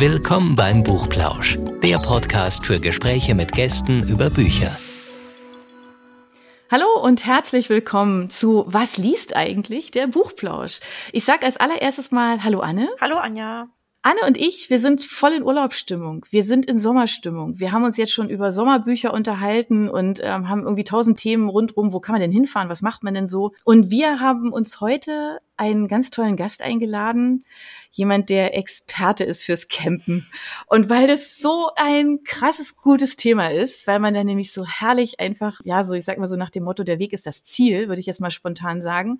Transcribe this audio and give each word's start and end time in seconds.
Willkommen 0.00 0.56
beim 0.56 0.82
Buchplausch, 0.82 1.58
der 1.82 1.98
Podcast 1.98 2.64
für 2.64 2.80
Gespräche 2.80 3.34
mit 3.34 3.52
Gästen 3.52 4.00
über 4.08 4.30
Bücher. 4.30 4.74
Hallo 6.70 6.86
und 7.02 7.26
herzlich 7.26 7.68
willkommen 7.68 8.30
zu 8.30 8.64
Was 8.66 8.96
liest 8.96 9.36
eigentlich 9.36 9.90
der 9.90 10.06
Buchplausch? 10.06 10.80
Ich 11.12 11.26
sag 11.26 11.44
als 11.44 11.58
allererstes 11.58 12.12
mal 12.12 12.42
Hallo 12.42 12.60
Anne. 12.60 12.88
Hallo 12.98 13.18
Anja. 13.18 13.68
Anne 14.00 14.20
und 14.26 14.38
ich, 14.38 14.70
wir 14.70 14.78
sind 14.78 15.04
voll 15.04 15.32
in 15.32 15.42
Urlaubsstimmung. 15.42 16.24
Wir 16.30 16.44
sind 16.44 16.64
in 16.64 16.78
Sommerstimmung. 16.78 17.60
Wir 17.60 17.70
haben 17.70 17.84
uns 17.84 17.98
jetzt 17.98 18.14
schon 18.14 18.30
über 18.30 18.52
Sommerbücher 18.52 19.12
unterhalten 19.12 19.90
und 19.90 20.20
ähm, 20.22 20.48
haben 20.48 20.62
irgendwie 20.62 20.84
tausend 20.84 21.18
Themen 21.18 21.50
rundrum. 21.50 21.92
Wo 21.92 22.00
kann 22.00 22.14
man 22.14 22.22
denn 22.22 22.32
hinfahren? 22.32 22.70
Was 22.70 22.80
macht 22.80 23.02
man 23.02 23.12
denn 23.12 23.28
so? 23.28 23.52
Und 23.64 23.90
wir 23.90 24.18
haben 24.18 24.50
uns 24.50 24.80
heute 24.80 25.40
einen 25.60 25.88
ganz 25.88 26.10
tollen 26.10 26.36
Gast 26.36 26.62
eingeladen. 26.62 27.44
Jemand, 27.92 28.30
der 28.30 28.56
Experte 28.56 29.24
ist 29.24 29.44
fürs 29.44 29.68
Campen. 29.68 30.26
Und 30.66 30.88
weil 30.88 31.06
das 31.06 31.36
so 31.38 31.70
ein 31.76 32.20
krasses, 32.24 32.76
gutes 32.76 33.16
Thema 33.16 33.50
ist, 33.50 33.86
weil 33.86 33.98
man 33.98 34.14
da 34.14 34.24
nämlich 34.24 34.52
so 34.52 34.64
herrlich 34.64 35.20
einfach, 35.20 35.60
ja, 35.64 35.84
so 35.84 35.94
ich 35.94 36.04
sag 36.04 36.16
mal 36.16 36.28
so 36.28 36.36
nach 36.36 36.50
dem 36.50 36.64
Motto, 36.64 36.82
der 36.82 36.98
Weg 36.98 37.12
ist 37.12 37.26
das 37.26 37.42
Ziel, 37.42 37.88
würde 37.88 38.00
ich 38.00 38.06
jetzt 38.06 38.20
mal 38.20 38.30
spontan 38.30 38.80
sagen, 38.80 39.18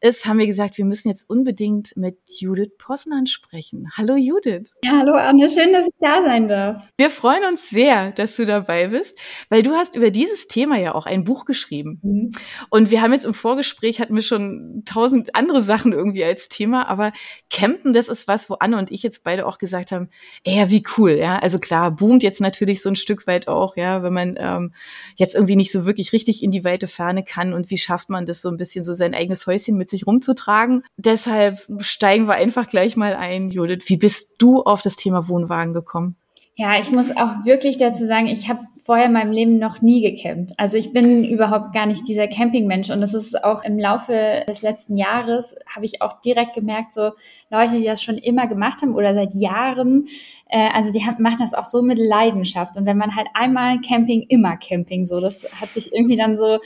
ist, 0.00 0.26
haben 0.26 0.38
wir 0.38 0.46
gesagt, 0.46 0.78
wir 0.78 0.84
müssen 0.84 1.08
jetzt 1.08 1.28
unbedingt 1.28 1.96
mit 1.96 2.18
Judith 2.26 2.72
Posnan 2.78 3.26
sprechen. 3.26 3.90
Hallo 3.96 4.14
Judith. 4.14 4.72
Ja, 4.84 4.98
hallo 4.98 5.14
Anne, 5.14 5.50
schön, 5.50 5.72
dass 5.72 5.86
ich 5.86 5.94
da 6.00 6.22
sein 6.24 6.48
darf. 6.48 6.86
Wir 6.96 7.10
freuen 7.10 7.44
uns 7.44 7.68
sehr, 7.68 8.12
dass 8.12 8.36
du 8.36 8.44
dabei 8.44 8.88
bist, 8.88 9.18
weil 9.48 9.62
du 9.62 9.72
hast 9.72 9.94
über 9.94 10.10
dieses 10.10 10.48
Thema 10.48 10.78
ja 10.78 10.94
auch 10.94 11.06
ein 11.06 11.24
Buch 11.24 11.44
geschrieben. 11.44 12.00
Mhm. 12.02 12.32
Und 12.70 12.90
wir 12.90 13.02
haben 13.02 13.12
jetzt 13.12 13.24
im 13.24 13.34
Vorgespräch, 13.34 14.00
hatten 14.00 14.14
wir 14.14 14.22
schon 14.22 14.82
tausend 14.84 15.34
andere 15.34 15.62
Sachen 15.66 15.92
irgendwie 15.92 16.24
als 16.24 16.48
Thema, 16.48 16.88
aber 16.88 17.12
Campen, 17.50 17.92
das 17.92 18.08
ist 18.08 18.28
was, 18.28 18.50
wo 18.50 18.54
Anne 18.54 18.78
und 18.78 18.90
ich 18.90 19.02
jetzt 19.02 19.24
beide 19.24 19.46
auch 19.46 19.58
gesagt 19.58 19.92
haben, 19.92 20.08
ey, 20.44 20.68
wie 20.70 20.84
cool, 20.96 21.12
ja. 21.12 21.38
Also 21.38 21.58
klar, 21.58 21.90
boomt 21.90 22.22
jetzt 22.22 22.40
natürlich 22.40 22.82
so 22.82 22.90
ein 22.90 22.96
Stück 22.96 23.26
weit 23.26 23.48
auch, 23.48 23.76
ja, 23.76 24.02
wenn 24.02 24.12
man 24.12 24.36
ähm, 24.38 24.74
jetzt 25.16 25.34
irgendwie 25.34 25.56
nicht 25.56 25.72
so 25.72 25.86
wirklich 25.86 26.12
richtig 26.12 26.42
in 26.42 26.50
die 26.50 26.64
weite 26.64 26.86
Ferne 26.86 27.24
kann 27.24 27.52
und 27.52 27.70
wie 27.70 27.78
schafft 27.78 28.10
man 28.10 28.26
das 28.26 28.42
so 28.42 28.48
ein 28.48 28.56
bisschen 28.56 28.84
so 28.84 28.92
sein 28.92 29.14
eigenes 29.14 29.46
Häuschen 29.46 29.76
mit 29.76 29.86
mit 29.86 29.90
sich 29.90 30.06
rumzutragen. 30.06 30.82
Deshalb 30.96 31.64
steigen 31.78 32.26
wir 32.26 32.34
einfach 32.34 32.66
gleich 32.66 32.96
mal 32.96 33.14
ein, 33.14 33.50
Judith. 33.50 33.84
Wie 33.86 33.96
bist 33.96 34.34
du 34.38 34.62
auf 34.62 34.82
das 34.82 34.96
Thema 34.96 35.28
Wohnwagen 35.28 35.72
gekommen? 35.72 36.16
Ja, 36.58 36.80
ich 36.80 36.90
muss 36.90 37.14
auch 37.14 37.44
wirklich 37.44 37.76
dazu 37.76 38.06
sagen, 38.06 38.28
ich 38.28 38.48
habe 38.48 38.60
vorher 38.82 39.06
in 39.06 39.12
meinem 39.12 39.30
Leben 39.30 39.58
noch 39.58 39.82
nie 39.82 40.00
gecampt. 40.00 40.54
Also 40.56 40.78
ich 40.78 40.90
bin 40.90 41.22
überhaupt 41.22 41.74
gar 41.74 41.84
nicht 41.84 42.08
dieser 42.08 42.28
Campingmensch 42.28 42.88
und 42.88 43.02
das 43.02 43.12
ist 43.12 43.44
auch 43.44 43.62
im 43.62 43.78
Laufe 43.78 44.42
des 44.48 44.62
letzten 44.62 44.96
Jahres 44.96 45.54
habe 45.74 45.84
ich 45.84 46.00
auch 46.00 46.18
direkt 46.22 46.54
gemerkt, 46.54 46.92
so 46.92 47.10
Leute, 47.50 47.76
die 47.76 47.84
das 47.84 48.02
schon 48.02 48.16
immer 48.16 48.46
gemacht 48.46 48.80
haben 48.80 48.94
oder 48.94 49.12
seit 49.12 49.34
Jahren, 49.34 50.06
äh, 50.48 50.70
also 50.72 50.92
die 50.92 51.04
haben, 51.04 51.22
machen 51.22 51.38
das 51.40 51.52
auch 51.52 51.64
so 51.64 51.82
mit 51.82 51.98
Leidenschaft 51.98 52.78
und 52.78 52.86
wenn 52.86 52.96
man 52.96 53.14
halt 53.14 53.26
einmal 53.34 53.78
Camping, 53.82 54.24
immer 54.30 54.56
Camping, 54.56 55.04
so 55.04 55.20
das 55.20 55.46
hat 55.60 55.68
sich 55.68 55.92
irgendwie 55.92 56.16
dann 56.16 56.38
so 56.38 56.58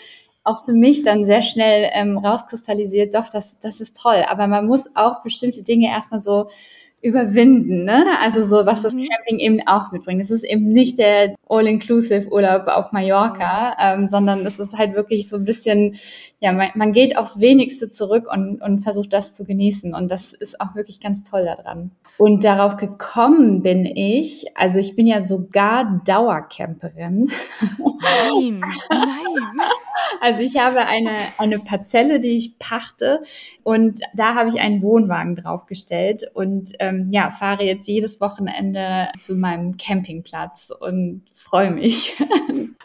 auch 0.45 0.65
für 0.65 0.73
mich 0.73 1.03
dann 1.03 1.25
sehr 1.25 1.43
schnell 1.43 1.91
ähm, 1.93 2.17
rauskristallisiert, 2.17 3.15
doch, 3.15 3.29
das, 3.31 3.59
das 3.61 3.81
ist 3.81 3.97
toll. 4.01 4.25
Aber 4.29 4.47
man 4.47 4.67
muss 4.67 4.89
auch 4.95 5.23
bestimmte 5.23 5.63
Dinge 5.63 5.89
erstmal 5.89 6.21
so 6.21 6.49
überwinden, 7.03 7.85
ne? 7.85 8.05
Also 8.23 8.43
so, 8.43 8.67
was 8.67 8.83
das 8.83 8.95
mhm. 8.95 9.07
Camping 9.09 9.39
eben 9.39 9.67
auch 9.67 9.91
mitbringt. 9.91 10.21
Es 10.21 10.31
ist 10.31 10.45
eben 10.45 10.69
nicht 10.69 10.99
der 10.99 11.35
All-Inclusive-Urlaub 11.49 12.67
auf 12.69 12.93
Mallorca, 12.93 13.75
ähm, 13.81 14.07
sondern 14.07 14.45
es 14.45 14.59
ist 14.59 14.77
halt 14.77 14.95
wirklich 14.95 15.29
so 15.29 15.37
ein 15.37 15.45
bisschen, 15.45 15.97
ja, 16.41 16.53
man, 16.53 16.69
man 16.75 16.93
geht 16.93 17.17
aufs 17.17 17.41
Wenigste 17.41 17.89
zurück 17.89 18.27
und, 18.31 18.61
und 18.61 18.81
versucht 18.81 19.13
das 19.13 19.33
zu 19.33 19.45
genießen. 19.45 19.95
Und 19.95 20.11
das 20.11 20.33
ist 20.35 20.61
auch 20.61 20.75
wirklich 20.75 21.01
ganz 21.01 21.25
toll 21.25 21.45
daran. 21.45 21.91
Und 22.19 22.45
darauf 22.45 22.77
gekommen 22.77 23.63
bin 23.63 23.87
ich, 23.87 24.45
also 24.55 24.79
ich 24.79 24.95
bin 24.95 25.07
ja 25.07 25.23
sogar 25.23 26.03
Dauercamperin. 26.05 27.31
Nein, 27.79 28.61
nein. 28.91 29.71
Also 30.21 30.43
ich 30.43 30.57
habe 30.57 30.87
eine, 30.87 31.11
eine 31.39 31.59
Parzelle, 31.59 32.21
die 32.21 32.37
ich 32.37 32.59
pachte 32.59 33.23
und 33.63 34.01
da 34.15 34.35
habe 34.35 34.49
ich 34.49 34.61
einen 34.61 34.83
Wohnwagen 34.83 35.37
draufgestellt 35.37 36.25
und 36.35 36.73
ähm, 36.79 37.09
ja, 37.11 37.31
fahre 37.31 37.65
jetzt 37.65 37.87
jedes 37.87 38.21
Wochenende 38.21 39.09
zu 39.19 39.35
meinem 39.35 39.77
Campingplatz 39.77 40.73
und 40.79 41.25
freue 41.35 41.71
mich. 41.71 42.17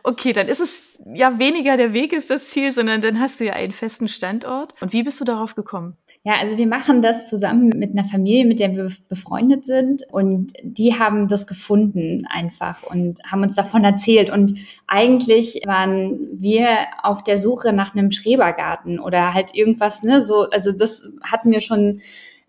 Okay, 0.08 0.34
dann 0.34 0.48
ist 0.50 0.60
es 0.60 1.00
ja 1.16 1.40
weniger 1.40 1.78
der 1.78 1.92
Weg 1.92 2.14
ist 2.14 2.30
das 2.30 2.50
Ziel, 2.50 2.72
sondern 2.72 3.02
dann 3.02 3.20
hast 3.20 3.40
du 3.40 3.46
ja 3.46 3.54
einen 3.54 3.72
festen 3.72 4.08
Standort. 4.08 4.80
Und 4.80 4.94
wie 4.94 5.02
bist 5.02 5.20
du 5.20 5.26
darauf 5.26 5.56
gekommen? 5.56 5.98
Ja, 6.28 6.34
also 6.42 6.58
wir 6.58 6.66
machen 6.66 7.04
das 7.04 7.30
zusammen 7.30 7.70
mit 7.76 7.92
einer 7.92 8.04
Familie, 8.04 8.46
mit 8.46 8.60
der 8.60 8.76
wir 8.76 8.90
befreundet 9.10 9.64
sind. 9.64 10.12
Und 10.12 10.54
die 10.64 10.98
haben 10.98 11.30
das 11.30 11.46
gefunden 11.46 12.26
einfach 12.28 12.82
und 12.82 13.20
haben 13.32 13.44
uns 13.44 13.54
davon 13.54 13.84
erzählt. 13.84 14.32
Und 14.32 14.58
eigentlich 14.88 15.62
waren 15.68 16.18
wir 16.34 16.68
auf 17.04 17.24
der 17.24 17.38
Suche 17.38 17.74
nach 17.74 17.94
einem 17.94 18.10
Schrebergarten 18.10 19.00
oder 19.00 19.36
halt 19.36 19.54
irgendwas, 19.54 20.02
ne, 20.02 20.20
so, 20.20 20.50
also 20.50 20.72
das 20.72 21.04
hatten 21.22 21.52
wir 21.52 21.60
schon 21.60 22.02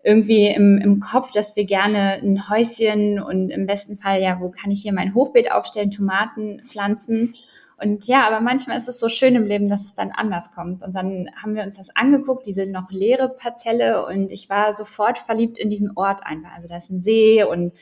irgendwie 0.02 0.46
im, 0.46 0.80
im 0.82 0.98
Kopf, 0.98 1.30
dass 1.32 1.54
wir 1.54 1.66
gerne 1.66 2.14
ein 2.22 2.48
Häuschen 2.48 3.20
und 3.20 3.50
im 3.50 3.66
besten 3.66 3.98
Fall, 3.98 4.22
ja, 4.22 4.40
wo 4.40 4.48
kann 4.48 4.70
ich 4.70 4.80
hier 4.80 4.94
mein 4.94 5.14
Hochbeet 5.14 5.52
aufstellen, 5.52 5.90
Tomaten 5.90 6.62
pflanzen 6.64 7.34
und 7.78 8.06
ja, 8.06 8.26
aber 8.26 8.40
manchmal 8.40 8.78
ist 8.78 8.88
es 8.88 8.98
so 8.98 9.08
schön 9.08 9.34
im 9.34 9.44
Leben, 9.44 9.68
dass 9.68 9.84
es 9.84 9.94
dann 9.94 10.10
anders 10.10 10.50
kommt. 10.50 10.82
Und 10.82 10.94
dann 10.94 11.28
haben 11.40 11.54
wir 11.54 11.62
uns 11.62 11.76
das 11.76 11.94
angeguckt, 11.94 12.46
diese 12.46 12.64
noch 12.64 12.90
leere 12.90 13.28
Parzelle. 13.28 14.06
Und 14.06 14.32
ich 14.32 14.48
war 14.48 14.72
sofort 14.72 15.18
verliebt 15.18 15.58
in 15.58 15.68
diesen 15.68 15.92
Ort 15.94 16.20
einfach. 16.24 16.52
Also 16.54 16.68
da 16.68 16.78
ist 16.78 16.90
ein 16.90 17.00
See 17.00 17.44
und 17.44 17.74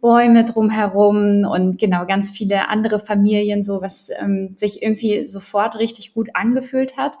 Bäume 0.00 0.44
drumherum 0.44 1.44
und 1.44 1.78
genau 1.78 2.06
ganz 2.06 2.30
viele 2.30 2.68
andere 2.68 3.00
Familien, 3.00 3.64
so 3.64 3.82
was 3.82 4.08
ähm, 4.18 4.54
sich 4.56 4.82
irgendwie 4.82 5.26
sofort 5.26 5.78
richtig 5.78 6.14
gut 6.14 6.30
angefühlt 6.34 6.96
hat. 6.96 7.16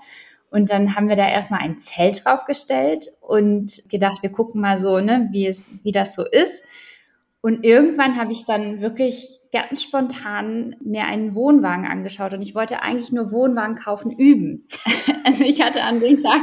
Und 0.50 0.70
dann 0.70 0.94
haben 0.94 1.08
wir 1.08 1.16
da 1.16 1.28
erstmal 1.28 1.60
ein 1.60 1.78
Zelt 1.80 2.24
draufgestellt 2.24 3.12
und 3.20 3.88
gedacht, 3.88 4.22
wir 4.22 4.30
gucken 4.30 4.60
mal 4.60 4.78
so, 4.78 5.00
ne, 5.00 5.28
wie 5.32 5.48
es, 5.48 5.64
wie 5.82 5.92
das 5.92 6.14
so 6.14 6.24
ist. 6.24 6.64
Und 7.40 7.64
irgendwann 7.64 8.18
habe 8.18 8.32
ich 8.32 8.44
dann 8.46 8.80
wirklich 8.80 9.39
ganz 9.52 9.82
spontan 9.82 10.76
mir 10.80 11.04
einen 11.04 11.34
Wohnwagen 11.34 11.86
angeschaut 11.86 12.32
und 12.32 12.42
ich 12.42 12.54
wollte 12.54 12.82
eigentlich 12.82 13.12
nur 13.12 13.32
Wohnwagen 13.32 13.76
kaufen 13.76 14.10
üben. 14.10 14.66
Also 15.22 15.44
ich 15.44 15.60
hatte 15.60 15.82
an 15.82 16.00
dem 16.00 16.22
Tag 16.22 16.40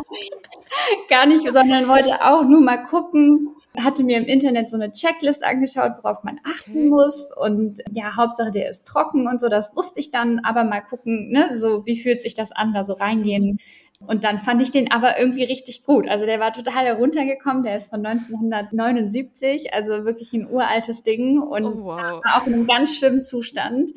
gar 1.10 1.26
nicht, 1.26 1.52
sondern 1.52 1.88
wollte 1.88 2.22
auch 2.24 2.46
nur 2.46 2.62
mal 2.62 2.78
gucken, 2.78 3.50
hatte 3.84 4.04
mir 4.04 4.18
im 4.18 4.26
Internet 4.26 4.70
so 4.70 4.78
eine 4.78 4.92
Checklist 4.92 5.44
angeschaut, 5.44 5.94
worauf 6.02 6.24
man 6.24 6.40
achten 6.44 6.90
muss 6.90 7.32
und 7.36 7.82
ja, 7.92 8.16
Hauptsache 8.16 8.52
der 8.52 8.70
ist 8.70 8.86
trocken 8.86 9.28
und 9.28 9.40
so, 9.40 9.50
das 9.50 9.76
wusste 9.76 10.00
ich 10.00 10.12
dann, 10.12 10.40
aber 10.44 10.64
mal 10.64 10.82
gucken, 10.82 11.30
ne, 11.30 11.50
so 11.54 11.86
wie 11.86 12.00
fühlt 12.00 12.22
sich 12.22 12.36
das 12.36 12.52
an, 12.52 12.74
da 12.74 12.84
so 12.84 12.94
reingehen. 12.94 13.60
Und 14.06 14.24
dann 14.24 14.40
fand 14.40 14.62
ich 14.62 14.72
den 14.72 14.92
aber 14.92 15.20
irgendwie 15.20 15.44
richtig 15.44 15.84
gut. 15.84 16.08
Also 16.08 16.26
der 16.26 16.40
war 16.40 16.54
total 16.54 16.86
heruntergekommen, 16.86 17.64
der 17.64 17.78
ist 17.78 17.90
von 17.90 18.06
1979, 18.06 19.74
also 19.74 20.06
wirklich 20.06 20.34
ein 20.34 20.50
uraltes 20.50 21.04
Ding 21.04 21.42
und 21.42 21.66
oh, 21.66 21.84
wow. 21.84 22.22
war 22.24 22.38
auch 22.38 22.48
in 22.48 22.54
einem 22.54 22.68
ganz 22.68 22.96
schlimmen 22.96 23.24
Zustand. 23.24 23.92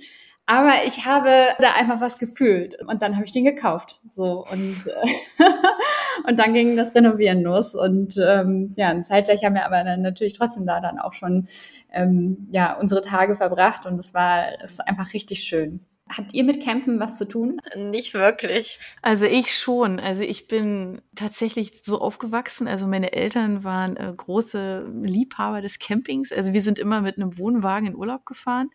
Aber 0.46 0.72
ich 0.84 1.06
habe 1.06 1.30
da 1.60 1.74
einfach 1.74 2.00
was 2.00 2.18
gefühlt 2.18 2.76
und 2.88 3.02
dann 3.02 3.14
habe 3.14 3.24
ich 3.24 3.30
den 3.30 3.44
gekauft. 3.44 4.00
So 4.10 4.44
und 4.50 4.84
äh, 4.86 5.44
und 6.28 6.38
dann 6.38 6.54
ging 6.54 6.76
das 6.76 6.94
Renovieren 6.94 7.42
los 7.42 7.76
und 7.76 8.16
ähm, 8.16 8.74
ja, 8.76 9.00
zeitgleich 9.02 9.44
haben 9.44 9.54
wir 9.54 9.64
aber 9.64 9.84
dann 9.84 10.02
natürlich 10.02 10.32
trotzdem 10.32 10.66
da 10.66 10.80
dann 10.80 10.98
auch 10.98 11.12
schon 11.12 11.46
ähm, 11.92 12.48
ja 12.50 12.72
unsere 12.72 13.00
Tage 13.00 13.36
verbracht 13.36 13.86
und 13.86 14.00
es 14.00 14.12
war 14.12 14.46
es 14.60 14.72
ist 14.72 14.80
einfach 14.80 15.14
richtig 15.14 15.44
schön. 15.44 15.86
Habt 16.16 16.34
ihr 16.34 16.42
mit 16.42 16.62
Campen 16.62 16.98
was 16.98 17.18
zu 17.18 17.26
tun? 17.26 17.60
Nicht 17.76 18.14
wirklich. 18.14 18.80
Also 19.00 19.26
ich 19.26 19.56
schon. 19.56 20.00
Also 20.00 20.22
ich 20.22 20.48
bin 20.48 21.00
tatsächlich 21.14 21.82
so 21.84 22.00
aufgewachsen. 22.00 22.66
Also 22.66 22.86
meine 22.86 23.12
Eltern 23.12 23.62
waren 23.62 23.96
äh, 23.96 24.12
große 24.16 24.90
Liebhaber 25.02 25.60
des 25.60 25.78
Campings. 25.78 26.32
Also 26.32 26.52
wir 26.52 26.62
sind 26.62 26.78
immer 26.78 27.00
mit 27.00 27.16
einem 27.16 27.38
Wohnwagen 27.38 27.88
in 27.88 27.94
Urlaub 27.94 28.26
gefahren. 28.26 28.70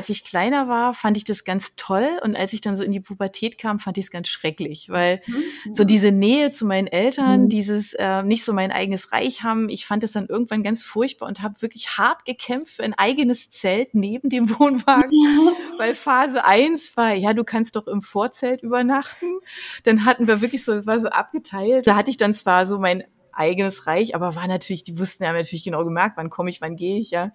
Als 0.00 0.10
ich 0.10 0.22
kleiner 0.22 0.68
war, 0.68 0.94
fand 0.94 1.16
ich 1.16 1.24
das 1.24 1.42
ganz 1.42 1.74
toll 1.74 2.06
und 2.22 2.36
als 2.36 2.52
ich 2.52 2.60
dann 2.60 2.76
so 2.76 2.84
in 2.84 2.92
die 2.92 3.00
Pubertät 3.00 3.58
kam, 3.58 3.80
fand 3.80 3.98
ich 3.98 4.04
es 4.04 4.10
ganz 4.12 4.28
schrecklich, 4.28 4.88
weil 4.90 5.20
mhm. 5.26 5.74
so 5.74 5.82
diese 5.82 6.12
Nähe 6.12 6.50
zu 6.52 6.66
meinen 6.66 6.86
Eltern, 6.86 7.42
mhm. 7.42 7.48
dieses 7.48 7.94
äh, 7.94 8.22
nicht 8.22 8.44
so 8.44 8.52
mein 8.52 8.70
eigenes 8.70 9.10
Reich 9.10 9.42
haben, 9.42 9.68
ich 9.68 9.86
fand 9.86 10.04
es 10.04 10.12
dann 10.12 10.28
irgendwann 10.28 10.62
ganz 10.62 10.84
furchtbar 10.84 11.26
und 11.26 11.42
habe 11.42 11.60
wirklich 11.62 11.98
hart 11.98 12.24
gekämpft 12.24 12.76
für 12.76 12.84
ein 12.84 12.94
eigenes 12.94 13.50
Zelt 13.50 13.92
neben 13.92 14.28
dem 14.28 14.48
Wohnwagen, 14.60 15.10
ja. 15.10 15.52
weil 15.78 15.96
Phase 15.96 16.44
eins 16.44 16.96
war, 16.96 17.14
ja, 17.14 17.32
du 17.32 17.42
kannst 17.42 17.74
doch 17.74 17.88
im 17.88 18.00
Vorzelt 18.00 18.62
übernachten. 18.62 19.40
Dann 19.82 20.04
hatten 20.04 20.28
wir 20.28 20.40
wirklich 20.40 20.64
so, 20.64 20.74
das 20.74 20.86
war 20.86 21.00
so 21.00 21.08
abgeteilt. 21.08 21.88
Da 21.88 21.96
hatte 21.96 22.10
ich 22.10 22.16
dann 22.16 22.34
zwar 22.34 22.66
so 22.66 22.78
mein 22.78 23.02
eigenes 23.32 23.88
Reich, 23.88 24.14
aber 24.14 24.36
war 24.36 24.46
natürlich, 24.46 24.84
die 24.84 24.96
wussten 24.96 25.24
ja 25.24 25.32
natürlich 25.32 25.64
genau 25.64 25.84
gemerkt, 25.84 26.16
wann 26.16 26.30
komme 26.30 26.50
ich, 26.50 26.60
wann 26.60 26.76
gehe 26.76 26.98
ich, 26.98 27.10
ja. 27.10 27.32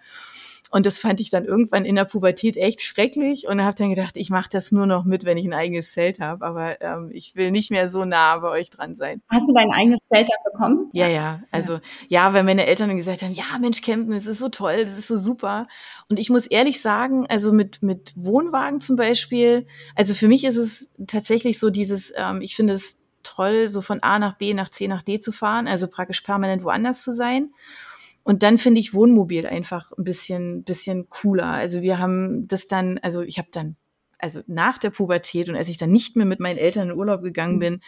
Und 0.74 0.88
das 0.88 0.98
fand 0.98 1.20
ich 1.22 1.30
dann 1.30 1.46
irgendwann 1.46 1.86
in 1.86 1.94
der 1.94 2.04
Pubertät 2.04 2.58
echt 2.58 2.82
schrecklich 2.82 3.48
und 3.48 3.64
habe 3.64 3.76
dann 3.78 3.92
gedacht, 3.92 4.18
ich 4.18 4.32
mache 4.32 4.50
das 4.50 4.72
nur 4.72 4.88
noch 4.88 5.06
mit, 5.06 5.24
wenn 5.24 5.38
ich 5.38 5.46
ein 5.46 5.54
eigenes 5.54 5.92
Zelt 5.92 6.20
habe. 6.20 6.44
Aber 6.44 6.82
ähm, 6.82 7.12
ich 7.14 7.36
will 7.36 7.52
nicht 7.52 7.70
mehr 7.70 7.88
so 7.88 8.06
nah 8.06 8.40
bei 8.40 8.50
euch 8.50 8.72
dran 8.72 8.96
sein. 8.96 9.22
Hast 9.30 9.48
du 9.48 9.54
dein 9.54 9.70
eigenes 9.72 10.00
Zelt 10.12 10.30
da 10.30 10.50
bekommen? 10.52 10.90
Ja, 10.92 11.08
ja. 11.08 11.44
Also 11.52 11.74
ja, 11.74 11.80
ja 12.08 12.34
weil 12.34 12.44
meine 12.44 12.66
Eltern 12.66 12.88
dann 12.88 12.98
gesagt 12.98 13.22
haben, 13.22 13.34
ja 13.36 13.44
Mensch, 13.62 13.84
campen, 13.84 14.14
es 14.14 14.26
ist 14.26 14.40
so 14.40 14.50
toll, 14.50 14.84
das 14.84 14.98
ist 14.98 15.10
so 15.10 15.16
super. 15.16 15.68
Und 16.10 16.18
ich 16.18 16.32
muss 16.32 16.48
ehrlich 16.48 16.82
sagen, 16.82 17.28
also 17.30 17.54
mit, 17.54 17.84
mit 17.84 18.12
Wohnwagen 18.16 18.82
zum 18.82 18.96
Beispiel, 18.96 19.68
also 19.94 20.16
für 20.16 20.28
mich 20.28 20.44
ist 20.44 20.58
es 20.58 20.90
tatsächlich 21.06 21.60
so 21.60 21.70
dieses, 21.70 22.12
ähm, 22.18 22.42
ich 22.42 22.56
finde 22.56 22.74
es 22.74 22.98
toll, 23.22 23.70
so 23.70 23.84
von 23.84 24.02
A 24.02 24.18
nach 24.18 24.40
B 24.40 24.56
nach 24.56 24.72
C 24.72 24.88
nach 24.88 25.04
D 25.04 25.20
zu 25.20 25.32
fahren, 25.32 25.68
also 25.68 25.88
praktisch 25.88 26.22
permanent 26.22 26.64
woanders 26.64 27.04
zu 27.04 27.14
sein. 27.14 27.52
Und 28.24 28.42
dann 28.42 28.58
finde 28.58 28.80
ich 28.80 28.94
Wohnmobil 28.94 29.46
einfach 29.46 29.92
ein 29.98 30.04
bisschen, 30.04 30.64
bisschen 30.64 31.10
cooler. 31.10 31.48
Also 31.48 31.82
wir 31.82 32.00
haben 32.00 32.48
das 32.48 32.68
dann, 32.68 32.98
also 33.00 33.22
ich 33.22 33.38
habe 33.38 33.50
dann, 33.52 33.76
also 34.18 34.42
nach 34.48 34.78
der 34.78 34.92
Pubertät 34.92 35.50
und 35.50 35.58
als 35.58 35.68
ich 35.68 35.78
dann 35.78 35.92
nicht 35.92 36.16
mehr 36.16 36.26
mit 36.26 36.40
meinen 36.40 36.58
Eltern 36.58 36.90
in 36.90 36.98
Urlaub 36.98 37.22
gegangen 37.22 37.56
mhm. 37.56 37.60
bin, 37.60 37.82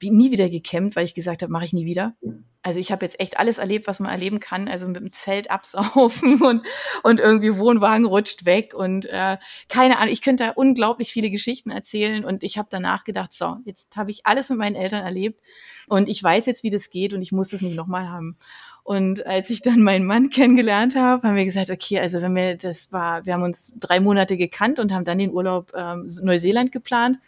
wie, 0.00 0.10
nie 0.10 0.32
wieder 0.32 0.48
gecampt, 0.48 0.96
weil 0.96 1.04
ich 1.04 1.14
gesagt 1.14 1.42
habe, 1.42 1.52
mache 1.52 1.66
ich 1.66 1.74
nie 1.74 1.84
wieder. 1.84 2.16
Also 2.62 2.80
ich 2.80 2.90
habe 2.90 3.04
jetzt 3.04 3.20
echt 3.20 3.38
alles 3.38 3.58
erlebt, 3.58 3.86
was 3.86 4.00
man 4.00 4.10
erleben 4.10 4.40
kann. 4.40 4.66
Also 4.66 4.88
mit 4.88 4.96
dem 4.96 5.12
Zelt 5.12 5.50
absaufen 5.50 6.42
und, 6.42 6.66
und 7.02 7.20
irgendwie 7.20 7.56
Wohnwagen 7.58 8.06
rutscht 8.06 8.46
weg 8.46 8.72
und 8.74 9.06
äh, 9.06 9.36
keine 9.68 9.98
Ahnung. 9.98 10.12
Ich 10.12 10.22
könnte 10.22 10.44
da 10.44 10.50
unglaublich 10.52 11.12
viele 11.12 11.30
Geschichten 11.30 11.70
erzählen 11.70 12.24
und 12.24 12.42
ich 12.42 12.56
habe 12.56 12.68
danach 12.70 13.04
gedacht, 13.04 13.34
so, 13.34 13.56
jetzt 13.64 13.94
habe 13.94 14.10
ich 14.10 14.26
alles 14.26 14.48
mit 14.48 14.58
meinen 14.58 14.76
Eltern 14.76 15.04
erlebt 15.04 15.40
und 15.86 16.08
ich 16.08 16.22
weiß 16.22 16.46
jetzt, 16.46 16.62
wie 16.62 16.70
das 16.70 16.88
geht 16.88 17.12
und 17.12 17.20
ich 17.20 17.32
muss 17.32 17.50
das 17.50 17.60
nicht 17.60 17.76
nochmal 17.76 18.08
haben. 18.08 18.38
Und 18.82 19.26
als 19.26 19.50
ich 19.50 19.62
dann 19.62 19.82
meinen 19.82 20.04
Mann 20.04 20.30
kennengelernt 20.30 20.96
habe, 20.96 21.26
haben 21.26 21.36
wir 21.36 21.44
gesagt, 21.44 21.70
okay, 21.70 22.00
also 22.00 22.22
wenn 22.22 22.34
wir, 22.34 22.56
das 22.56 22.92
war, 22.92 23.24
wir 23.26 23.34
haben 23.34 23.42
uns 23.42 23.72
drei 23.78 24.00
Monate 24.00 24.36
gekannt 24.36 24.78
und 24.78 24.92
haben 24.92 25.04
dann 25.04 25.18
den 25.18 25.32
Urlaub 25.32 25.72
ähm, 25.74 26.06
Neuseeland 26.22 26.72
geplant. 26.72 27.18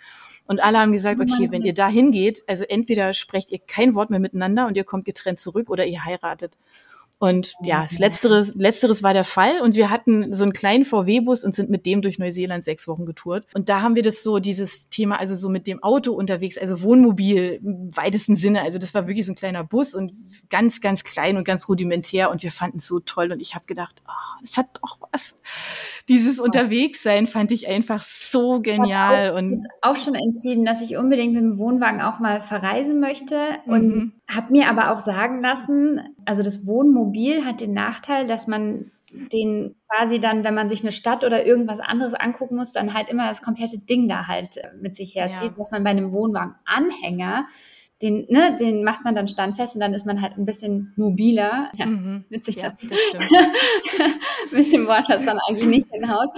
Und 0.46 0.62
alle 0.62 0.78
haben 0.78 0.92
gesagt, 0.92 1.20
oh 1.20 1.22
okay, 1.22 1.50
wenn 1.50 1.62
ihr 1.62 1.74
da 1.74 1.88
hingeht, 1.88 2.42
also 2.46 2.64
entweder 2.64 3.14
sprecht 3.14 3.52
ihr 3.52 3.60
kein 3.60 3.94
Wort 3.94 4.10
mehr 4.10 4.18
miteinander 4.18 4.66
und 4.66 4.76
ihr 4.76 4.84
kommt 4.84 5.04
getrennt 5.04 5.38
zurück 5.38 5.70
oder 5.70 5.86
ihr 5.86 6.04
heiratet. 6.04 6.56
Und 7.22 7.54
ja, 7.62 7.82
das 7.82 8.00
Letzteres, 8.00 8.52
Letzteres 8.56 9.04
war 9.04 9.12
der 9.12 9.22
Fall. 9.22 9.60
Und 9.60 9.76
wir 9.76 9.90
hatten 9.90 10.34
so 10.34 10.42
einen 10.42 10.52
kleinen 10.52 10.84
VW-Bus 10.84 11.44
und 11.44 11.54
sind 11.54 11.70
mit 11.70 11.86
dem 11.86 12.02
durch 12.02 12.18
Neuseeland 12.18 12.64
sechs 12.64 12.88
Wochen 12.88 13.06
getourt. 13.06 13.46
Und 13.54 13.68
da 13.68 13.80
haben 13.80 13.94
wir 13.94 14.02
das 14.02 14.24
so, 14.24 14.40
dieses 14.40 14.88
Thema, 14.88 15.20
also 15.20 15.36
so 15.36 15.48
mit 15.48 15.68
dem 15.68 15.80
Auto 15.84 16.14
unterwegs, 16.14 16.58
also 16.58 16.82
Wohnmobil 16.82 17.60
im 17.62 17.96
weitesten 17.96 18.34
Sinne. 18.34 18.62
Also 18.62 18.78
das 18.78 18.92
war 18.92 19.06
wirklich 19.06 19.24
so 19.24 19.30
ein 19.30 19.36
kleiner 19.36 19.62
Bus 19.62 19.94
und 19.94 20.12
ganz, 20.50 20.80
ganz 20.80 21.04
klein 21.04 21.36
und 21.36 21.44
ganz 21.44 21.68
rudimentär. 21.68 22.28
Und 22.28 22.42
wir 22.42 22.50
fanden 22.50 22.78
es 22.78 22.88
so 22.88 22.98
toll. 22.98 23.30
Und 23.30 23.38
ich 23.38 23.54
habe 23.54 23.66
gedacht, 23.66 24.02
oh, 24.08 24.40
das 24.40 24.56
hat 24.56 24.66
doch 24.82 24.98
was. 25.12 25.36
Dieses 26.08 26.40
Unterwegssein 26.40 27.28
fand 27.28 27.52
ich 27.52 27.68
einfach 27.68 28.02
so 28.02 28.60
genial. 28.60 29.26
Ich 29.26 29.30
auch, 29.30 29.36
und 29.36 29.64
auch 29.80 29.94
schon 29.94 30.16
entschieden, 30.16 30.64
dass 30.64 30.82
ich 30.82 30.96
unbedingt 30.96 31.34
mit 31.34 31.42
dem 31.42 31.56
Wohnwagen 31.56 32.00
auch 32.00 32.18
mal 32.18 32.40
verreisen 32.40 32.98
möchte. 32.98 33.36
Und 33.66 33.86
mhm. 33.86 34.12
Habe 34.34 34.52
mir 34.52 34.68
aber 34.68 34.92
auch 34.92 34.98
sagen 34.98 35.40
lassen, 35.40 36.00
also 36.24 36.42
das 36.42 36.66
Wohnmobil 36.66 37.44
hat 37.44 37.60
den 37.60 37.72
Nachteil, 37.72 38.26
dass 38.26 38.46
man 38.46 38.90
den 39.12 39.74
quasi 39.88 40.20
dann, 40.20 40.42
wenn 40.42 40.54
man 40.54 40.68
sich 40.68 40.82
eine 40.82 40.92
Stadt 40.92 41.24
oder 41.24 41.44
irgendwas 41.44 41.80
anderes 41.80 42.14
angucken 42.14 42.56
muss, 42.56 42.72
dann 42.72 42.94
halt 42.94 43.10
immer 43.10 43.28
das 43.28 43.42
komplette 43.42 43.78
Ding 43.78 44.08
da 44.08 44.26
halt 44.26 44.62
mit 44.80 44.96
sich 44.96 45.14
herzieht, 45.14 45.52
ja. 45.52 45.58
was 45.58 45.70
man 45.70 45.84
bei 45.84 45.90
einem 45.90 46.12
Wohnwagenanhänger 46.12 47.46
den, 48.02 48.26
ne, 48.28 48.56
den 48.58 48.82
macht 48.82 49.04
man 49.04 49.14
dann 49.14 49.28
standfest 49.28 49.76
und 49.76 49.80
dann 49.80 49.94
ist 49.94 50.04
man 50.04 50.20
halt 50.20 50.36
ein 50.36 50.44
bisschen 50.44 50.92
mobiler. 50.96 51.70
Ja, 51.76 51.86
mhm. 51.86 52.24
witzig, 52.30 52.56
ja, 52.56 52.64
das, 52.64 52.78
das 52.78 52.90
mit 54.50 54.72
dem 54.72 54.86
Wort, 54.86 55.08
das 55.08 55.24
dann 55.24 55.38
eigentlich 55.48 55.66
nicht 55.66 55.90
hinhaut. 55.90 56.30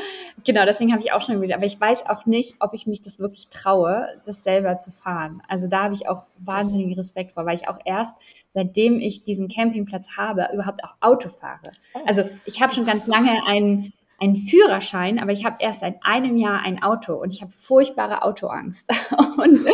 Genau, 0.45 0.65
deswegen 0.67 0.93
habe 0.93 1.03
ich 1.03 1.13
auch 1.13 1.23
schon 1.23 1.41
wieder, 1.41 1.57
aber 1.57 1.65
ich 1.65 1.81
weiß 1.81 2.07
auch 2.07 2.27
nicht, 2.27 2.57
ob 2.61 2.75
ich 2.75 2.87
mich 2.87 3.01
das 3.01 3.19
wirklich 3.19 3.49
traue, 3.49 4.07
das 4.27 4.45
selber 4.45 4.79
zu 4.79 4.91
fahren. 4.93 5.43
Also 5.49 5.67
da 5.67 5.85
habe 5.85 5.95
ich 5.95 6.09
auch 6.09 6.25
wahnsinnigen 6.39 6.93
Respekt 6.95 7.33
vor, 7.33 7.47
weil 7.47 7.57
ich 7.57 7.67
auch 7.69 7.79
erst, 7.85 8.17
seitdem 8.53 9.01
ich 9.01 9.23
diesen 9.23 9.49
Campingplatz 9.49 10.17
habe, 10.17 10.49
überhaupt 10.53 10.85
auch 10.85 10.95
Auto 11.01 11.31
fahre. 11.31 11.73
Oh. 11.95 12.01
Also 12.07 12.23
ich 12.45 12.61
habe 12.61 12.73
schon 12.73 12.85
ganz 12.85 13.07
lange 13.07 13.47
einen 13.47 13.93
einen 14.21 14.37
Führerschein, 14.37 15.19
aber 15.19 15.33
ich 15.33 15.45
habe 15.45 15.57
erst 15.59 15.81
seit 15.81 15.97
einem 16.03 16.37
Jahr 16.37 16.61
ein 16.63 16.83
Auto 16.83 17.15
und 17.15 17.33
ich 17.33 17.43
habe 17.43 17.51
furchtbare 17.51 18.23
Autoangst. 18.23 18.89
Und, 19.37 19.67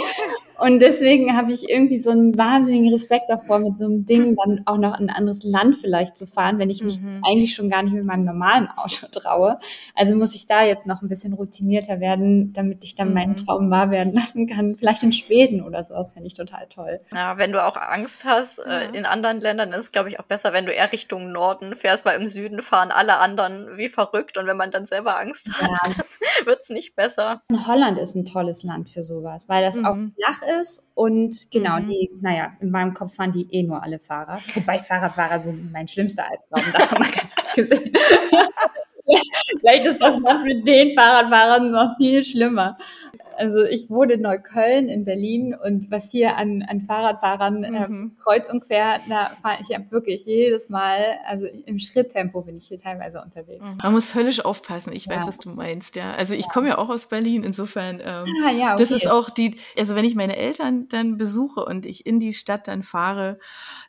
und 0.60 0.80
deswegen 0.80 1.36
habe 1.36 1.52
ich 1.52 1.68
irgendwie 1.70 1.98
so 1.98 2.10
einen 2.10 2.36
wahnsinnigen 2.36 2.92
Respekt 2.92 3.28
davor, 3.28 3.58
mit 3.58 3.78
so 3.78 3.86
einem 3.86 4.04
Ding 4.04 4.36
dann 4.36 4.62
auch 4.66 4.76
noch 4.76 4.98
in 4.98 5.08
ein 5.08 5.16
anderes 5.16 5.42
Land 5.42 5.76
vielleicht 5.76 6.16
zu 6.16 6.26
fahren, 6.26 6.58
wenn 6.58 6.68
ich 6.68 6.84
mich 6.84 7.00
mhm. 7.00 7.22
eigentlich 7.26 7.54
schon 7.54 7.70
gar 7.70 7.82
nicht 7.82 7.94
mit 7.94 8.04
meinem 8.04 8.24
normalen 8.24 8.68
Auto 8.76 9.06
traue. 9.10 9.58
Also 9.94 10.16
muss 10.16 10.34
ich 10.34 10.46
da 10.46 10.62
jetzt 10.62 10.86
noch 10.86 11.00
ein 11.00 11.08
bisschen 11.08 11.32
routinierter 11.32 12.00
werden, 12.00 12.52
damit 12.52 12.84
ich 12.84 12.94
dann 12.94 13.08
mhm. 13.08 13.14
meinen 13.14 13.36
Traum 13.36 13.70
wahr 13.70 13.90
werden 13.90 14.12
lassen 14.12 14.46
kann. 14.46 14.76
Vielleicht 14.76 15.02
in 15.02 15.12
Schweden 15.12 15.62
oder 15.62 15.82
sowas 15.82 16.12
fände 16.12 16.26
ich 16.26 16.34
total 16.34 16.66
toll. 16.68 17.00
Ja, 17.14 17.38
wenn 17.38 17.52
du 17.52 17.64
auch 17.64 17.76
Angst 17.76 18.24
hast, 18.26 18.58
äh, 18.58 18.68
ja. 18.68 18.80
in 18.90 19.06
anderen 19.06 19.40
Ländern 19.40 19.72
ist 19.72 19.78
es, 19.78 19.92
glaube 19.92 20.10
ich, 20.10 20.20
auch 20.20 20.24
besser, 20.24 20.52
wenn 20.52 20.66
du 20.66 20.72
eher 20.72 20.92
Richtung 20.92 21.32
Norden 21.32 21.74
fährst, 21.74 22.04
weil 22.04 22.20
im 22.20 22.28
Süden 22.28 22.60
fahren 22.60 22.90
alle 22.90 23.18
anderen 23.18 23.78
wie 23.78 23.88
verrückt 23.88 24.36
und 24.36 24.46
wenn 24.46 24.56
man 24.56 24.70
dann 24.70 24.84
selber 24.84 25.18
Angst 25.18 25.50
hat, 25.58 25.70
ja. 25.96 26.46
wird 26.46 26.60
es 26.60 26.68
nicht 26.68 26.94
besser. 26.96 27.42
Holland 27.66 27.98
ist 27.98 28.14
ein 28.14 28.26
tolles 28.26 28.62
Land 28.62 28.90
für 28.90 29.02
sowas, 29.02 29.48
weil 29.48 29.64
das 29.64 29.76
mhm. 29.76 29.86
auch 29.86 29.96
flach 29.96 30.42
ist 30.60 30.84
und 30.94 31.50
genau, 31.50 31.80
mhm. 31.80 31.86
die, 31.86 32.10
naja, 32.20 32.52
in 32.60 32.70
meinem 32.70 32.94
Kopf 32.94 33.14
fahren 33.14 33.32
die 33.32 33.48
eh 33.52 33.62
nur 33.62 33.82
alle 33.82 33.98
Fahrrad. 33.98 34.42
Wobei 34.54 34.78
Fahrradfahrer 34.78 35.40
sind 35.40 35.72
mein 35.72 35.88
schlimmster 35.88 36.24
Albtraum, 36.28 36.72
davon 36.72 36.98
mal 36.98 37.10
ganz 37.10 37.34
abgesehen. 37.36 37.92
Vielleicht 39.60 39.86
ist 39.86 40.00
das 40.00 40.18
noch 40.18 40.42
mit 40.44 40.66
den 40.66 40.90
Fahrradfahrern 40.94 41.70
noch 41.70 41.96
viel 41.96 42.22
schlimmer. 42.22 42.76
Also 43.40 43.64
ich 43.64 43.88
wohne 43.88 44.14
in 44.14 44.20
Neukölln 44.20 44.90
in 44.90 45.06
Berlin 45.06 45.54
und 45.54 45.90
was 45.90 46.10
hier 46.10 46.36
an, 46.36 46.62
an 46.62 46.82
Fahrradfahrern 46.82 47.64
äh, 47.64 47.88
mhm. 47.88 48.12
äh, 48.14 48.22
kreuz 48.22 48.52
und 48.52 48.60
quer, 48.60 49.00
da 49.08 49.30
fahre 49.40 49.56
ich 49.62 49.68
ja 49.68 49.78
wirklich 49.90 50.26
jedes 50.26 50.68
Mal, 50.68 51.18
also 51.26 51.46
im 51.46 51.78
Schritttempo 51.78 52.42
bin 52.42 52.58
ich 52.58 52.68
hier 52.68 52.76
teilweise 52.76 53.22
unterwegs. 53.22 53.78
Man 53.82 53.92
muss 53.94 54.14
höllisch 54.14 54.44
aufpassen, 54.44 54.92
ich 54.92 55.06
ja. 55.06 55.16
weiß, 55.16 55.26
was 55.26 55.38
du 55.38 55.48
meinst, 55.48 55.96
ja. 55.96 56.12
Also 56.12 56.34
ich 56.34 56.44
ja. 56.44 56.52
komme 56.52 56.68
ja 56.68 56.78
auch 56.78 56.90
aus 56.90 57.06
Berlin, 57.06 57.42
insofern, 57.42 58.00
ähm, 58.04 58.26
ah, 58.46 58.50
ja, 58.50 58.74
okay. 58.74 58.82
das 58.82 58.90
ist 58.90 59.10
auch 59.10 59.30
die, 59.30 59.56
also 59.78 59.96
wenn 59.96 60.04
ich 60.04 60.14
meine 60.14 60.36
Eltern 60.36 60.88
dann 60.88 61.16
besuche 61.16 61.64
und 61.64 61.86
ich 61.86 62.04
in 62.04 62.20
die 62.20 62.34
Stadt 62.34 62.68
dann 62.68 62.82
fahre, 62.82 63.38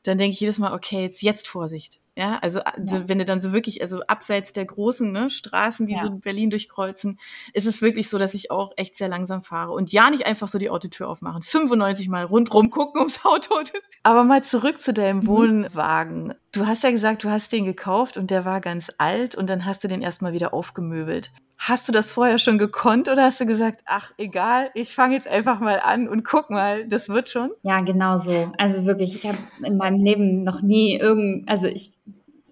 dann 0.03 0.17
denke 0.17 0.33
ich 0.33 0.39
jedes 0.39 0.59
Mal, 0.59 0.73
okay, 0.73 1.03
jetzt, 1.03 1.21
jetzt 1.21 1.47
Vorsicht. 1.47 1.99
Ja, 2.15 2.39
also 2.41 2.59
ja. 2.59 3.07
wenn 3.07 3.19
du 3.19 3.25
dann 3.25 3.39
so 3.39 3.53
wirklich, 3.53 3.81
also 3.81 4.01
abseits 4.01 4.51
der 4.51 4.65
großen 4.65 5.11
ne, 5.11 5.29
Straßen, 5.29 5.87
die 5.87 5.93
ja. 5.93 6.01
so 6.01 6.09
Berlin 6.09 6.49
durchkreuzen, 6.49 7.17
ist 7.53 7.65
es 7.65 7.81
wirklich 7.81 8.09
so, 8.09 8.17
dass 8.17 8.33
ich 8.33 8.51
auch 8.51 8.73
echt 8.75 8.97
sehr 8.97 9.07
langsam 9.07 9.43
fahre 9.43 9.71
und 9.71 9.93
ja 9.93 10.09
nicht 10.09 10.25
einfach 10.25 10.49
so 10.49 10.57
die 10.57 10.69
Autotür 10.69 11.07
aufmachen, 11.07 11.41
95 11.41 12.09
Mal 12.09 12.25
rundrum 12.25 12.69
gucken 12.69 12.99
ums 12.99 13.23
Auto. 13.23 13.55
Aber 14.03 14.25
mal 14.25 14.43
zurück 14.43 14.81
zu 14.81 14.93
deinem 14.93 15.19
mhm. 15.19 15.27
Wohnwagen. 15.27 16.33
Du 16.51 16.67
hast 16.67 16.83
ja 16.83 16.91
gesagt, 16.91 17.23
du 17.23 17.29
hast 17.29 17.53
den 17.53 17.63
gekauft 17.63 18.17
und 18.17 18.29
der 18.29 18.43
war 18.43 18.59
ganz 18.59 18.91
alt 18.97 19.35
und 19.35 19.49
dann 19.49 19.65
hast 19.65 19.83
du 19.83 19.87
den 19.87 20.01
erstmal 20.01 20.33
wieder 20.33 20.53
aufgemöbelt. 20.53 21.31
Hast 21.63 21.87
du 21.87 21.91
das 21.91 22.11
vorher 22.11 22.39
schon 22.39 22.57
gekonnt 22.57 23.07
oder 23.07 23.21
hast 23.21 23.39
du 23.39 23.45
gesagt, 23.45 23.81
ach 23.85 24.13
egal, 24.17 24.71
ich 24.73 24.95
fange 24.95 25.13
jetzt 25.13 25.27
einfach 25.27 25.59
mal 25.59 25.79
an 25.79 26.09
und 26.09 26.25
guck 26.25 26.49
mal, 26.49 26.87
das 26.87 27.07
wird 27.07 27.29
schon? 27.29 27.51
Ja, 27.61 27.81
genau 27.81 28.17
so. 28.17 28.51
Also 28.57 28.87
wirklich, 28.87 29.13
ich 29.13 29.27
habe 29.27 29.37
in 29.63 29.77
meinem 29.77 29.99
Leben 29.99 30.41
noch 30.41 30.63
nie 30.63 30.97
irgend, 30.97 31.47
also 31.47 31.67
ich 31.67 31.91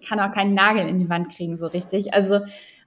kann 0.06 0.20
auch 0.20 0.32
keinen 0.32 0.54
Nagel 0.54 0.88
in 0.88 1.00
die 1.00 1.08
Wand 1.08 1.34
kriegen 1.34 1.58
so 1.58 1.66
richtig. 1.66 2.14
Also 2.14 2.38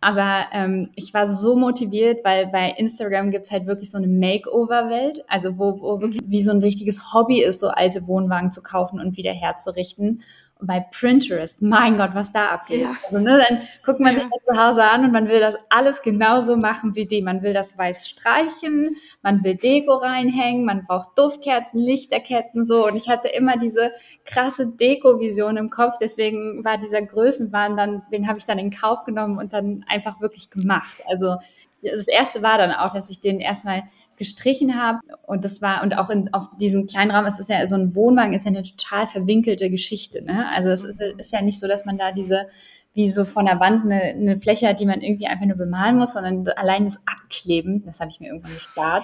aber 0.03 0.48
ähm, 0.51 0.89
ich 0.96 1.13
war 1.13 1.27
so 1.27 1.56
motiviert, 1.56 2.25
weil 2.25 2.48
bei 2.48 2.74
Instagram 2.77 3.32
gibt's 3.32 3.51
halt 3.51 3.68
wirklich 3.68 3.89
so 3.89 3.98
eine 3.98 4.08
Makeover-Welt, 4.08 5.24
also 5.27 5.58
wo, 5.58 5.80
wo 5.82 6.01
wirklich 6.01 6.22
wie 6.25 6.42
so 6.42 6.51
ein 6.51 6.62
richtiges 6.62 7.13
Hobby 7.13 7.42
ist, 7.42 7.62
so 7.62 7.70
alte 7.70 8.06
Wohnwagen 8.06 8.51
zu 8.51 8.62
kaufen 8.62 9.00
und 9.00 9.15
wieder 9.15 9.32
herzurichten 9.32 10.22
bei 10.65 10.79
Pinterest, 10.79 11.62
mein 11.62 11.98
Gott, 11.98 12.12
was 12.13 12.32
da 12.32 12.48
abgeht. 12.48 12.82
Ja. 12.82 12.96
Also, 13.05 13.20
ne, 13.20 13.43
dann 13.48 13.62
guckt 13.86 14.00
man 14.00 14.13
ja. 14.13 14.22
sich 14.22 14.29
das 14.29 14.39
zu 14.46 14.62
Hause 14.62 14.84
an 14.84 15.05
und 15.05 15.12
man 15.12 15.27
will 15.27 15.39
das 15.39 15.55
alles 15.70 16.01
genauso 16.01 16.58
machen 16.58 16.96
wie 16.96 17.05
die. 17.05 17.22
Man 17.22 17.41
will 17.41 17.53
das 17.53 17.77
weiß 17.77 18.10
streichen, 18.10 18.96
man 19.22 19.43
will 19.43 19.55
Deko 19.55 19.96
reinhängen, 19.96 20.65
man 20.65 20.86
braucht 20.86 21.17
Duftkerzen, 21.17 21.79
Lichterketten, 21.79 22.63
so. 22.63 22.88
Und 22.88 22.96
ich 22.96 23.10
hatte 23.10 23.27
immer 23.27 23.58
diese 23.58 23.91
krasse 24.25 24.67
Deko-Vision 24.67 25.58
im 25.58 25.70
Kopf. 25.70 25.96
Deswegen 26.00 26.63
war 26.63 26.77
dieser 26.77 27.01
Größenwahn 27.01 27.77
dann, 27.77 28.03
den 28.12 28.27
habe 28.27 28.39
ich 28.39 28.46
dann 28.46 28.60
in 28.60 28.72
Kauf 28.72 29.03
genommen 29.03 29.38
und 29.38 29.53
dann 29.53 29.86
einfach 29.88 30.22
wirklich 30.22 30.50
gemacht. 30.50 31.03
Also, 31.08 31.38
das 31.84 32.08
erste 32.08 32.41
war 32.41 32.58
dann 32.58 32.72
auch, 32.72 32.93
dass 32.93 33.10
ich 33.10 33.20
den 33.20 33.39
erstmal 33.39 33.84
gestrichen 34.17 34.82
habe. 34.82 35.00
Und 35.25 35.46
das 35.46 35.62
war, 35.62 35.84
und 35.84 35.98
auch 35.98 36.10
in, 36.10 36.34
auf 36.34 36.50
diesem 36.60 36.88
kleinen 36.88 37.12
Raum, 37.12 37.25
es 37.25 37.39
ist 37.39 37.50
ja 37.50 37.65
so 37.65 37.75
ein 37.75 37.96
Wohnwagen, 37.96 38.34
ist 38.34 38.46
ja 38.46 38.51
eine 38.51 38.63
total 38.63 39.08
verwinkelte 39.08 39.70
Geschichte. 39.70 40.24
Ne? 40.24 40.50
Also 40.53 40.70
es 40.70 40.84
ist, 40.84 41.01
ist 41.01 41.34
ja 41.34 41.41
nicht 41.41 41.60
so, 41.60 41.67
dass 41.67 41.86
man 41.86 41.98
da 41.98 42.12
diese 42.12 42.48
wie 42.96 43.10
so 43.10 43.26
von 43.26 43.48
der 43.48 43.60
Wand 43.60 43.86
eine, 43.86 44.02
eine 44.02 44.38
Fläche 44.38 44.68
hat, 44.68 44.80
die 44.80 44.86
man 44.86 45.02
irgendwie 45.02 45.26
einfach 45.26 45.48
nur 45.48 45.58
bemalen 45.58 45.98
muss, 45.98 46.14
sondern 46.14 46.48
allein 46.50 46.86
das 46.86 47.00
Abkleben, 47.08 47.84
das 47.86 48.00
habe 48.00 48.12
ich 48.12 48.20
mir 48.20 48.28
irgendwann 48.28 48.54
gespart. 48.54 49.04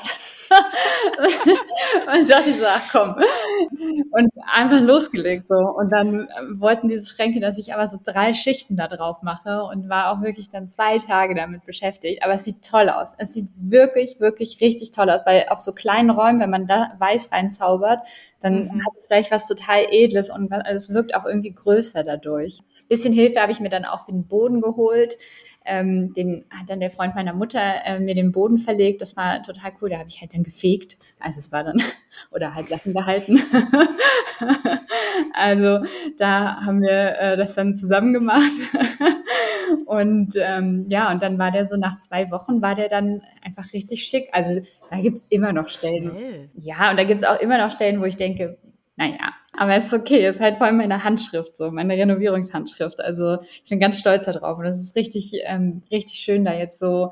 und 2.07 2.21
ich 2.21 2.27
dachte 2.27 2.53
so, 2.53 2.65
ach 2.67 2.87
komm. 2.91 3.15
Und 4.11 4.29
einfach 4.53 4.79
losgelegt 4.79 5.47
so. 5.47 5.55
Und 5.55 5.91
dann 5.91 6.29
wollten 6.57 6.87
diese 6.87 7.09
Schränke, 7.09 7.39
dass 7.39 7.57
ich 7.57 7.73
aber 7.73 7.87
so 7.87 7.97
drei 8.03 8.35
Schichten 8.35 8.75
da 8.75 8.87
drauf 8.87 9.23
mache 9.23 9.63
und 9.63 9.89
war 9.89 10.11
auch 10.11 10.21
wirklich 10.21 10.49
dann 10.49 10.69
zwei 10.69 10.99
Tage 10.99 11.33
damit 11.33 11.65
beschäftigt. 11.65 12.23
Aber 12.23 12.33
es 12.33 12.45
sieht 12.45 12.63
toll 12.63 12.89
aus. 12.89 13.15
Es 13.17 13.33
sieht 13.33 13.47
wirklich, 13.57 14.19
wirklich 14.19 14.61
richtig 14.61 14.91
toll 14.91 15.09
aus, 15.09 15.25
weil 15.25 15.47
auf 15.49 15.59
so 15.59 15.73
kleinen 15.73 16.11
Räumen, 16.11 16.39
wenn 16.41 16.51
man 16.51 16.67
da 16.67 16.91
weiß 16.99 17.31
reinzaubert, 17.31 18.01
dann 18.41 18.65
mhm. 18.65 18.85
hat 18.85 18.93
es 18.99 19.07
gleich 19.07 19.31
was 19.31 19.47
total 19.47 19.85
Edles 19.89 20.29
und 20.29 20.51
also 20.51 20.75
es 20.75 20.93
wirkt 20.93 21.15
auch 21.15 21.25
irgendwie 21.25 21.53
größer 21.53 22.03
dadurch. 22.03 22.59
Bisschen 22.89 23.13
Hilfe 23.13 23.39
habe 23.39 23.51
ich 23.51 23.59
mir 23.59 23.69
dann 23.69 23.85
auch 23.85 24.05
für 24.05 24.11
den 24.11 24.27
Boden 24.27 24.61
geholt. 24.61 25.15
Ähm, 25.65 26.13
den 26.13 26.45
hat 26.49 26.69
dann 26.69 26.79
der 26.79 26.89
Freund 26.89 27.13
meiner 27.13 27.33
Mutter 27.33 27.61
äh, 27.85 27.99
mir 27.99 28.15
den 28.15 28.31
Boden 28.31 28.57
verlegt. 28.57 29.01
Das 29.01 29.15
war 29.15 29.43
total 29.43 29.71
cool. 29.79 29.89
Da 29.89 29.99
habe 29.99 30.09
ich 30.09 30.19
halt 30.19 30.33
dann 30.33 30.43
gefegt. 30.43 30.97
Also 31.19 31.39
es 31.39 31.51
war 31.51 31.63
dann, 31.63 31.77
oder 32.31 32.55
halt 32.55 32.67
Sachen 32.67 32.93
gehalten. 32.93 33.39
also 35.33 35.79
da 36.17 36.61
haben 36.65 36.81
wir 36.81 37.19
äh, 37.19 37.37
das 37.37 37.53
dann 37.53 37.77
zusammen 37.77 38.13
gemacht. 38.13 38.51
und 39.85 40.33
ähm, 40.37 40.85
ja, 40.89 41.11
und 41.11 41.21
dann 41.21 41.37
war 41.37 41.51
der 41.51 41.67
so 41.67 41.77
nach 41.77 41.99
zwei 41.99 42.31
Wochen, 42.31 42.61
war 42.61 42.73
der 42.73 42.89
dann 42.89 43.21
einfach 43.43 43.71
richtig 43.73 44.05
schick. 44.05 44.29
Also 44.31 44.61
da 44.89 44.99
gibt's 44.99 45.25
immer 45.29 45.53
noch 45.53 45.67
Stellen. 45.67 46.09
Schnell. 46.09 46.49
Ja, 46.55 46.89
und 46.89 46.97
da 46.97 47.03
gibt's 47.03 47.23
auch 47.23 47.39
immer 47.39 47.57
noch 47.57 47.71
Stellen, 47.71 48.01
wo 48.01 48.05
ich 48.05 48.17
denke, 48.17 48.57
naja, 48.95 49.33
aber 49.57 49.75
es 49.75 49.87
ist 49.87 49.93
okay. 49.93 50.25
Es 50.25 50.35
ist 50.35 50.41
halt 50.41 50.57
vor 50.57 50.67
allem 50.67 50.77
meine 50.77 51.03
Handschrift 51.03 51.57
so, 51.57 51.71
meine 51.71 51.95
Renovierungshandschrift. 51.95 53.01
Also 53.01 53.39
ich 53.63 53.69
bin 53.69 53.79
ganz 53.79 53.99
stolz 53.99 54.25
darauf. 54.25 54.59
Und 54.59 54.65
es 54.65 54.81
ist 54.81 54.95
richtig, 54.95 55.33
ähm, 55.45 55.83
richtig 55.91 56.19
schön, 56.19 56.45
da 56.45 56.53
jetzt 56.53 56.79
so 56.79 57.11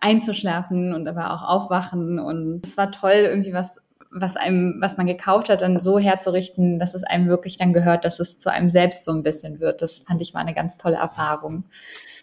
einzuschlafen 0.00 0.94
und 0.94 1.08
aber 1.08 1.32
auch 1.32 1.42
aufwachen. 1.42 2.18
Und 2.18 2.66
es 2.66 2.76
war 2.76 2.90
toll, 2.90 3.12
irgendwie 3.24 3.52
was, 3.52 3.80
was 4.10 4.36
einem, 4.36 4.76
was 4.80 4.96
man 4.96 5.06
gekauft 5.06 5.48
hat, 5.48 5.62
dann 5.62 5.80
so 5.80 5.98
herzurichten, 5.98 6.78
dass 6.78 6.94
es 6.94 7.04
einem 7.04 7.28
wirklich 7.28 7.58
dann 7.58 7.72
gehört, 7.72 8.04
dass 8.04 8.20
es 8.20 8.38
zu 8.38 8.50
einem 8.50 8.70
selbst 8.70 9.04
so 9.04 9.12
ein 9.12 9.22
bisschen 9.22 9.60
wird. 9.60 9.82
Das 9.82 9.98
fand 9.98 10.22
ich 10.22 10.34
war 10.34 10.40
eine 10.40 10.54
ganz 10.54 10.76
tolle 10.76 10.96
Erfahrung. 10.96 11.64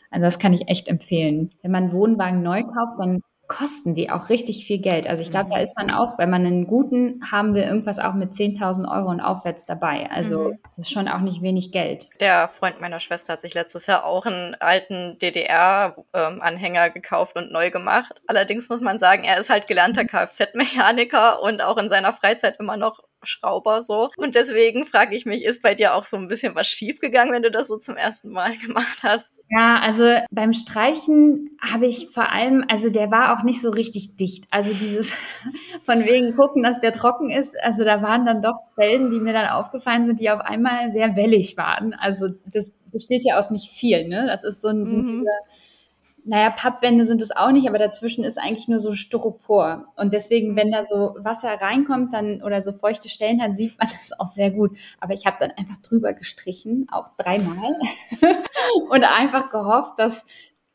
Also 0.10 0.26
das 0.26 0.40
kann 0.40 0.54
ich 0.54 0.68
echt 0.68 0.88
empfehlen. 0.88 1.52
Wenn 1.62 1.72
man 1.72 1.84
einen 1.84 1.94
Wohnwagen 1.94 2.42
neu 2.42 2.64
kauft, 2.64 3.00
dann 3.00 3.22
kosten 3.52 3.94
die 3.94 4.10
auch 4.10 4.30
richtig 4.30 4.66
viel 4.66 4.80
Geld. 4.80 5.08
Also 5.08 5.22
ich 5.22 5.30
glaube, 5.30 5.50
da 5.50 5.58
mhm. 5.58 5.64
ist 5.64 5.76
man 5.76 5.92
auch, 5.92 6.18
wenn 6.18 6.30
man 6.30 6.46
einen 6.46 6.68
guten, 6.68 7.20
haben 7.30 7.54
wir 7.54 7.66
irgendwas 7.66 8.00
auch 8.00 8.14
mit 8.14 8.32
10.000 8.32 8.90
Euro 8.90 9.10
und 9.10 9.20
aufwärts 9.20 9.66
dabei. 9.66 10.10
Also 10.10 10.54
es 10.70 10.78
mhm. 10.78 10.82
ist 10.82 10.92
schon 10.92 11.08
auch 11.10 11.20
nicht 11.20 11.42
wenig 11.42 11.74
Geld. 11.74 12.08
Der 12.22 12.48
Freund 12.48 12.80
meiner 12.80 13.02
Schwester 13.02 13.34
hat 13.34 13.42
sich 13.42 13.54
letztes 13.54 13.88
Jahr 13.88 14.06
auch 14.06 14.26
einen 14.26 14.56
alten 14.56 15.18
DDR-Anhänger 15.20 16.92
gekauft 16.92 17.36
und 17.36 17.52
neu 17.52 17.72
gemacht. 17.72 18.22
Allerdings 18.26 18.70
muss 18.70 18.80
man 18.80 19.00
sagen, 19.00 19.26
er 19.26 19.38
ist 19.38 19.50
halt 19.50 19.68
gelernter 19.68 20.04
mhm. 20.04 20.08
Kfz-Mechaniker 20.08 21.42
und 21.42 21.62
auch 21.62 21.78
in 21.78 21.90
seiner 21.90 22.14
Freizeit 22.14 22.58
immer 22.58 22.78
noch 22.78 23.04
Schrauber 23.24 23.82
so. 23.82 24.10
Und 24.18 24.36
deswegen 24.36 24.86
frage 24.86 25.16
ich 25.16 25.26
mich, 25.26 25.44
ist 25.44 25.62
bei 25.62 25.76
dir 25.76 25.96
auch 25.96 26.06
so 26.06 26.18
ein 26.18 26.28
bisschen 26.28 26.56
was 26.56 26.68
schiefgegangen, 26.68 27.34
wenn 27.34 27.44
du 27.44 27.52
das 27.52 27.68
so 27.68 27.78
zum 27.78 27.98
ersten 27.98 28.30
Mal 28.30 28.56
gemacht 28.66 29.04
hast? 29.04 29.40
Ja, 29.50 29.80
also 29.80 30.06
beim 30.32 30.54
Streichen 30.54 31.58
habe 31.62 31.88
ich 31.88 32.10
vor 32.10 32.32
allem, 32.32 32.66
also 32.68 32.90
der 32.90 33.12
war 33.12 33.38
auch 33.38 33.44
nicht 33.44 33.62
so 33.62 33.70
richtig 33.70 34.16
dicht. 34.16 34.46
Also 34.52 34.72
dieses 34.72 35.14
von 35.86 36.06
wegen 36.06 36.36
gucken, 36.36 36.64
dass 36.64 36.80
der 36.80 36.94
trocken 36.94 37.30
ist. 37.30 37.56
Also 37.64 37.84
da 37.84 38.02
waren 38.02 38.26
dann 38.26 38.42
doch 38.42 38.58
Felden, 38.76 39.10
die 39.10 39.20
mir 39.20 39.34
dann 39.34 39.50
aufgefallen 39.50 40.06
sind, 40.06 40.20
die 40.20 40.30
auf 40.30 40.42
einmal 40.42 40.92
sehr 40.92 41.16
wellig 41.16 41.58
waren. 41.58 41.94
Also 41.94 42.30
das 42.46 42.72
besteht 42.92 43.24
ja 43.24 43.38
aus 43.38 43.52
nicht 43.52 43.72
viel, 43.72 44.08
ne? 44.08 44.26
Das 44.28 44.44
ist 44.44 44.62
so 44.62 44.68
ein, 44.70 44.88
sind 44.88 45.06
mhm. 45.06 45.12
diese 45.20 45.32
naja, 46.24 46.50
Pappwände 46.52 47.06
sind 47.06 47.22
es 47.22 47.32
auch 47.32 47.52
nicht, 47.52 47.68
aber 47.68 47.78
dazwischen 47.78 48.24
ist 48.24 48.38
eigentlich 48.38 48.68
nur 48.68 48.80
so 48.80 48.94
Styropor. 48.94 49.92
Und 49.96 50.14
deswegen, 50.14 50.56
wenn 50.56 50.72
da 50.72 50.86
so 50.86 51.16
Wasser 51.18 51.50
reinkommt 51.60 52.14
dann 52.14 52.44
oder 52.44 52.62
so 52.62 52.74
feuchte 52.74 53.10
Stellen 53.10 53.42
hat, 53.42 53.58
sieht 53.58 53.78
man 53.80 53.88
das 53.92 54.18
auch 54.20 54.28
sehr 54.28 54.52
gut. 54.52 54.78
Aber 55.00 55.14
ich 55.14 55.26
habe 55.26 55.38
dann 55.40 55.52
einfach 55.52 55.78
drüber 55.78 56.14
gestrichen, 56.14 56.88
auch 56.92 57.10
dreimal. 57.18 57.80
und 58.90 59.04
einfach 59.04 59.50
gehofft, 59.50 59.98
dass 59.98 60.24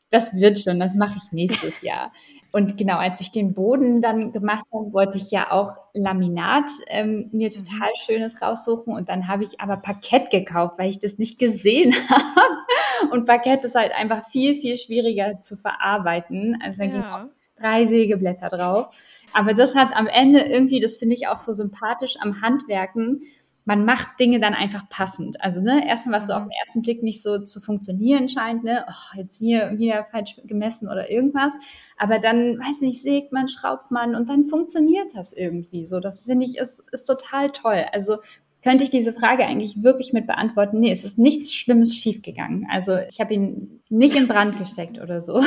das 0.09 0.33
wird 0.33 0.59
schon, 0.59 0.79
das 0.79 0.95
mache 0.95 1.17
ich 1.21 1.31
nächstes 1.31 1.81
Jahr. 1.81 2.13
Und 2.57 2.75
genau, 2.75 2.97
als 2.97 3.21
ich 3.21 3.29
den 3.29 3.53
Boden 3.53 4.01
dann 4.01 4.31
gemacht 4.31 4.65
habe, 4.73 4.91
wollte 4.91 5.19
ich 5.19 5.29
ja 5.29 5.51
auch 5.51 5.77
Laminat 5.93 6.71
ähm, 6.87 7.29
mir 7.31 7.49
mhm. 7.49 7.63
total 7.63 7.89
schönes 8.03 8.41
raussuchen. 8.41 8.95
Und 8.95 9.09
dann 9.09 9.27
habe 9.27 9.43
ich 9.43 9.61
aber 9.61 9.77
Parkett 9.77 10.31
gekauft, 10.31 10.73
weil 10.79 10.89
ich 10.89 10.97
das 10.97 11.19
nicht 11.19 11.37
gesehen 11.37 11.93
habe. 12.09 13.11
Und 13.11 13.25
Parkett 13.27 13.63
ist 13.63 13.75
halt 13.75 13.91
einfach 13.91 14.27
viel, 14.27 14.55
viel 14.55 14.75
schwieriger 14.75 15.39
zu 15.39 15.55
verarbeiten. 15.55 16.59
Also 16.63 16.79
da 16.79 16.85
ja. 16.85 17.29
drei 17.61 17.85
Sägeblätter 17.85 18.49
drauf. 18.49 18.87
Aber 19.33 19.53
das 19.53 19.75
hat 19.75 19.95
am 19.95 20.07
Ende 20.07 20.39
irgendwie, 20.39 20.79
das 20.79 20.97
finde 20.97 21.13
ich 21.13 21.27
auch 21.27 21.37
so 21.37 21.53
sympathisch 21.53 22.15
am 22.19 22.41
Handwerken, 22.41 23.21
man 23.67 23.83
macht 23.83 24.17
Dinge 24.17 24.39
dann 24.39 24.53
einfach 24.53 24.87
passend. 24.87 25.43
Also 25.43 25.61
ne, 25.61 25.85
erstmal, 25.85 26.19
was 26.19 26.27
so 26.27 26.33
auf 26.33 26.43
mhm. 26.43 26.45
den 26.45 26.57
ersten 26.65 26.81
Blick 26.83 27.03
nicht 27.03 27.21
so 27.21 27.39
zu 27.39 27.59
funktionieren 27.59 28.29
scheint, 28.29 28.63
ne, 28.63 28.85
oh, 28.87 29.17
jetzt 29.17 29.37
hier 29.37 29.77
wieder 29.77 30.05
falsch 30.05 30.37
gemessen 30.45 30.87
oder 30.87 31.11
irgendwas. 31.11 31.51
Aber 31.97 32.17
dann, 32.19 32.57
weiß 32.57 32.79
nicht, 32.81 33.01
sägt 33.01 33.33
man, 33.33 33.49
schraubt 33.49 33.91
man 33.91 34.15
und 34.15 34.29
dann 34.29 34.45
funktioniert 34.45 35.13
das 35.13 35.33
irgendwie 35.33 35.85
so. 35.85 35.99
Das 35.99 36.23
finde 36.23 36.45
ich 36.45 36.57
ist, 36.57 36.81
ist 36.93 37.05
total 37.05 37.51
toll. 37.51 37.83
Also 37.91 38.19
könnte 38.63 38.85
ich 38.85 38.89
diese 38.89 39.11
Frage 39.11 39.45
eigentlich 39.45 39.83
wirklich 39.83 40.13
mit 40.13 40.27
beantworten? 40.27 40.79
Nee, 40.79 40.91
es 40.91 41.03
ist 41.03 41.17
nichts 41.17 41.53
Schlimmes 41.53 41.93
schiefgegangen. 41.93 42.67
Also 42.71 42.95
ich 43.09 43.19
habe 43.19 43.33
ihn 43.33 43.81
nicht 43.89 44.15
in 44.15 44.29
Brand 44.29 44.57
gesteckt 44.57 44.97
oder 44.97 45.19
so. 45.19 45.43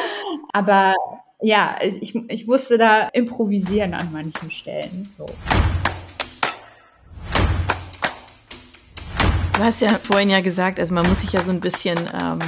Aber 0.52 0.94
ja, 1.40 1.76
ich, 1.82 2.14
ich 2.14 2.46
musste 2.46 2.76
da 2.76 3.08
improvisieren 3.08 3.94
an 3.94 4.12
manchen 4.12 4.50
Stellen. 4.50 5.08
So. 5.10 5.24
Du 9.62 9.68
hast 9.68 9.80
ja 9.80 9.90
vorhin 9.90 10.28
ja 10.28 10.40
gesagt, 10.40 10.80
also 10.80 10.92
man 10.92 11.06
muss 11.06 11.20
sich 11.20 11.34
ja 11.34 11.40
so 11.40 11.52
ein 11.52 11.60
bisschen 11.60 11.96
ähm, 12.20 12.40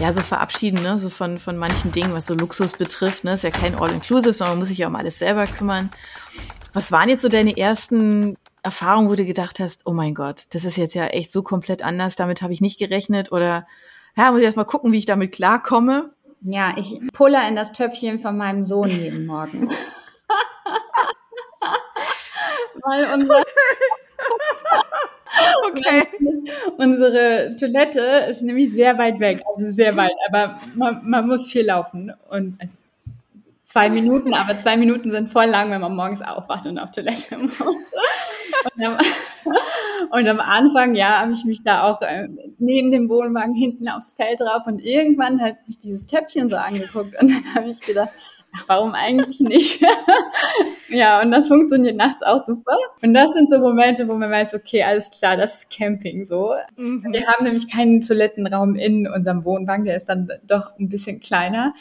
ja 0.00 0.12
so 0.12 0.22
verabschieden, 0.22 0.82
ne, 0.82 0.98
so 0.98 1.08
von 1.08 1.38
von 1.38 1.56
manchen 1.56 1.92
Dingen, 1.92 2.12
was 2.12 2.26
so 2.26 2.34
Luxus 2.34 2.76
betrifft. 2.76 3.22
Ne, 3.22 3.34
ist 3.34 3.44
ja 3.44 3.50
kein 3.50 3.76
All-Inclusive, 3.76 4.32
sondern 4.32 4.54
man 4.54 4.58
muss 4.58 4.70
sich 4.70 4.78
ja 4.78 4.88
um 4.88 4.96
alles 4.96 5.20
selber 5.20 5.46
kümmern. 5.46 5.88
Was 6.72 6.90
waren 6.90 7.08
jetzt 7.08 7.22
so 7.22 7.28
deine 7.28 7.56
ersten 7.56 8.36
Erfahrungen, 8.64 9.08
wo 9.08 9.14
du 9.14 9.24
gedacht 9.24 9.60
hast, 9.60 9.86
oh 9.86 9.92
mein 9.92 10.16
Gott, 10.16 10.46
das 10.50 10.64
ist 10.64 10.76
jetzt 10.76 10.94
ja 10.94 11.06
echt 11.06 11.30
so 11.30 11.44
komplett 11.44 11.84
anders, 11.84 12.16
damit 12.16 12.42
habe 12.42 12.52
ich 12.52 12.60
nicht 12.60 12.80
gerechnet 12.80 13.30
oder 13.30 13.64
ja, 14.16 14.32
muss 14.32 14.40
ich 14.40 14.46
erst 14.46 14.56
mal 14.56 14.64
gucken, 14.64 14.90
wie 14.90 14.98
ich 14.98 15.06
damit 15.06 15.30
klarkomme. 15.30 16.10
Ja, 16.40 16.74
ich 16.76 17.00
puller 17.12 17.46
in 17.46 17.54
das 17.54 17.72
Töpfchen 17.72 18.18
von 18.18 18.36
meinem 18.36 18.64
Sohn 18.64 18.88
jeden 18.88 19.26
Morgen. 19.26 19.68
Weil 22.82 23.04
unser 23.14 23.42
Okay. 25.70 26.04
Unsere 26.78 27.54
Toilette 27.56 28.00
ist 28.30 28.42
nämlich 28.42 28.72
sehr 28.72 28.96
weit 28.98 29.20
weg, 29.20 29.42
also 29.52 29.70
sehr 29.70 29.96
weit, 29.96 30.14
aber 30.28 30.58
man, 30.74 31.00
man 31.04 31.26
muss 31.26 31.50
viel 31.50 31.66
laufen 31.66 32.12
und 32.30 32.56
also 32.58 32.76
zwei 33.64 33.90
Minuten, 33.90 34.32
aber 34.32 34.58
zwei 34.58 34.76
Minuten 34.78 35.10
sind 35.10 35.28
voll 35.28 35.44
lang, 35.44 35.70
wenn 35.70 35.80
man 35.80 35.94
morgens 35.94 36.22
aufwacht 36.22 36.66
und 36.66 36.78
auf 36.78 36.90
Toilette 36.90 37.36
muss. 37.38 37.54
Und 37.58 38.82
am, 38.84 38.98
und 40.10 40.28
am 40.28 40.40
Anfang, 40.40 40.94
ja, 40.94 41.20
habe 41.20 41.32
ich 41.32 41.44
mich 41.44 41.62
da 41.62 41.84
auch 41.84 42.00
äh, 42.00 42.28
neben 42.58 42.90
dem 42.90 43.08
Wohnwagen 43.10 43.54
hinten 43.54 43.88
aufs 43.88 44.12
Feld 44.12 44.40
drauf 44.40 44.66
und 44.66 44.80
irgendwann 44.80 45.40
hat 45.42 45.56
mich 45.66 45.78
dieses 45.78 46.06
Töpfchen 46.06 46.48
so 46.48 46.56
angeguckt 46.56 47.20
und 47.20 47.30
dann 47.30 47.54
habe 47.54 47.68
ich 47.68 47.80
gedacht, 47.80 48.10
ach, 48.16 48.37
warum 48.66 48.94
eigentlich 48.94 49.40
nicht? 49.40 49.80
ja, 50.88 51.20
und 51.22 51.30
das 51.30 51.48
funktioniert 51.48 51.96
nachts 51.96 52.22
auch 52.22 52.44
super. 52.44 52.76
Und 53.02 53.14
das 53.14 53.32
sind 53.32 53.50
so 53.50 53.58
Momente, 53.58 54.08
wo 54.08 54.14
man 54.14 54.30
weiß, 54.30 54.54
okay, 54.54 54.82
alles 54.82 55.10
klar, 55.10 55.36
das 55.36 55.60
ist 55.60 55.70
Camping 55.70 56.24
so. 56.24 56.54
Mhm. 56.76 57.06
Wir 57.10 57.26
haben 57.26 57.44
nämlich 57.44 57.70
keinen 57.70 58.00
Toilettenraum 58.00 58.76
in 58.76 59.06
unserem 59.06 59.44
Wohnwagen, 59.44 59.84
der 59.84 59.96
ist 59.96 60.08
dann 60.08 60.28
doch 60.46 60.72
ein 60.78 60.88
bisschen 60.88 61.20
kleiner. 61.20 61.72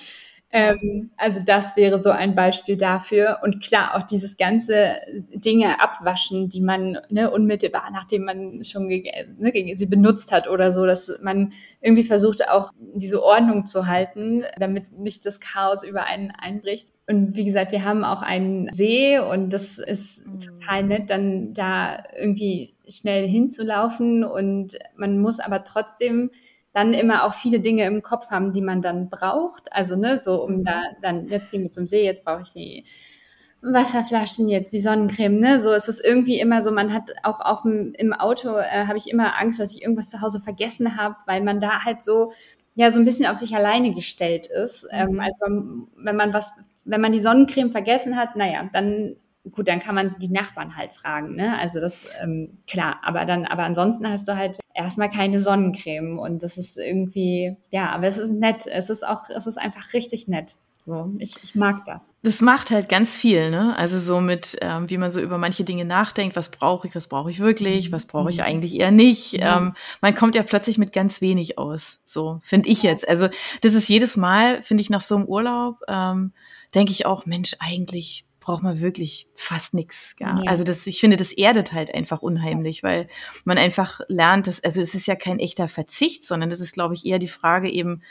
Ähm, 0.49 1.11
also 1.17 1.41
das 1.45 1.75
wäre 1.75 1.97
so 1.97 2.09
ein 2.09 2.33
Beispiel 2.33 2.77
dafür. 2.77 3.39
Und 3.43 3.61
klar, 3.61 3.95
auch 3.95 4.03
dieses 4.03 4.37
ganze 4.37 4.95
Dinge 5.33 5.81
abwaschen, 5.81 6.47
die 6.47 6.61
man 6.61 6.99
ne, 7.09 7.29
unmittelbar, 7.29 7.89
nachdem 7.91 8.23
man 8.23 8.63
schon 8.63 8.87
ne, 8.87 9.75
sie 9.75 9.85
benutzt 9.85 10.31
hat 10.31 10.47
oder 10.47 10.71
so, 10.71 10.85
dass 10.85 11.11
man 11.21 11.51
irgendwie 11.81 12.03
versucht, 12.03 12.49
auch 12.49 12.71
diese 12.95 13.21
Ordnung 13.21 13.65
zu 13.65 13.87
halten, 13.87 14.45
damit 14.57 14.97
nicht 14.97 15.25
das 15.25 15.41
Chaos 15.41 15.83
über 15.83 16.05
einen 16.05 16.31
einbricht. 16.31 16.89
Und 17.07 17.35
wie 17.35 17.45
gesagt, 17.45 17.73
wir 17.73 17.83
haben 17.83 18.05
auch 18.05 18.21
einen 18.21 18.71
See 18.71 19.19
und 19.19 19.51
das 19.51 19.79
ist 19.79 20.25
mhm. 20.25 20.39
total 20.39 20.83
nett, 20.83 21.09
dann 21.09 21.53
da 21.53 22.03
irgendwie 22.17 22.75
schnell 22.87 23.27
hinzulaufen 23.27 24.23
und 24.23 24.79
man 24.95 25.19
muss 25.19 25.39
aber 25.41 25.65
trotzdem 25.65 26.31
dann 26.77 26.93
immer 26.93 27.23
auch 27.23 27.33
viele 27.33 27.59
Dinge 27.59 27.85
im 27.85 28.03
Kopf 28.03 28.29
haben, 28.29 28.53
die 28.53 28.61
man 28.61 28.83
dann 28.83 29.09
braucht. 29.09 29.73
Also, 29.73 29.95
ne, 29.95 30.19
so 30.21 30.43
um 30.43 30.63
da 30.63 30.83
dann, 31.01 31.27
jetzt 31.27 31.49
gehen 31.49 31.63
wir 31.63 31.71
zum 31.71 31.87
See, 31.87 32.05
jetzt 32.05 32.23
brauche 32.23 32.43
ich 32.43 32.51
die 32.51 32.85
Wasserflaschen 33.63 34.47
jetzt, 34.47 34.71
die 34.73 34.79
Sonnencreme, 34.79 35.39
ne? 35.39 35.59
So 35.59 35.71
ist 35.71 35.89
es 35.89 35.99
irgendwie 35.99 36.39
immer 36.39 36.61
so, 36.61 36.71
man 36.71 36.93
hat 36.93 37.09
auch 37.23 37.41
auf 37.41 37.63
dem, 37.63 37.95
im 37.97 38.13
Auto, 38.13 38.55
äh, 38.57 38.85
habe 38.85 38.97
ich 38.97 39.09
immer 39.09 39.39
Angst, 39.39 39.59
dass 39.59 39.73
ich 39.73 39.81
irgendwas 39.81 40.09
zu 40.11 40.21
Hause 40.21 40.39
vergessen 40.39 40.97
habe, 40.97 41.15
weil 41.25 41.41
man 41.41 41.59
da 41.59 41.83
halt 41.83 42.03
so, 42.03 42.31
ja, 42.75 42.91
so 42.91 42.99
ein 42.99 43.05
bisschen 43.05 43.25
auf 43.25 43.37
sich 43.37 43.55
alleine 43.55 43.91
gestellt 43.95 44.45
ist. 44.45 44.87
Ähm, 44.91 45.13
mhm. 45.13 45.15
Ähm, 45.15 45.19
also 45.21 45.87
wenn 45.97 46.15
man 46.15 46.31
was, 46.31 46.53
wenn 46.85 47.01
man 47.01 47.11
die 47.11 47.19
Sonnencreme 47.19 47.71
vergessen 47.71 48.17
hat, 48.17 48.35
naja, 48.35 48.69
dann 48.71 49.15
gut, 49.51 49.67
dann 49.67 49.79
kann 49.79 49.95
man 49.95 50.15
die 50.19 50.29
Nachbarn 50.29 50.75
halt 50.75 50.93
fragen, 50.93 51.35
ne? 51.35 51.57
Also 51.59 51.79
das, 51.79 52.07
ähm, 52.21 52.59
klar, 52.67 52.99
aber 53.03 53.25
dann, 53.25 53.45
aber 53.45 53.63
ansonsten 53.63 54.09
hast 54.09 54.27
du 54.27 54.35
halt 54.35 54.59
erstmal 54.73 55.09
keine 55.09 55.41
Sonnencreme 55.41 56.19
und 56.19 56.43
das 56.43 56.57
ist 56.57 56.77
irgendwie, 56.77 57.55
ja, 57.71 57.89
aber 57.89 58.07
es 58.07 58.17
ist 58.17 58.31
nett. 58.31 58.67
Es 58.67 58.89
ist 58.89 59.05
auch, 59.05 59.29
es 59.29 59.47
ist 59.47 59.57
einfach 59.57 59.93
richtig 59.93 60.27
nett. 60.27 60.55
So, 60.87 61.11
ich, 61.19 61.35
ich 61.43 61.53
mag 61.53 61.83
das. 61.83 62.15
Das 62.23 62.39
macht 62.39 62.71
halt 62.71 62.87
ganz 62.87 63.13
viel, 63.13 63.49
ne? 63.49 63.75
Also 63.77 63.99
so 63.99 64.21
mit, 64.21 64.57
ähm, 64.61 64.89
wie 64.89 64.97
man 64.97 65.09
so 65.09 65.19
über 65.19 65.37
manche 65.37 65.65
Dinge 65.65 65.83
nachdenkt, 65.83 66.37
was 66.37 66.49
brauche 66.49 66.87
ich, 66.87 66.95
was 66.95 67.09
brauche 67.09 67.29
ich 67.29 67.39
wirklich, 67.39 67.91
was 67.91 68.05
brauche 68.05 68.29
ich 68.29 68.37
mhm. 68.37 68.43
eigentlich 68.43 68.79
eher 68.79 68.91
nicht. 68.91 69.33
Ja. 69.33 69.57
Ähm, 69.57 69.73
man 69.99 70.15
kommt 70.15 70.35
ja 70.35 70.43
plötzlich 70.43 70.77
mit 70.77 70.93
ganz 70.93 71.19
wenig 71.19 71.57
aus. 71.57 71.99
So, 72.05 72.39
finde 72.41 72.69
ich 72.69 72.83
jetzt. 72.83 73.05
Also 73.05 73.27
das 73.61 73.73
ist 73.73 73.89
jedes 73.89 74.15
Mal, 74.15 74.61
finde 74.63 74.79
ich, 74.79 74.89
nach 74.89 75.01
so 75.01 75.17
einem 75.17 75.25
Urlaub, 75.25 75.81
ähm, 75.89 76.31
denke 76.73 76.93
ich 76.93 77.05
auch, 77.05 77.25
Mensch, 77.25 77.55
eigentlich 77.59 78.26
braucht 78.47 78.63
man 78.63 78.79
wirklich 78.79 79.27
fast 79.35 79.73
nichts. 79.73 80.15
Ja. 80.21 80.33
ja. 80.41 80.49
Also 80.49 80.63
das, 80.63 80.87
ich 80.87 81.01
finde, 81.01 81.17
das 81.17 81.33
erdet 81.33 81.73
halt 81.73 81.93
einfach 81.93 82.21
unheimlich, 82.21 82.81
weil 82.81 83.09
man 83.43 83.57
einfach 83.57 83.99
lernt, 84.07 84.47
dass, 84.47 84.63
also 84.63 84.79
es 84.79 84.95
ist 84.95 85.05
ja 85.05 85.15
kein 85.15 85.39
echter 85.39 85.67
Verzicht, 85.67 86.23
sondern 86.23 86.49
das 86.49 86.61
ist, 86.61 86.71
glaube 86.71 86.93
ich, 86.93 87.05
eher 87.05 87.19
die 87.19 87.27
Frage 87.27 87.69
eben, 87.69 88.03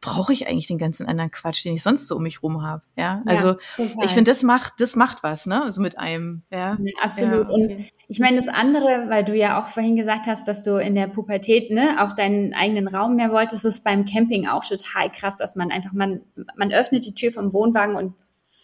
brauche 0.00 0.32
ich 0.32 0.48
eigentlich 0.48 0.66
den 0.66 0.78
ganzen 0.78 1.06
anderen 1.06 1.30
Quatsch, 1.30 1.62
den 1.62 1.74
ich 1.74 1.82
sonst 1.82 2.08
so 2.08 2.16
um 2.16 2.22
mich 2.22 2.42
rum 2.42 2.62
habe. 2.62 2.82
Ja, 2.96 3.22
also 3.26 3.50
ja, 3.76 3.84
ich 4.02 4.12
finde, 4.12 4.30
das 4.30 4.42
macht, 4.42 4.72
das 4.78 4.96
macht 4.96 5.22
was, 5.22 5.44
ne? 5.44 5.58
So 5.58 5.64
also 5.64 5.80
mit 5.82 5.98
einem. 5.98 6.42
Ja, 6.50 6.78
ja 6.80 6.92
absolut. 7.02 7.46
Ja, 7.46 7.50
okay. 7.50 7.52
Und 7.52 7.84
ich 8.08 8.18
meine, 8.18 8.38
das 8.38 8.48
andere, 8.48 9.10
weil 9.10 9.24
du 9.24 9.36
ja 9.36 9.62
auch 9.62 9.66
vorhin 9.66 9.94
gesagt 9.94 10.26
hast, 10.26 10.48
dass 10.48 10.64
du 10.64 10.80
in 10.80 10.94
der 10.94 11.06
Pubertät 11.06 11.70
ne 11.70 12.02
auch 12.02 12.14
deinen 12.14 12.54
eigenen 12.54 12.88
Raum 12.88 13.14
mehr 13.16 13.30
wolltest, 13.30 13.66
ist 13.66 13.84
beim 13.84 14.06
Camping 14.06 14.48
auch 14.48 14.64
total 14.64 15.12
krass, 15.12 15.36
dass 15.36 15.54
man 15.54 15.70
einfach 15.70 15.92
man 15.92 16.22
man 16.56 16.72
öffnet 16.72 17.04
die 17.04 17.14
Tür 17.14 17.30
vom 17.30 17.52
Wohnwagen 17.52 17.94
und 17.94 18.14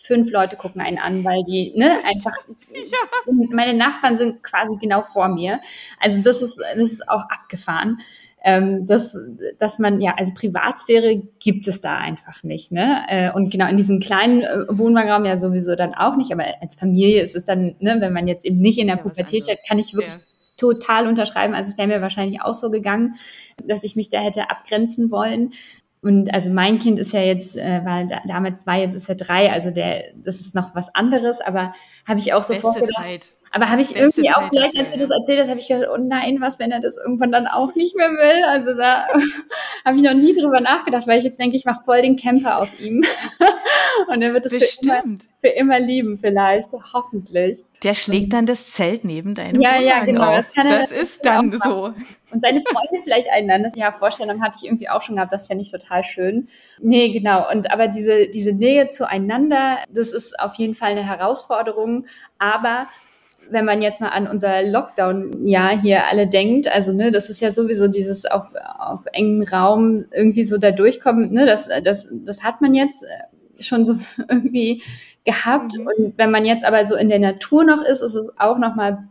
fünf 0.02 0.30
Leute 0.30 0.56
gucken 0.56 0.80
einen 0.80 0.99
an, 0.99 1.25
weil 1.25 1.44
die, 1.44 1.73
ne, 1.76 1.99
einfach, 2.04 2.35
ja. 2.73 3.32
meine 3.50 3.75
Nachbarn 3.75 4.16
sind 4.16 4.42
quasi 4.42 4.76
genau 4.80 5.02
vor 5.02 5.28
mir. 5.28 5.61
Also 6.00 6.21
das 6.23 6.42
ist, 6.42 6.59
das 6.59 6.92
ist 6.92 7.09
auch 7.09 7.23
abgefahren 7.28 7.99
ähm, 8.44 8.87
dass, 8.87 9.16
dass 9.59 9.78
man, 9.78 10.00
ja, 10.00 10.14
also 10.16 10.32
Privatsphäre 10.35 11.23
gibt 11.38 11.68
es 11.68 11.80
da 11.80 11.97
einfach 11.97 12.42
nicht. 12.42 12.73
Ne? 12.73 13.02
Äh, 13.09 13.32
und 13.32 13.50
genau 13.50 13.68
in 13.68 13.76
diesem 13.76 14.00
kleinen 14.00 14.42
äh, 14.42 14.64
Wohnwagenraum 14.68 15.25
ja 15.25 15.37
sowieso 15.37 15.76
dann 15.76 15.94
auch 15.94 16.16
nicht, 16.16 16.32
aber 16.32 16.44
als 16.61 16.75
Familie 16.75 17.23
ist 17.23 17.37
es 17.37 17.44
dann, 17.44 17.76
ne, 17.78 17.97
wenn 18.00 18.12
man 18.12 18.26
jetzt 18.26 18.44
eben 18.44 18.59
nicht 18.59 18.78
in 18.78 18.88
der 18.88 18.97
ja, 18.97 19.02
Pubertät 19.02 19.44
steht, 19.44 19.61
kann 19.66 19.78
ich 19.78 19.94
wirklich 19.94 20.14
ja. 20.14 20.21
total 20.56 21.06
unterschreiben. 21.06 21.54
Also 21.54 21.71
es 21.71 21.78
wäre 21.78 21.88
mir 21.88 22.02
wahrscheinlich 22.02 22.42
auch 22.42 22.54
so 22.54 22.71
gegangen, 22.71 23.14
dass 23.64 23.85
ich 23.85 23.94
mich 23.94 24.11
da 24.11 24.18
hätte 24.18 24.50
abgrenzen 24.50 25.11
wollen. 25.11 25.50
Und 26.02 26.35
also 26.35 26.50
mein 26.50 26.80
Kind 26.80 26.99
ist 26.99 27.12
ja 27.12 27.21
jetzt, 27.21 27.56
äh, 27.56 27.85
war 27.85 28.04
damals 28.26 28.62
zwei, 28.62 28.80
jetzt 28.80 28.94
ist 28.94 29.09
er 29.09 29.14
drei, 29.14 29.52
also 29.52 29.71
der, 29.71 30.12
das 30.16 30.40
ist 30.40 30.54
noch 30.54 30.75
was 30.75 30.92
anderes, 30.94 31.40
aber 31.40 31.73
habe 32.09 32.18
ich 32.18 32.35
auch 32.35 32.42
so 32.42 32.54
Beste 32.54 32.61
vorgedacht. 32.61 32.94
Zeit. 32.97 33.30
Aber 33.54 33.68
habe 33.68 33.82
ich 33.82 33.94
irgendwie 33.94 34.30
auch 34.30 34.50
gleich, 34.50 34.78
als 34.78 34.94
du 34.94 34.99
das 34.99 35.11
erzählt 35.11 35.38
hast, 35.40 35.50
habe 35.50 35.61
ich 35.61 35.68
gedacht, 35.68 35.88
oh 35.92 35.99
nein, 35.99 36.38
was, 36.40 36.59
wenn 36.59 36.71
er 36.71 36.80
das 36.80 36.97
irgendwann 36.97 37.30
dann 37.30 37.47
auch 37.47 37.75
nicht 37.75 37.94
mehr 37.94 38.09
will? 38.09 38.44
Also 38.44 38.75
da 38.75 39.06
habe 39.85 39.97
ich 39.97 40.02
noch 40.02 40.14
nie 40.14 40.32
drüber 40.32 40.62
nachgedacht, 40.62 41.06
weil 41.06 41.18
ich 41.18 41.25
jetzt 41.25 41.38
denke, 41.38 41.56
ich 41.56 41.66
mache 41.66 41.85
voll 41.85 42.00
den 42.00 42.16
Camper 42.16 42.59
aus 42.59 42.80
ihm. 42.80 43.04
Und 44.09 44.23
er 44.23 44.32
wird 44.32 44.47
es 44.47 44.56
für 44.56 44.87
immer, 44.87 45.02
für 45.42 45.49
immer, 45.49 45.78
lieben, 45.78 46.16
vielleicht, 46.16 46.71
so 46.71 46.80
hoffentlich. 46.94 47.62
Der 47.82 47.92
schlägt 47.92 48.32
dann 48.32 48.47
das 48.47 48.73
Zelt 48.73 49.04
neben 49.04 49.35
deinem 49.35 49.61
Ja, 49.61 49.78
ja, 49.78 50.02
genau. 50.02 50.30
Auf. 50.30 50.37
Das, 50.37 50.52
kann 50.52 50.66
er, 50.66 50.78
das 50.80 50.90
ist 50.90 51.23
dann 51.26 51.52
so. 51.62 51.92
Und 52.30 52.40
seine 52.40 52.62
Freunde 52.62 53.04
vielleicht 53.04 53.30
einladen. 53.30 53.64
Das 53.64 53.76
ja, 53.76 53.92
Vorstellung 53.92 54.42
hatte 54.42 54.56
ich 54.62 54.66
irgendwie 54.66 54.88
auch 54.88 55.02
schon 55.02 55.16
gehabt. 55.16 55.30
Das 55.30 55.49
fände 55.49 55.62
ich 55.62 55.71
total 55.71 56.02
schön. 56.04 56.47
Nee, 56.80 57.11
genau. 57.11 57.50
Und 57.50 57.71
aber 57.71 57.88
diese, 57.88 58.28
diese 58.28 58.52
Nähe 58.52 58.88
zueinander, 58.88 59.76
das 59.90 60.14
ist 60.14 60.40
auf 60.40 60.54
jeden 60.54 60.75
Fall 60.75 60.92
eine 60.92 61.06
Herausforderung. 61.06 62.06
Aber 62.38 62.87
wenn 63.50 63.64
man 63.64 63.82
jetzt 63.82 64.00
mal 64.00 64.08
an 64.08 64.26
unser 64.26 64.62
Lockdown-Jahr 64.62 65.80
hier 65.80 66.06
alle 66.11 66.26
denkt, 66.26 66.72
also 66.72 66.92
ne, 66.92 67.11
das 67.11 67.30
ist 67.30 67.40
ja 67.40 67.52
sowieso 67.52 67.88
dieses 67.88 68.25
auf, 68.25 68.52
auf 68.78 69.04
engem 69.12 69.42
Raum 69.42 70.06
irgendwie 70.12 70.44
so 70.44 70.58
da 70.58 70.70
durchkommen, 70.70 71.32
ne, 71.32 71.46
das, 71.46 71.68
das, 71.84 72.08
das 72.11 72.42
hat 72.42 72.61
man 72.61 72.75
jetzt 72.75 73.04
schon 73.61 73.84
so 73.84 73.94
irgendwie 74.28 74.82
gehabt. 75.25 75.76
Mhm. 75.76 75.87
Und 75.87 76.14
wenn 76.18 76.30
man 76.30 76.44
jetzt 76.44 76.64
aber 76.64 76.84
so 76.87 76.96
in 76.96 77.08
der 77.08 77.18
Natur 77.18 77.64
noch 77.64 77.82
ist, 77.82 78.00
ist 78.00 78.14
es 78.14 78.32
auch 78.38 78.58
nochmal 78.58 79.08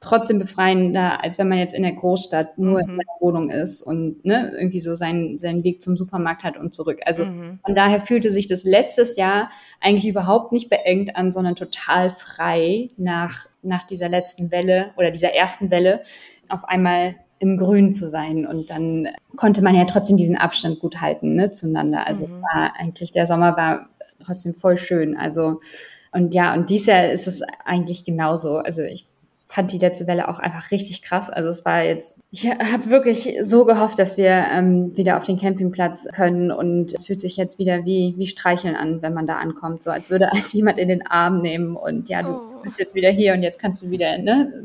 trotzdem 0.00 0.38
befreiender, 0.38 1.22
als 1.24 1.38
wenn 1.38 1.48
man 1.48 1.58
jetzt 1.58 1.74
in 1.74 1.82
der 1.82 1.92
Großstadt 1.92 2.58
nur 2.58 2.82
mhm. 2.82 2.90
in 2.90 2.96
der 2.96 3.06
Wohnung 3.20 3.50
ist 3.50 3.82
und 3.82 4.24
ne, 4.24 4.52
irgendwie 4.54 4.80
so 4.80 4.94
seinen, 4.94 5.38
seinen 5.38 5.64
Weg 5.64 5.82
zum 5.82 5.96
Supermarkt 5.96 6.44
hat 6.44 6.56
und 6.56 6.74
zurück. 6.74 7.00
Also 7.06 7.24
mhm. 7.24 7.60
von 7.64 7.74
daher 7.74 8.00
fühlte 8.00 8.30
sich 8.30 8.46
das 8.46 8.64
letztes 8.64 9.16
Jahr 9.16 9.50
eigentlich 9.80 10.06
überhaupt 10.06 10.52
nicht 10.52 10.68
beengt 10.68 11.16
an, 11.16 11.32
sondern 11.32 11.56
total 11.56 12.10
frei 12.10 12.88
nach, 12.96 13.46
nach 13.62 13.86
dieser 13.86 14.08
letzten 14.08 14.50
Welle 14.50 14.90
oder 14.96 15.10
dieser 15.10 15.34
ersten 15.34 15.70
Welle 15.70 16.02
auf 16.48 16.64
einmal 16.64 17.16
im 17.38 17.56
Grün 17.56 17.92
zu 17.92 18.08
sein. 18.08 18.46
Und 18.46 18.70
dann 18.70 19.08
konnte 19.36 19.62
man 19.62 19.74
ja 19.74 19.84
trotzdem 19.84 20.16
diesen 20.16 20.36
Abstand 20.36 20.78
gut 20.78 21.00
halten 21.00 21.34
ne, 21.34 21.50
zueinander. 21.50 22.06
Also 22.06 22.24
mhm. 22.24 22.30
es 22.30 22.36
war 22.36 22.72
eigentlich, 22.78 23.12
der 23.12 23.26
Sommer 23.26 23.56
war 23.56 23.88
trotzdem 24.24 24.54
voll 24.54 24.76
schön. 24.76 25.16
Also 25.16 25.60
und 26.12 26.32
ja, 26.32 26.54
und 26.54 26.70
dies 26.70 26.86
Jahr 26.86 27.04
ist 27.04 27.26
es 27.26 27.42
eigentlich 27.64 28.04
genauso. 28.04 28.58
Also 28.58 28.82
ich 28.82 29.06
fand 29.48 29.72
die 29.72 29.78
letzte 29.78 30.06
Welle 30.06 30.28
auch 30.28 30.38
einfach 30.38 30.70
richtig 30.70 31.02
krass. 31.02 31.30
Also 31.30 31.48
es 31.50 31.64
war 31.64 31.82
jetzt, 31.82 32.20
ich 32.30 32.48
habe 32.48 32.90
wirklich 32.90 33.36
so 33.42 33.64
gehofft, 33.64 33.98
dass 33.98 34.16
wir 34.16 34.44
ähm, 34.52 34.96
wieder 34.96 35.16
auf 35.16 35.24
den 35.24 35.38
Campingplatz 35.38 36.06
können 36.14 36.50
und 36.50 36.92
es 36.92 37.06
fühlt 37.06 37.20
sich 37.20 37.36
jetzt 37.36 37.58
wieder 37.58 37.84
wie, 37.84 38.14
wie 38.16 38.26
Streicheln 38.26 38.76
an, 38.76 39.02
wenn 39.02 39.14
man 39.14 39.26
da 39.26 39.36
ankommt, 39.36 39.82
so 39.82 39.90
als 39.90 40.10
würde 40.10 40.30
jemand 40.52 40.78
in 40.78 40.88
den 40.88 41.06
Arm 41.06 41.40
nehmen 41.40 41.76
und 41.76 42.08
ja, 42.08 42.22
du 42.22 42.30
oh. 42.30 42.62
bist 42.62 42.78
jetzt 42.78 42.94
wieder 42.94 43.10
hier 43.10 43.34
und 43.34 43.42
jetzt 43.42 43.60
kannst 43.60 43.82
du 43.82 43.90
wieder, 43.90 44.18
ne, 44.18 44.64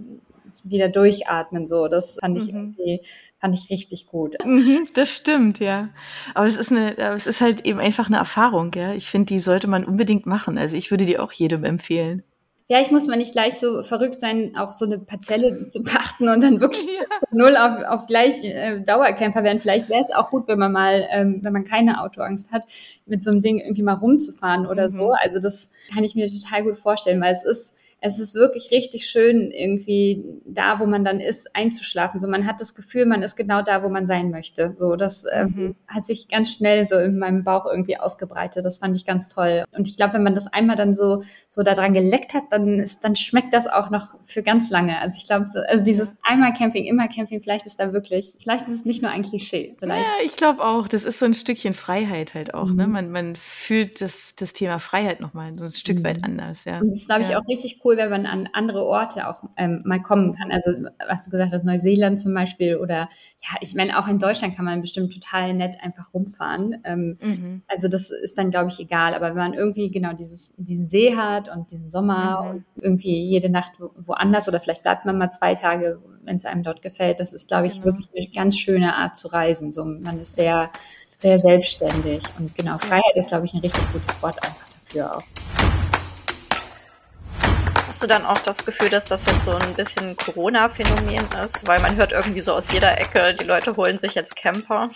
wieder 0.63 0.89
durchatmen, 0.89 1.67
so. 1.67 1.87
Das 1.87 2.17
fand 2.19 2.37
ich 2.37 2.51
mhm. 2.51 2.75
irgendwie, 2.77 3.01
fand 3.39 3.55
ich 3.55 3.69
richtig 3.69 4.07
gut. 4.07 4.35
Mhm, 4.43 4.87
das 4.93 5.09
stimmt, 5.09 5.59
ja. 5.59 5.89
Aber 6.33 6.47
es 6.47 6.57
ist 6.57 6.71
eine, 6.71 6.97
es 6.97 7.27
ist 7.27 7.41
halt 7.41 7.65
eben 7.65 7.79
einfach 7.79 8.07
eine 8.07 8.17
Erfahrung, 8.17 8.71
ja. 8.75 8.93
Ich 8.93 9.09
finde, 9.09 9.27
die 9.27 9.39
sollte 9.39 9.67
man 9.67 9.85
unbedingt 9.85 10.25
machen. 10.25 10.57
Also 10.57 10.75
ich 10.75 10.91
würde 10.91 11.05
die 11.05 11.19
auch 11.19 11.31
jedem 11.31 11.63
empfehlen 11.63 12.23
vielleicht 12.71 12.93
muss 12.93 13.05
man 13.05 13.19
nicht 13.19 13.33
gleich 13.33 13.59
so 13.59 13.83
verrückt 13.83 14.21
sein, 14.21 14.55
auch 14.55 14.71
so 14.71 14.85
eine 14.85 14.97
Parzelle 14.97 15.67
zu 15.67 15.83
pachten 15.83 16.29
und 16.29 16.39
dann 16.39 16.61
wirklich 16.61 16.87
ja. 16.87 17.03
null 17.29 17.57
auf, 17.57 17.83
auf 17.83 18.07
gleich 18.07 18.41
äh, 18.45 18.79
Dauercamper 18.79 19.43
werden. 19.43 19.59
Vielleicht 19.59 19.89
wäre 19.89 20.01
es 20.01 20.09
auch 20.09 20.29
gut, 20.29 20.47
wenn 20.47 20.57
man 20.57 20.71
mal, 20.71 21.05
ähm, 21.11 21.39
wenn 21.41 21.51
man 21.51 21.65
keine 21.65 22.01
Autoangst 22.01 22.49
hat, 22.53 22.63
mit 23.05 23.25
so 23.25 23.31
einem 23.31 23.41
Ding 23.41 23.59
irgendwie 23.59 23.83
mal 23.83 23.95
rumzufahren 23.95 24.67
oder 24.67 24.83
mhm. 24.83 24.89
so. 24.89 25.11
Also 25.11 25.39
das 25.39 25.69
kann 25.93 26.05
ich 26.05 26.15
mir 26.15 26.29
total 26.29 26.63
gut 26.63 26.77
vorstellen, 26.77 27.19
weil 27.19 27.33
es 27.33 27.43
ist 27.43 27.75
es 28.03 28.17
ist 28.17 28.33
wirklich 28.33 28.71
richtig 28.71 29.07
schön, 29.07 29.51
irgendwie 29.51 30.41
da, 30.43 30.79
wo 30.79 30.87
man 30.87 31.05
dann 31.05 31.19
ist, 31.19 31.55
einzuschlafen. 31.55 32.19
So, 32.19 32.27
man 32.27 32.47
hat 32.47 32.59
das 32.59 32.73
Gefühl, 32.73 33.05
man 33.05 33.21
ist 33.21 33.35
genau 33.35 33.61
da, 33.61 33.83
wo 33.83 33.89
man 33.89 34.07
sein 34.07 34.31
möchte. 34.31 34.73
So, 34.75 34.95
das 34.95 35.25
ähm, 35.31 35.53
mhm. 35.55 35.75
hat 35.87 36.07
sich 36.07 36.27
ganz 36.27 36.51
schnell 36.51 36.87
so 36.87 36.97
in 36.97 37.19
meinem 37.19 37.43
Bauch 37.43 37.67
irgendwie 37.67 37.97
ausgebreitet. 37.97 38.65
Das 38.65 38.79
fand 38.79 38.95
ich 38.95 39.05
ganz 39.05 39.29
toll. 39.29 39.65
Und 39.71 39.87
ich 39.87 39.97
glaube, 39.97 40.15
wenn 40.15 40.23
man 40.23 40.33
das 40.33 40.47
einmal 40.47 40.75
dann 40.75 40.95
so, 40.95 41.21
so 41.47 41.61
daran 41.61 41.93
geleckt 41.93 42.33
hat, 42.33 42.45
dann 42.49 42.79
ist, 42.79 43.03
dann 43.03 43.15
schmeckt 43.15 43.53
das 43.53 43.67
auch 43.67 43.91
noch 43.91 44.15
für 44.23 44.41
ganz 44.41 44.71
lange. 44.71 44.99
Also 44.99 45.17
ich 45.17 45.27
glaube, 45.27 45.45
so, 45.47 45.59
also 45.59 45.83
dieses 45.83 46.11
einmal 46.23 46.53
Camping, 46.53 46.85
immer 46.85 47.07
Camping, 47.07 47.39
vielleicht 47.39 47.67
ist 47.67 47.79
da 47.79 47.93
wirklich, 47.93 48.35
vielleicht 48.41 48.67
ist 48.67 48.73
es 48.73 48.85
nicht 48.85 49.03
nur 49.03 49.11
ein 49.11 49.21
Klischee. 49.21 49.75
Vielleicht. 49.77 50.07
Ja, 50.07 50.25
ich 50.25 50.35
glaube 50.35 50.63
auch. 50.63 50.87
Das 50.87 51.05
ist 51.05 51.19
so 51.19 51.25
ein 51.25 51.35
Stückchen 51.35 51.73
Freiheit 51.75 52.33
halt 52.33 52.55
auch. 52.55 52.69
Ne? 52.69 52.71
Mhm. 52.71 52.77
Ne? 52.77 52.87
Man, 52.87 53.11
man 53.11 53.35
fühlt 53.35 54.01
das, 54.01 54.33
das 54.35 54.53
Thema 54.53 54.79
Freiheit 54.79 55.21
nochmal 55.21 55.53
so 55.55 55.65
ein 55.65 55.71
Stück 55.71 55.99
mhm. 55.99 56.03
weit 56.03 56.23
anders. 56.23 56.65
Ja. 56.65 56.79
Und 56.79 56.87
das 56.87 56.95
ist, 56.95 57.05
glaube 57.05 57.21
ich, 57.21 57.29
ja. 57.29 57.39
auch 57.39 57.47
richtig 57.47 57.79
cool 57.85 57.90
cool, 57.91 57.97
wenn 57.97 58.09
man 58.09 58.25
an 58.25 58.49
andere 58.53 58.85
Orte 58.85 59.27
auch 59.27 59.43
ähm, 59.57 59.81
mal 59.85 60.01
kommen 60.01 60.33
kann. 60.33 60.51
Also 60.51 60.71
was 61.07 61.25
du 61.25 61.31
gesagt 61.31 61.51
hast, 61.53 61.63
Neuseeland 61.63 62.19
zum 62.19 62.33
Beispiel 62.33 62.77
oder 62.77 63.09
ja, 63.41 63.57
ich 63.61 63.75
meine, 63.75 63.97
auch 63.99 64.07
in 64.07 64.19
Deutschland 64.19 64.55
kann 64.55 64.65
man 64.65 64.81
bestimmt 64.81 65.13
total 65.13 65.53
nett 65.53 65.77
einfach 65.81 66.13
rumfahren. 66.13 66.81
Ähm, 66.83 67.17
mhm. 67.21 67.61
Also 67.67 67.87
das 67.87 68.09
ist 68.11 68.37
dann, 68.37 68.51
glaube 68.51 68.69
ich, 68.69 68.79
egal. 68.79 69.13
Aber 69.13 69.29
wenn 69.29 69.37
man 69.37 69.53
irgendwie 69.53 69.91
genau 69.91 70.13
dieses, 70.13 70.53
diesen 70.57 70.87
See 70.87 71.15
hat 71.15 71.49
und 71.49 71.71
diesen 71.71 71.89
Sommer 71.89 72.43
mhm. 72.43 72.49
und 72.49 72.65
irgendwie 72.81 73.23
jede 73.23 73.49
Nacht 73.49 73.73
woanders 73.79 74.47
oder 74.47 74.59
vielleicht 74.59 74.83
bleibt 74.83 75.05
man 75.05 75.17
mal 75.17 75.31
zwei 75.31 75.55
Tage, 75.55 75.99
wenn 76.23 76.35
es 76.35 76.45
einem 76.45 76.63
dort 76.63 76.81
gefällt, 76.81 77.19
das 77.19 77.33
ist, 77.33 77.47
glaube 77.47 77.67
ich, 77.67 77.81
genau. 77.81 77.85
wirklich 77.85 78.09
eine 78.15 78.27
ganz 78.27 78.57
schöne 78.57 78.95
Art 78.95 79.17
zu 79.17 79.27
reisen. 79.27 79.71
So, 79.71 79.85
man 79.85 80.19
ist 80.19 80.35
sehr, 80.35 80.69
sehr 81.17 81.39
selbstständig. 81.39 82.23
Und 82.37 82.55
genau, 82.55 82.77
Freiheit 82.77 83.15
ist, 83.15 83.29
glaube 83.29 83.45
ich, 83.45 83.53
ein 83.53 83.59
richtig 83.59 83.91
gutes 83.91 84.21
Wort 84.21 84.43
einfach 84.43 84.67
dafür 84.85 85.17
auch. 85.17 85.50
Du 88.01 88.07
dann 88.07 88.25
auch 88.25 88.39
das 88.39 88.65
Gefühl, 88.65 88.89
dass 88.89 89.05
das 89.05 89.27
jetzt 89.27 89.43
so 89.43 89.51
ein 89.51 89.73
bisschen 89.75 90.17
Corona-Phänomen 90.17 91.23
ist? 91.45 91.67
Weil 91.67 91.79
man 91.81 91.95
hört 91.97 92.13
irgendwie 92.13 92.41
so 92.41 92.53
aus 92.53 92.73
jeder 92.73 92.99
Ecke, 92.99 93.35
die 93.39 93.43
Leute 93.43 93.77
holen 93.77 93.99
sich 93.99 94.15
jetzt 94.15 94.35
Camper. 94.35 94.89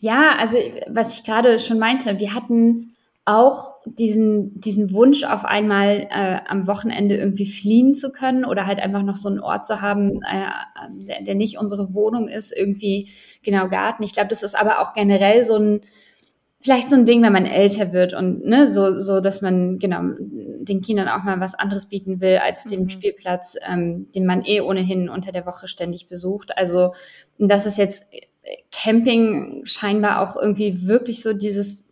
Ja, 0.00 0.36
also 0.38 0.56
was 0.86 1.18
ich 1.18 1.24
gerade 1.24 1.58
schon 1.58 1.80
meinte, 1.80 2.20
wir 2.20 2.32
hatten 2.32 2.94
auch 3.24 3.80
diesen, 3.86 4.60
diesen 4.60 4.92
Wunsch 4.92 5.24
auf 5.24 5.44
einmal 5.44 6.06
äh, 6.10 6.38
am 6.46 6.68
Wochenende 6.68 7.16
irgendwie 7.16 7.46
fliehen 7.46 7.92
zu 7.92 8.12
können 8.12 8.44
oder 8.44 8.66
halt 8.66 8.78
einfach 8.78 9.02
noch 9.02 9.16
so 9.16 9.28
einen 9.28 9.40
Ort 9.40 9.66
zu 9.66 9.80
haben, 9.80 10.20
äh, 10.22 10.46
der, 10.90 11.22
der 11.22 11.34
nicht 11.34 11.58
unsere 11.58 11.92
Wohnung 11.92 12.28
ist, 12.28 12.56
irgendwie 12.56 13.10
genau 13.42 13.66
Garten. 13.66 14.04
Ich 14.04 14.12
glaube, 14.12 14.28
das 14.28 14.44
ist 14.44 14.54
aber 14.54 14.80
auch 14.80 14.92
generell 14.92 15.44
so 15.44 15.56
ein, 15.56 15.80
vielleicht 16.64 16.88
so 16.88 16.96
ein 16.96 17.04
Ding, 17.04 17.22
wenn 17.22 17.34
man 17.34 17.44
älter 17.44 17.92
wird 17.92 18.14
und 18.14 18.46
ne, 18.46 18.68
so, 18.68 18.90
so, 18.98 19.20
dass 19.20 19.42
man 19.42 19.78
genau 19.78 20.00
den 20.18 20.80
Kindern 20.80 21.08
auch 21.08 21.22
mal 21.22 21.38
was 21.38 21.54
anderes 21.54 21.86
bieten 21.86 22.22
will 22.22 22.38
als 22.38 22.64
den 22.64 22.84
mhm. 22.84 22.88
Spielplatz, 22.88 23.56
ähm, 23.68 24.10
den 24.12 24.24
man 24.24 24.42
eh 24.46 24.62
ohnehin 24.62 25.10
unter 25.10 25.30
der 25.30 25.44
Woche 25.44 25.68
ständig 25.68 26.08
besucht. 26.08 26.56
Also 26.56 26.94
das 27.38 27.66
ist 27.66 27.76
jetzt 27.76 28.06
Camping 28.72 29.60
scheinbar 29.66 30.20
auch 30.20 30.36
irgendwie 30.36 30.86
wirklich 30.86 31.22
so 31.22 31.34
dieses 31.34 31.86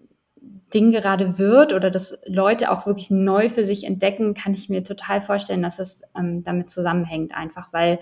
Ding 0.72 0.90
gerade 0.90 1.38
wird 1.38 1.74
oder 1.74 1.90
dass 1.90 2.18
Leute 2.24 2.70
auch 2.70 2.87
wirklich 2.87 3.11
neu 3.11 3.50
für 3.50 3.64
sich 3.64 3.85
entdecken, 3.85 4.32
kann 4.32 4.54
ich 4.54 4.70
mir 4.70 4.82
total 4.82 5.20
vorstellen, 5.20 5.61
dass 5.61 5.80
es 5.80 6.00
ähm, 6.16 6.44
damit 6.44 6.70
zusammenhängt, 6.70 7.35
einfach 7.35 7.74
weil, 7.74 7.98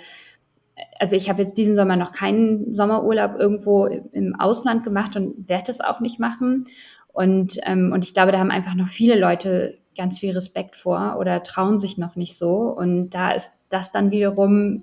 also 0.98 1.16
ich 1.16 1.28
habe 1.28 1.42
jetzt 1.42 1.56
diesen 1.56 1.74
Sommer 1.74 1.96
noch 1.96 2.12
keinen 2.12 2.72
Sommerurlaub 2.72 3.36
irgendwo 3.38 3.86
im 3.86 4.34
Ausland 4.38 4.84
gemacht 4.84 5.16
und 5.16 5.48
werde 5.48 5.70
es 5.70 5.80
auch 5.80 6.00
nicht 6.00 6.20
machen. 6.20 6.64
Und, 7.12 7.58
ähm, 7.64 7.92
und 7.92 8.04
ich 8.04 8.14
glaube, 8.14 8.32
da 8.32 8.38
haben 8.38 8.50
einfach 8.50 8.74
noch 8.74 8.86
viele 8.86 9.18
Leute 9.18 9.78
ganz 9.96 10.18
viel 10.18 10.32
Respekt 10.32 10.76
vor 10.76 11.16
oder 11.18 11.42
trauen 11.42 11.78
sich 11.78 11.98
noch 11.98 12.16
nicht 12.16 12.36
so. 12.36 12.74
Und 12.76 13.10
da 13.10 13.32
ist 13.32 13.52
das 13.68 13.92
dann 13.92 14.10
wiederum 14.10 14.82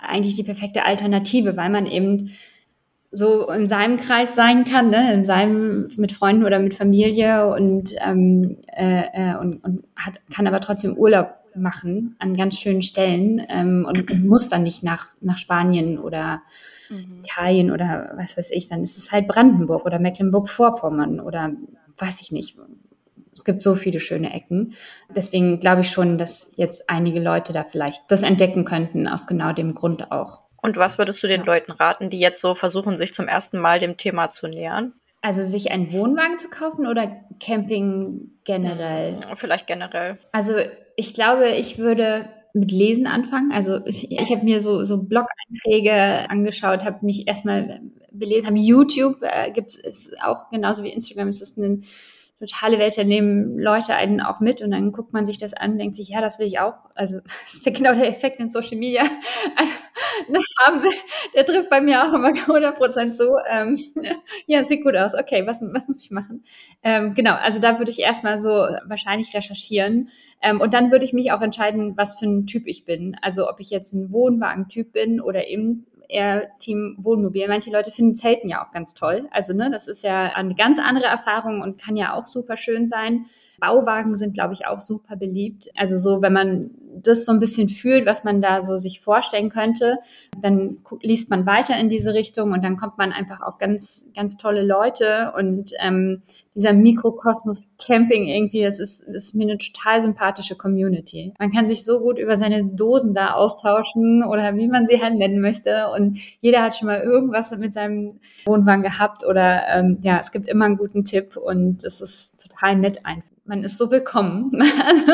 eigentlich 0.00 0.36
die 0.36 0.42
perfekte 0.42 0.84
Alternative, 0.84 1.56
weil 1.56 1.70
man 1.70 1.86
eben 1.86 2.32
so 3.12 3.48
in 3.50 3.68
seinem 3.68 3.98
Kreis 3.98 4.34
sein 4.34 4.64
kann, 4.64 4.88
ne? 4.88 5.12
in 5.12 5.24
seinem 5.24 5.88
mit 5.96 6.12
Freunden 6.12 6.44
oder 6.44 6.58
mit 6.58 6.74
Familie 6.74 7.54
und, 7.54 7.94
ähm, 8.04 8.56
äh, 8.68 9.02
äh, 9.12 9.36
und, 9.36 9.62
und 9.62 9.84
hat, 9.94 10.18
kann 10.34 10.46
aber 10.46 10.60
trotzdem 10.60 10.96
Urlaub 10.96 11.34
machen 11.54 12.16
an 12.18 12.36
ganz 12.36 12.58
schönen 12.58 12.82
Stellen 12.82 13.44
ähm, 13.48 13.86
und, 13.88 14.10
und 14.10 14.24
muss 14.26 14.48
dann 14.48 14.62
nicht 14.62 14.82
nach, 14.82 15.08
nach 15.20 15.38
Spanien 15.38 15.98
oder 15.98 16.42
mhm. 16.88 17.20
Italien 17.20 17.70
oder 17.70 18.12
was 18.16 18.36
weiß 18.36 18.50
ich, 18.50 18.68
dann 18.68 18.82
ist 18.82 18.98
es 18.98 19.12
halt 19.12 19.28
Brandenburg 19.28 19.84
oder 19.84 19.98
Mecklenburg-Vorpommern 19.98 21.20
oder 21.20 21.52
weiß 21.98 22.20
ich 22.20 22.32
nicht. 22.32 22.56
Es 23.34 23.44
gibt 23.44 23.62
so 23.62 23.74
viele 23.74 24.00
schöne 24.00 24.34
Ecken. 24.34 24.74
Deswegen 25.14 25.58
glaube 25.58 25.80
ich 25.80 25.90
schon, 25.90 26.18
dass 26.18 26.52
jetzt 26.56 26.90
einige 26.90 27.20
Leute 27.20 27.52
da 27.52 27.64
vielleicht 27.64 28.02
das 28.10 28.22
entdecken 28.22 28.64
könnten, 28.64 29.08
aus 29.08 29.26
genau 29.26 29.52
dem 29.52 29.74
Grund 29.74 30.12
auch. 30.12 30.42
Und 30.60 30.76
was 30.76 30.98
würdest 30.98 31.22
du 31.22 31.26
den 31.26 31.40
ja. 31.40 31.46
Leuten 31.46 31.72
raten, 31.72 32.10
die 32.10 32.20
jetzt 32.20 32.40
so 32.40 32.54
versuchen, 32.54 32.96
sich 32.96 33.14
zum 33.14 33.26
ersten 33.26 33.58
Mal 33.58 33.78
dem 33.78 33.96
Thema 33.96 34.30
zu 34.30 34.48
nähern? 34.48 34.92
Also 35.20 35.42
sich 35.42 35.70
einen 35.70 35.92
Wohnwagen 35.92 36.38
zu 36.38 36.50
kaufen 36.50 36.86
oder 36.86 37.20
Camping 37.40 38.30
generell? 38.44 39.14
Hm, 39.14 39.36
vielleicht 39.36 39.66
generell. 39.66 40.16
Also 40.32 40.54
ich 40.96 41.14
glaube, 41.14 41.48
ich 41.48 41.78
würde 41.78 42.28
mit 42.54 42.70
Lesen 42.70 43.06
anfangen. 43.06 43.52
Also 43.52 43.80
ich, 43.86 44.10
ich 44.10 44.30
habe 44.30 44.44
mir 44.44 44.60
so, 44.60 44.84
so 44.84 45.02
Blog-Einträge 45.02 46.30
angeschaut, 46.30 46.84
habe 46.84 47.04
mich 47.04 47.26
erstmal 47.26 47.80
belesen, 48.10 48.46
habe 48.46 48.58
YouTube, 48.58 49.22
äh, 49.22 49.50
gibt 49.50 49.74
es 49.74 50.10
auch 50.22 50.50
genauso 50.50 50.84
wie 50.84 50.90
Instagram, 50.90 51.28
ist 51.28 51.40
es 51.40 51.56
ein 51.56 51.84
totale 52.38 52.78
Welt, 52.78 52.98
da 52.98 53.04
nehmen 53.04 53.58
Leute 53.58 53.94
einen 53.94 54.20
auch 54.20 54.40
mit 54.40 54.60
und 54.62 54.72
dann 54.72 54.92
guckt 54.92 55.12
man 55.12 55.24
sich 55.24 55.38
das 55.38 55.54
an, 55.54 55.78
denkt 55.78 55.94
sich, 55.94 56.08
ja, 56.08 56.20
das 56.20 56.38
will 56.38 56.46
ich 56.46 56.58
auch. 56.58 56.74
Also 56.94 57.20
das 57.22 57.54
ist 57.54 57.64
genau 57.64 57.94
der 57.94 58.08
Effekt 58.08 58.40
in 58.40 58.48
Social 58.48 58.76
Media. 58.76 59.02
Also 59.56 59.74
wir, 60.28 60.92
der 61.34 61.44
trifft 61.44 61.70
bei 61.70 61.80
mir 61.80 62.02
auch 62.04 62.12
immer 62.12 62.28
100% 62.30 63.12
zu. 63.12 63.36
Ähm, 63.50 63.78
ja, 64.46 64.64
sieht 64.64 64.82
gut 64.84 64.96
aus. 64.96 65.14
Okay, 65.14 65.46
was, 65.46 65.62
was 65.62 65.88
muss 65.88 66.04
ich 66.04 66.10
machen? 66.10 66.44
Ähm, 66.82 67.14
genau, 67.14 67.34
also 67.34 67.60
da 67.60 67.78
würde 67.78 67.90
ich 67.90 68.00
erstmal 68.00 68.38
so 68.38 68.50
wahrscheinlich 68.50 69.34
recherchieren 69.34 70.08
ähm, 70.42 70.60
und 70.60 70.74
dann 70.74 70.90
würde 70.90 71.04
ich 71.04 71.12
mich 71.12 71.32
auch 71.32 71.42
entscheiden, 71.42 71.96
was 71.96 72.18
für 72.18 72.26
ein 72.26 72.46
Typ 72.46 72.64
ich 72.66 72.84
bin. 72.84 73.16
Also 73.22 73.48
ob 73.48 73.60
ich 73.60 73.70
jetzt 73.70 73.92
ein 73.92 74.12
Wohnwagen-Typ 74.12 74.92
bin 74.92 75.20
oder 75.20 75.48
eben 75.48 75.86
eher 76.12 76.56
Team 76.58 76.96
Wohnmobil. 76.98 77.48
Manche 77.48 77.70
Leute 77.70 77.90
finden 77.90 78.14
Zelten 78.14 78.48
ja 78.48 78.64
auch 78.64 78.72
ganz 78.72 78.94
toll. 78.94 79.28
Also, 79.30 79.52
ne, 79.54 79.70
das 79.70 79.88
ist 79.88 80.04
ja 80.04 80.32
eine 80.34 80.54
ganz 80.54 80.78
andere 80.78 81.06
Erfahrung 81.06 81.60
und 81.62 81.80
kann 81.80 81.96
ja 81.96 82.14
auch 82.14 82.26
super 82.26 82.56
schön 82.56 82.86
sein. 82.86 83.26
Bauwagen 83.62 84.16
sind, 84.16 84.34
glaube 84.34 84.54
ich, 84.54 84.66
auch 84.66 84.80
super 84.80 85.14
beliebt. 85.16 85.70
Also 85.76 85.96
so, 85.96 86.20
wenn 86.20 86.32
man 86.32 86.70
das 86.94 87.24
so 87.24 87.32
ein 87.32 87.38
bisschen 87.38 87.68
fühlt, 87.68 88.06
was 88.06 88.24
man 88.24 88.42
da 88.42 88.60
so 88.60 88.76
sich 88.76 89.00
vorstellen 89.00 89.50
könnte, 89.50 89.98
dann 90.36 90.78
liest 91.00 91.30
man 91.30 91.46
weiter 91.46 91.78
in 91.78 91.88
diese 91.88 92.12
Richtung 92.12 92.52
und 92.52 92.64
dann 92.64 92.76
kommt 92.76 92.98
man 92.98 93.12
einfach 93.12 93.40
auf 93.40 93.58
ganz, 93.58 94.08
ganz 94.16 94.36
tolle 94.36 94.64
Leute 94.64 95.32
und 95.36 95.72
ähm, 95.78 96.22
dieser 96.54 96.72
Mikrokosmos 96.72 97.70
Camping 97.84 98.26
irgendwie, 98.26 98.62
das 98.62 98.78
ist, 98.78 99.04
das 99.06 99.24
ist 99.24 99.34
mir 99.34 99.44
eine 99.44 99.58
total 99.58 100.02
sympathische 100.02 100.56
Community. 100.56 101.32
Man 101.38 101.52
kann 101.52 101.66
sich 101.66 101.84
so 101.84 102.00
gut 102.00 102.18
über 102.18 102.36
seine 102.36 102.64
Dosen 102.64 103.14
da 103.14 103.32
austauschen 103.32 104.22
oder 104.22 104.54
wie 104.56 104.68
man 104.68 104.86
sie 104.86 105.02
halt 105.02 105.14
nennen 105.14 105.40
möchte 105.40 105.88
und 105.96 106.18
jeder 106.40 106.62
hat 106.62 106.76
schon 106.76 106.86
mal 106.86 107.00
irgendwas 107.00 107.50
mit 107.56 107.72
seinem 107.72 108.20
Wohnwagen 108.44 108.82
gehabt 108.82 109.24
oder 109.26 109.62
ähm, 109.72 109.98
ja, 110.02 110.18
es 110.20 110.30
gibt 110.30 110.48
immer 110.48 110.66
einen 110.66 110.76
guten 110.76 111.04
Tipp 111.04 111.36
und 111.36 111.84
es 111.84 112.00
ist 112.00 112.48
total 112.48 112.76
nett 112.76 113.04
einfach. 113.04 113.30
Man 113.44 113.64
ist 113.64 113.76
so 113.76 113.90
willkommen. 113.90 114.52
Also, 114.62 115.12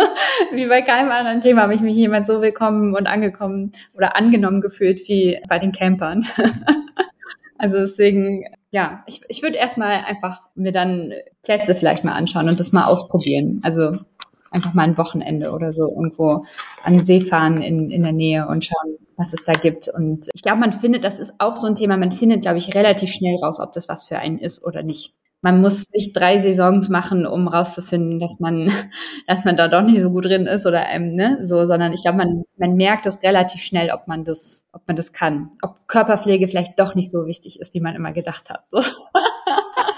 wie 0.53 0.67
bei 0.67 0.83
keinem 0.83 1.11
anderen 1.11 1.41
Thema 1.41 1.63
habe 1.63 1.75
ich 1.75 1.81
mich 1.81 1.95
jemand 1.95 2.27
so 2.27 2.43
willkommen 2.43 2.95
und 2.95 3.07
angekommen 3.07 3.73
oder 3.95 4.17
angenommen 4.17 4.61
gefühlt 4.61 5.09
wie 5.09 5.39
bei 5.49 5.59
den 5.59 5.73
Campern. 5.73 6.27
Also 7.59 7.79
deswegen 7.79 8.45
ja, 8.71 9.03
ich, 9.07 9.23
ich 9.29 9.43
würde 9.43 9.57
erstmal 9.57 10.05
einfach 10.05 10.43
mir 10.55 10.73
dann 10.73 11.13
Plätze 11.43 11.75
vielleicht 11.75 12.05
mal 12.05 12.13
anschauen 12.13 12.49
und 12.49 12.61
das 12.61 12.73
mal 12.73 12.85
ausprobieren. 12.85 13.61
Also 13.63 13.99
einfach 14.51 14.75
mal 14.75 14.83
ein 14.83 14.99
Wochenende 14.99 15.53
oder 15.53 15.73
so 15.73 15.89
irgendwo 15.89 16.45
an 16.83 16.95
den 16.95 17.05
See 17.05 17.21
fahren 17.21 17.63
in, 17.63 17.91
in 17.91 18.03
der 18.03 18.13
Nähe 18.13 18.47
und 18.49 18.65
schauen, 18.65 18.97
was 19.17 19.33
es 19.33 19.45
da 19.45 19.55
gibt. 19.55 19.89
Und 19.89 20.29
ich 20.35 20.43
glaube, 20.43 20.59
man 20.59 20.73
findet, 20.73 21.05
das 21.05 21.19
ist 21.19 21.35
auch 21.39 21.57
so 21.57 21.67
ein 21.67 21.77
Thema, 21.77 21.97
man 21.97 22.13
findet, 22.13 22.43
glaube 22.43 22.59
ich, 22.59 22.75
relativ 22.75 23.11
schnell 23.11 23.37
raus, 23.37 23.61
ob 23.61 23.73
das 23.73 23.89
was 23.89 24.07
für 24.07 24.19
einen 24.19 24.39
ist 24.39 24.65
oder 24.65 24.83
nicht 24.83 25.15
man 25.41 25.61
muss 25.61 25.91
nicht 25.93 26.17
drei 26.17 26.41
Saisons 26.41 26.89
machen, 26.89 27.27
um 27.27 27.49
rauszufinden, 27.49 28.19
dass 28.19 28.41
man, 28.41 28.73
dass 29.27 29.45
man 29.45 29.57
da 29.57 29.69
doch 29.69 29.83
nicht 29.83 30.01
so 30.01 30.11
gut 30.11 30.25
drin 30.25 30.47
ist 30.47 30.67
oder 30.67 30.87
ähm, 30.89 31.15
ne, 31.15 31.39
so, 31.41 31.65
sondern 31.65 31.93
ich 31.93 32.03
glaube, 32.03 32.19
man, 32.19 32.45
man 32.57 32.75
merkt 32.75 33.07
es 33.07 33.23
relativ 33.23 33.63
schnell, 33.63 33.91
ob 33.91 34.09
man 34.09 34.25
das, 34.25 34.67
ob 34.73 34.87
man 34.87 34.97
das 34.97 35.13
kann, 35.13 35.51
ob 35.63 35.87
Körperpflege 35.87 36.49
vielleicht 36.49 36.79
doch 36.79 36.95
nicht 36.95 37.11
so 37.11 37.27
wichtig 37.27 37.61
ist, 37.61 37.75
wie 37.75 37.81
man 37.81 37.95
immer 37.95 38.13
gedacht 38.13 38.51
hat. 38.51 38.65
So. 38.71 38.83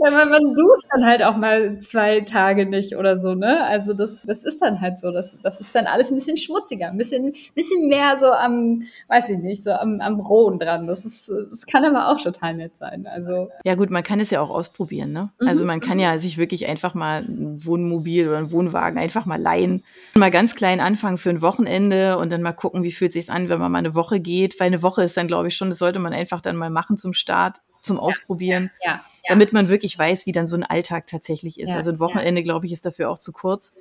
Ja, 0.00 0.10
man, 0.10 0.28
man 0.30 0.54
duscht 0.54 0.86
dann 0.92 1.06
halt 1.06 1.22
auch 1.22 1.36
mal 1.36 1.78
zwei 1.80 2.20
Tage 2.20 2.66
nicht 2.66 2.96
oder 2.96 3.18
so, 3.18 3.34
ne? 3.34 3.64
Also 3.64 3.94
das, 3.94 4.22
das 4.22 4.44
ist 4.44 4.62
dann 4.62 4.80
halt 4.80 4.98
so. 4.98 5.10
Das, 5.10 5.40
das 5.42 5.60
ist 5.60 5.74
dann 5.74 5.86
alles 5.86 6.10
ein 6.10 6.14
bisschen 6.14 6.36
schmutziger, 6.36 6.88
ein 6.88 6.98
bisschen, 6.98 7.34
bisschen 7.54 7.88
mehr 7.88 8.16
so 8.16 8.30
am, 8.30 8.82
weiß 9.08 9.28
ich 9.30 9.38
nicht, 9.38 9.64
so 9.64 9.72
am, 9.72 10.00
am 10.00 10.20
Rohen 10.20 10.58
dran. 10.58 10.86
Das 10.86 11.04
ist, 11.04 11.28
das 11.28 11.66
kann 11.66 11.84
aber 11.84 12.08
auch 12.08 12.22
total 12.22 12.54
nett 12.54 12.76
sein. 12.76 13.06
Also. 13.06 13.48
Ja, 13.64 13.74
gut, 13.74 13.90
man 13.90 14.02
kann 14.02 14.20
es 14.20 14.30
ja 14.30 14.40
auch 14.40 14.50
ausprobieren, 14.50 15.12
ne? 15.12 15.30
Mhm. 15.40 15.48
Also 15.48 15.64
man 15.64 15.80
kann 15.80 15.98
ja 15.98 16.18
sich 16.18 16.38
wirklich 16.38 16.68
einfach 16.68 16.94
mal 16.94 17.22
ein 17.22 17.64
Wohnmobil 17.64 18.28
oder 18.28 18.38
einen 18.38 18.52
Wohnwagen 18.52 18.98
einfach 18.98 19.26
mal 19.26 19.40
leihen. 19.40 19.82
Mal 20.14 20.30
ganz 20.30 20.54
klein 20.54 20.80
anfangen 20.80 21.18
für 21.18 21.30
ein 21.30 21.42
Wochenende 21.42 22.18
und 22.18 22.30
dann 22.30 22.42
mal 22.42 22.52
gucken, 22.52 22.82
wie 22.84 22.92
fühlt 22.92 23.12
sich's 23.12 23.30
an, 23.30 23.48
wenn 23.48 23.58
man 23.58 23.72
mal 23.72 23.78
eine 23.78 23.94
Woche 23.94 24.20
geht. 24.20 24.60
Weil 24.60 24.68
eine 24.68 24.82
Woche 24.82 25.02
ist 25.02 25.16
dann, 25.16 25.26
glaube 25.26 25.48
ich, 25.48 25.56
schon, 25.56 25.70
das 25.70 25.78
sollte 25.78 25.98
man 25.98 26.12
einfach 26.12 26.40
dann 26.40 26.56
mal 26.56 26.70
machen 26.70 26.98
zum 26.98 27.12
Start 27.12 27.56
zum 27.82 27.98
Ausprobieren, 27.98 28.70
ja, 28.84 28.92
ja, 28.92 29.04
damit 29.28 29.52
man 29.52 29.68
wirklich 29.68 29.98
weiß, 29.98 30.26
wie 30.26 30.32
dann 30.32 30.46
so 30.46 30.56
ein 30.56 30.64
Alltag 30.64 31.06
tatsächlich 31.06 31.60
ist. 31.60 31.70
also 31.70 31.90
ein 31.90 31.98
Wochenende, 31.98 32.42
glaube 32.42 32.66
ich, 32.66 32.72
ist 32.72 32.86
dafür 32.86 33.10
auch 33.10 33.18
zu 33.18 33.32
kurz, 33.32 33.72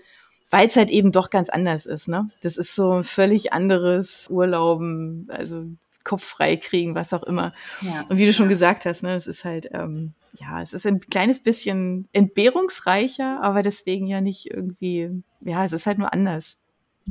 weil 0.50 0.68
es 0.68 0.76
halt 0.76 0.90
eben 0.90 1.12
doch 1.12 1.30
ganz 1.30 1.50
anders 1.50 1.86
ist. 1.86 2.08
Ne? 2.08 2.30
Das 2.42 2.58
ist 2.58 2.76
so 2.76 2.94
ein 2.94 3.04
völlig 3.04 3.54
anderes 3.54 4.28
Urlauben, 4.30 5.28
also 5.30 5.66
Kopf 6.08 6.24
frei 6.24 6.56
kriegen, 6.56 6.96
was 6.96 7.14
auch 7.14 7.24
immer. 7.24 7.54
Und 8.08 8.18
wie 8.18 8.26
du 8.26 8.32
schon 8.32 8.48
gesagt 8.48 8.86
hast, 8.86 9.04
ne, 9.04 9.16
es 9.16 9.28
ist 9.28 9.44
halt, 9.44 9.70
ähm, 9.74 10.14
ja, 10.40 10.62
es 10.62 10.72
ist 10.72 10.88
ein 10.88 11.02
kleines 11.02 11.42
bisschen 11.42 12.08
entbehrungsreicher, 12.14 13.44
aber 13.44 13.62
deswegen 13.62 14.08
ja 14.08 14.22
nicht 14.22 14.50
irgendwie, 14.50 15.10
ja, 15.42 15.66
es 15.66 15.74
ist 15.74 15.86
halt 15.86 15.98
nur 15.98 16.14
anders. 16.14 16.58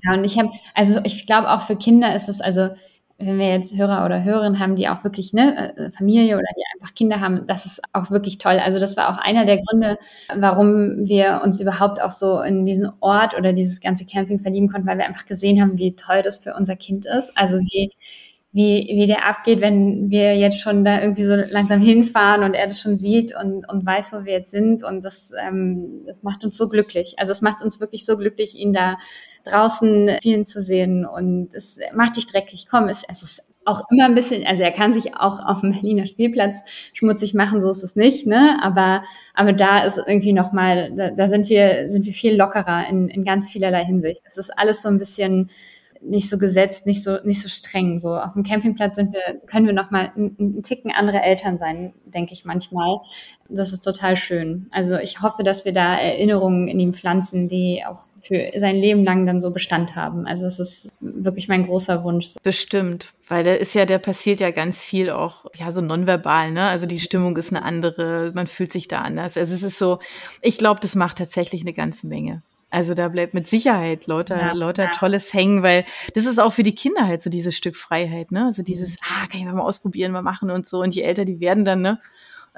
Ja, 0.02 0.14
und 0.14 0.24
ich 0.24 0.38
habe, 0.38 0.50
also 0.74 1.00
ich 1.04 1.26
glaube 1.26 1.50
auch 1.50 1.66
für 1.66 1.76
Kinder 1.76 2.14
ist 2.14 2.30
es, 2.30 2.40
also 2.40 2.70
wenn 3.18 3.38
wir 3.38 3.48
jetzt 3.48 3.74
Hörer 3.76 4.04
oder 4.04 4.22
Hörerinnen 4.22 4.58
haben, 4.58 4.76
die 4.76 4.88
auch 4.88 5.02
wirklich 5.02 5.32
ne, 5.32 5.74
äh, 5.76 5.90
Familie 5.90 6.34
oder 6.36 6.46
die 6.54 6.62
einfach 6.74 6.94
Kinder 6.94 7.20
haben, 7.20 7.46
das 7.46 7.64
ist 7.64 7.80
auch 7.92 8.10
wirklich 8.10 8.38
toll. 8.38 8.60
Also 8.62 8.78
das 8.78 8.96
war 8.96 9.08
auch 9.08 9.18
einer 9.18 9.46
der 9.46 9.62
Gründe, 9.62 9.98
warum 10.34 11.06
wir 11.06 11.40
uns 11.42 11.60
überhaupt 11.60 12.02
auch 12.02 12.10
so 12.10 12.42
in 12.42 12.66
diesen 12.66 12.90
Ort 13.00 13.36
oder 13.36 13.54
dieses 13.54 13.80
ganze 13.80 14.04
Camping 14.04 14.40
verlieben 14.40 14.68
konnten, 14.68 14.86
weil 14.86 14.98
wir 14.98 15.06
einfach 15.06 15.24
gesehen 15.24 15.60
haben, 15.60 15.78
wie 15.78 15.96
toll 15.96 16.20
das 16.22 16.38
für 16.38 16.54
unser 16.54 16.76
Kind 16.76 17.06
ist. 17.06 17.36
Also 17.36 17.58
wie, 17.58 17.90
wie, 18.56 18.88
wie 18.90 19.06
der 19.06 19.28
abgeht, 19.28 19.60
wenn 19.60 20.08
wir 20.08 20.34
jetzt 20.34 20.60
schon 20.60 20.82
da 20.82 21.02
irgendwie 21.02 21.24
so 21.24 21.34
langsam 21.34 21.78
hinfahren 21.78 22.42
und 22.42 22.54
er 22.54 22.66
das 22.66 22.80
schon 22.80 22.96
sieht 22.96 23.34
und, 23.38 23.68
und 23.68 23.84
weiß, 23.84 24.14
wo 24.14 24.24
wir 24.24 24.32
jetzt 24.32 24.50
sind. 24.50 24.82
Und 24.82 25.04
das, 25.04 25.32
ähm, 25.38 26.04
das 26.06 26.22
macht 26.22 26.42
uns 26.42 26.56
so 26.56 26.70
glücklich. 26.70 27.16
Also 27.18 27.32
es 27.32 27.42
macht 27.42 27.62
uns 27.62 27.80
wirklich 27.80 28.06
so 28.06 28.16
glücklich, 28.16 28.56
ihn 28.56 28.72
da 28.72 28.96
draußen 29.44 30.08
vielen 30.22 30.46
zu 30.46 30.62
sehen 30.62 31.04
und 31.04 31.54
es 31.54 31.78
macht 31.94 32.16
dich 32.16 32.24
dreckig. 32.24 32.64
Komm, 32.66 32.88
es, 32.88 33.02
es 33.06 33.22
ist 33.22 33.42
auch 33.66 33.82
immer 33.90 34.06
ein 34.06 34.14
bisschen, 34.14 34.46
also 34.46 34.62
er 34.62 34.72
kann 34.72 34.94
sich 34.94 35.14
auch 35.16 35.38
auf 35.44 35.60
dem 35.60 35.72
Berliner 35.72 36.06
Spielplatz 36.06 36.56
schmutzig 36.94 37.34
machen, 37.34 37.60
so 37.60 37.68
ist 37.68 37.82
es 37.82 37.94
nicht, 37.94 38.26
ne? 38.26 38.58
Aber, 38.62 39.02
aber 39.34 39.52
da 39.52 39.80
ist 39.80 39.98
irgendwie 39.98 40.32
nochmal, 40.32 40.92
da, 40.96 41.10
da 41.10 41.28
sind 41.28 41.50
wir, 41.50 41.90
sind 41.90 42.06
wir 42.06 42.14
viel 42.14 42.36
lockerer 42.36 42.88
in, 42.88 43.08
in 43.08 43.22
ganz 43.22 43.50
vielerlei 43.50 43.84
Hinsicht. 43.84 44.22
Das 44.24 44.38
ist 44.38 44.50
alles 44.56 44.80
so 44.80 44.88
ein 44.88 44.98
bisschen 44.98 45.50
nicht 46.08 46.28
so 46.28 46.38
gesetzt, 46.38 46.86
nicht 46.86 47.02
so, 47.02 47.18
nicht 47.24 47.42
so 47.42 47.48
streng. 47.48 47.98
So 47.98 48.16
auf 48.16 48.32
dem 48.32 48.42
Campingplatz 48.42 48.96
sind 48.96 49.12
wir, 49.12 49.40
können 49.46 49.66
wir 49.66 49.72
noch 49.72 49.90
mal 49.90 50.12
einen, 50.16 50.62
Ticken 50.62 50.92
andere 50.92 51.22
Eltern 51.22 51.58
sein, 51.58 51.92
denke 52.04 52.32
ich 52.32 52.44
manchmal. 52.44 52.98
Das 53.48 53.72
ist 53.72 53.80
total 53.80 54.16
schön. 54.16 54.66
Also 54.70 54.96
ich 54.96 55.20
hoffe, 55.20 55.42
dass 55.42 55.64
wir 55.64 55.72
da 55.72 55.96
Erinnerungen 55.98 56.68
in 56.68 56.80
ihm 56.80 56.94
pflanzen, 56.94 57.48
die 57.48 57.82
auch 57.86 58.04
für 58.20 58.50
sein 58.56 58.76
Leben 58.76 59.04
lang 59.04 59.26
dann 59.26 59.40
so 59.40 59.50
Bestand 59.50 59.94
haben. 59.94 60.26
Also 60.26 60.46
es 60.46 60.58
ist 60.58 60.88
wirklich 61.00 61.48
mein 61.48 61.66
großer 61.66 62.02
Wunsch. 62.02 62.34
Bestimmt, 62.42 63.12
weil 63.28 63.44
da 63.44 63.54
ist 63.54 63.74
ja, 63.74 63.84
der 63.84 63.98
passiert 63.98 64.40
ja 64.40 64.50
ganz 64.50 64.84
viel 64.84 65.10
auch, 65.10 65.46
ja, 65.54 65.70
so 65.70 65.80
nonverbal, 65.80 66.50
ne? 66.50 66.68
Also 66.68 66.86
die 66.86 67.00
Stimmung 67.00 67.36
ist 67.36 67.52
eine 67.52 67.62
andere, 67.62 68.32
man 68.34 68.46
fühlt 68.46 68.72
sich 68.72 68.88
da 68.88 69.02
anders. 69.02 69.36
Also 69.36 69.54
es 69.54 69.62
ist 69.62 69.78
so, 69.78 70.00
ich 70.42 70.58
glaube, 70.58 70.80
das 70.80 70.94
macht 70.96 71.18
tatsächlich 71.18 71.62
eine 71.62 71.72
ganze 71.72 72.08
Menge. 72.08 72.42
Also 72.76 72.92
da 72.92 73.08
bleibt 73.08 73.32
mit 73.32 73.48
Sicherheit 73.48 74.06
lauter, 74.06 74.38
ja, 74.38 74.52
lauter 74.52 74.84
ja. 74.84 74.90
Tolles 74.90 75.32
hängen, 75.32 75.62
weil 75.62 75.86
das 76.14 76.26
ist 76.26 76.38
auch 76.38 76.52
für 76.52 76.62
die 76.62 76.74
Kinder 76.74 77.06
halt 77.06 77.22
so 77.22 77.30
dieses 77.30 77.56
Stück 77.56 77.74
Freiheit, 77.74 78.32
ne? 78.32 78.44
Also 78.44 78.62
dieses, 78.62 78.90
mhm. 78.90 78.96
ah, 79.08 79.26
kann 79.28 79.40
ich 79.40 79.46
mal 79.46 79.62
ausprobieren, 79.62 80.12
mal 80.12 80.20
machen 80.20 80.50
und 80.50 80.68
so. 80.68 80.82
Und 80.82 80.94
je 80.94 81.00
älter 81.00 81.24
die 81.24 81.40
werden 81.40 81.64
dann, 81.64 81.80
ne? 81.80 81.98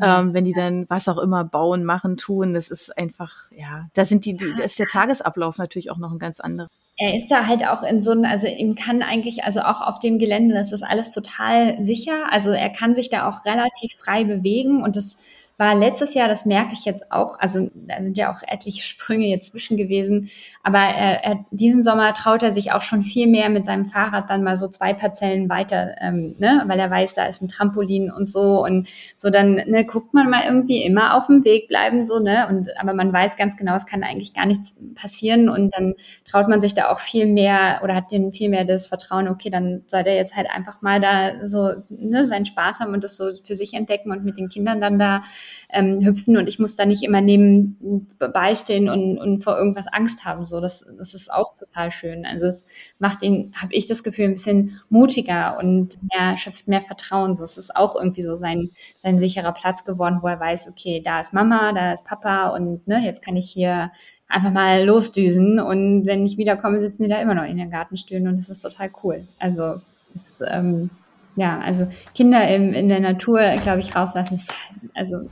Ähm, 0.03 0.35
wenn 0.35 0.45
die 0.45 0.53
dann 0.53 0.91
was 0.91 1.07
auch 1.07 1.19
immer 1.19 1.45
bauen, 1.45 1.85
machen, 1.85 2.17
tun, 2.17 2.55
das 2.55 2.69
ist 2.69 2.99
einfach, 2.99 3.33
ja, 3.53 3.87
da 3.95 4.05
sind 4.05 4.25
die, 4.25 4.37
die 4.37 4.55
da 4.57 4.65
ist 4.65 4.81
der 4.81 4.89
Tagesablauf 4.89 5.57
natürlich 5.57 5.93
auch 5.93 5.99
noch 5.99 6.11
ein 6.11 6.19
ganz 6.19 6.41
anderer. 6.41 6.69
Er 6.97 7.15
ist 7.17 7.29
da 7.29 7.47
halt 7.47 7.65
auch 7.65 7.85
in 7.85 8.01
so 8.01 8.11
einem, 8.11 8.25
also 8.25 8.49
ihm 8.49 8.75
kann 8.75 9.03
eigentlich, 9.03 9.45
also 9.45 9.61
auch 9.61 9.81
auf 9.81 10.01
dem 10.01 10.19
Gelände, 10.19 10.53
das 10.53 10.73
ist 10.73 10.83
alles 10.83 11.13
total 11.13 11.81
sicher. 11.81 12.33
Also 12.33 12.51
er 12.51 12.71
kann 12.71 12.93
sich 12.93 13.09
da 13.09 13.29
auch 13.29 13.45
relativ 13.45 13.93
frei 14.03 14.25
bewegen 14.25 14.83
und 14.83 14.97
das 14.97 15.17
war 15.59 15.75
letztes 15.75 16.15
Jahr, 16.15 16.29
das 16.29 16.47
merke 16.47 16.73
ich 16.73 16.85
jetzt 16.85 17.11
auch, 17.11 17.37
also 17.41 17.69
da 17.75 18.01
sind 18.01 18.17
ja 18.17 18.33
auch 18.33 18.43
etliche 18.47 18.85
Sprünge 18.85 19.27
jetzt 19.27 19.51
zwischen 19.51 19.77
gewesen, 19.77 20.31
aber 20.63 20.79
er, 20.79 21.25
er, 21.25 21.45
diesen 21.51 21.83
Sommer 21.83 22.15
traut 22.15 22.45
er 22.45 22.53
sich 22.53 22.71
auch 22.71 22.83
schon 22.83 23.03
viel 23.03 23.27
mehr 23.27 23.51
mit 23.51 23.67
seinem 23.67 23.87
Fahrrad 23.87 24.31
dann 24.31 24.45
mal 24.45 24.57
so 24.57 24.69
zwei 24.69 24.95
Parzellen 24.95 25.49
weiter, 25.49 25.97
ähm, 26.01 26.37
ne, 26.39 26.63
weil 26.67 26.79
er 26.79 26.91
weiß, 26.91 27.15
da 27.15 27.27
ist 27.27 27.43
ein 27.43 27.49
Trampolin 27.49 28.09
und 28.13 28.31
so 28.31 28.65
und 28.65 28.87
so 29.17 29.31
dann 29.31 29.55
ne, 29.55 29.85
guckt 29.85 30.15
man 30.15 30.31
mal 30.31 30.45
irgendwie 30.47 30.85
immer 30.85 31.17
auf 31.17 31.27
dem 31.27 31.45
Weg 31.45 31.67
bleiben 31.67 32.05
so 32.05 32.21
ne 32.21 32.47
und 32.49 32.69
aber 32.79 32.95
man 32.95 33.13
weiß 33.13 33.37
ganz 33.37 33.57
genau, 33.57 33.75
es 33.75 33.85
kann 33.87 34.05
eigentlich 34.05 34.35
gar 34.35 34.47
nichts 34.47 34.77
passieren 34.95 35.49
und 35.49 35.75
dann 35.77 35.95
traut 36.25 36.49
man 36.49 36.61
sich 36.61 36.75
da 36.75 36.89
auch 36.89 37.01
viel 37.01 37.27
mehr 37.27 37.81
oder 37.83 37.97
hat 37.97 38.13
den 38.13 38.33
viel 38.33 38.49
mehr 38.49 38.65
das 38.65 38.87
Vertrauen, 38.87 39.27
okay, 39.27 39.51
dann 39.51 39.83
soll 39.89 40.05
der 40.05 40.15
jetzt 40.15 40.37
halt 40.37 40.49
einfach 40.49 40.83
mal 40.83 41.01
da 41.01 41.45
so 41.45 41.73
ne, 41.89 42.25
seinen 42.25 42.47
Spaß 42.47 42.79
haben 42.79 42.95
und 42.95 43.03
das 43.03 43.17
so 43.17 43.29
für 43.43 43.57
sich 43.57 43.75
entdecken 43.75 44.13
und 44.13 44.25
mit 44.25 44.39
den 44.39 44.49
Kindern 44.49 44.81
dann 44.81 45.01
da 45.01 45.23
ähm, 45.71 46.05
hüpfen 46.05 46.37
und 46.37 46.49
ich 46.49 46.59
muss 46.59 46.77
da 46.77 46.87
nicht 46.87 47.03
immer 47.03 47.21
neben 47.21 48.09
beistehen 48.19 48.89
und, 48.89 49.19
und 49.19 49.43
vor 49.43 49.57
irgendwas 49.57 49.87
Angst 49.87 50.25
haben. 50.25 50.45
So, 50.45 50.61
das, 50.61 50.85
das 50.99 51.15
ist 51.15 51.33
auch 51.33 51.55
total 51.55 51.91
schön. 51.91 52.25
Also 52.27 52.47
es 52.47 52.67
macht 52.99 53.23
ihn, 53.23 53.53
habe 53.55 53.73
ich 53.75 53.87
das 53.87 54.03
Gefühl, 54.03 54.27
ein 54.27 54.33
bisschen 54.33 54.81
mutiger 54.89 55.59
und 55.59 55.99
mehr, 56.13 56.37
schöpft 56.37 56.69
mehr 56.69 56.83
Vertrauen. 56.83 57.35
So, 57.35 57.45
es 57.45 57.59
ist 57.59 57.77
auch 57.77 57.97
irgendwie 57.97 58.23
so 58.23 58.35
sein, 58.35 58.71
sein 58.99 59.19
sicherer 59.19 59.53
Platz 59.53 59.85
geworden, 59.85 60.19
wo 60.23 60.29
er 60.29 60.41
weiß, 60.41 60.69
okay, 60.69 61.03
da 61.05 61.21
ist 61.21 61.33
Mama, 61.33 61.73
da 61.73 61.93
ist 61.93 62.05
Papa 62.05 62.49
und 62.49 62.87
ne, 62.87 63.01
jetzt 63.05 63.25
kann 63.25 63.37
ich 63.37 63.51
hier 63.51 63.91
einfach 64.29 64.53
mal 64.53 64.85
losdüsen 64.85 65.59
und 65.59 66.07
wenn 66.07 66.27
ich 66.27 66.37
wiederkomme, 66.37 66.79
sitzen 66.79 67.05
die 67.05 67.09
da 67.09 67.21
immer 67.21 67.35
noch 67.35 67.45
in 67.45 67.57
den 67.57 67.71
Gartenstühlen 67.71 68.29
und 68.29 68.37
das 68.37 68.51
ist 68.51 68.61
total 68.61 68.91
cool. 69.03 69.27
Also 69.39 69.81
es, 70.15 70.41
ähm, 70.47 70.91
ja, 71.39 71.61
also 71.61 71.87
Kinder 72.15 72.49
im, 72.49 72.73
in 72.75 72.89
der 72.89 73.01
Natur, 73.01 73.39
glaube 73.63 73.79
ich, 73.79 73.95
rauslassen, 73.95 74.35
ist, 74.35 74.53
also 74.95 75.31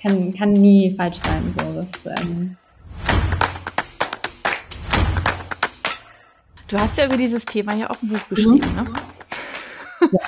kann, 0.00 0.32
kann 0.32 0.52
nie 0.52 0.94
falsch 0.96 1.18
sein. 1.18 1.52
So, 1.52 1.60
das, 1.74 2.18
ähm 2.22 2.56
du 6.68 6.78
hast 6.78 6.96
ja 6.96 7.04
über 7.04 7.18
dieses 7.18 7.44
Thema 7.44 7.74
ja 7.74 7.90
auch 7.90 8.02
ein 8.02 8.08
Buch 8.08 8.28
geschrieben, 8.30 8.66
mhm. 8.70 8.82
ne? 8.82 8.92
Ja. 10.12 10.20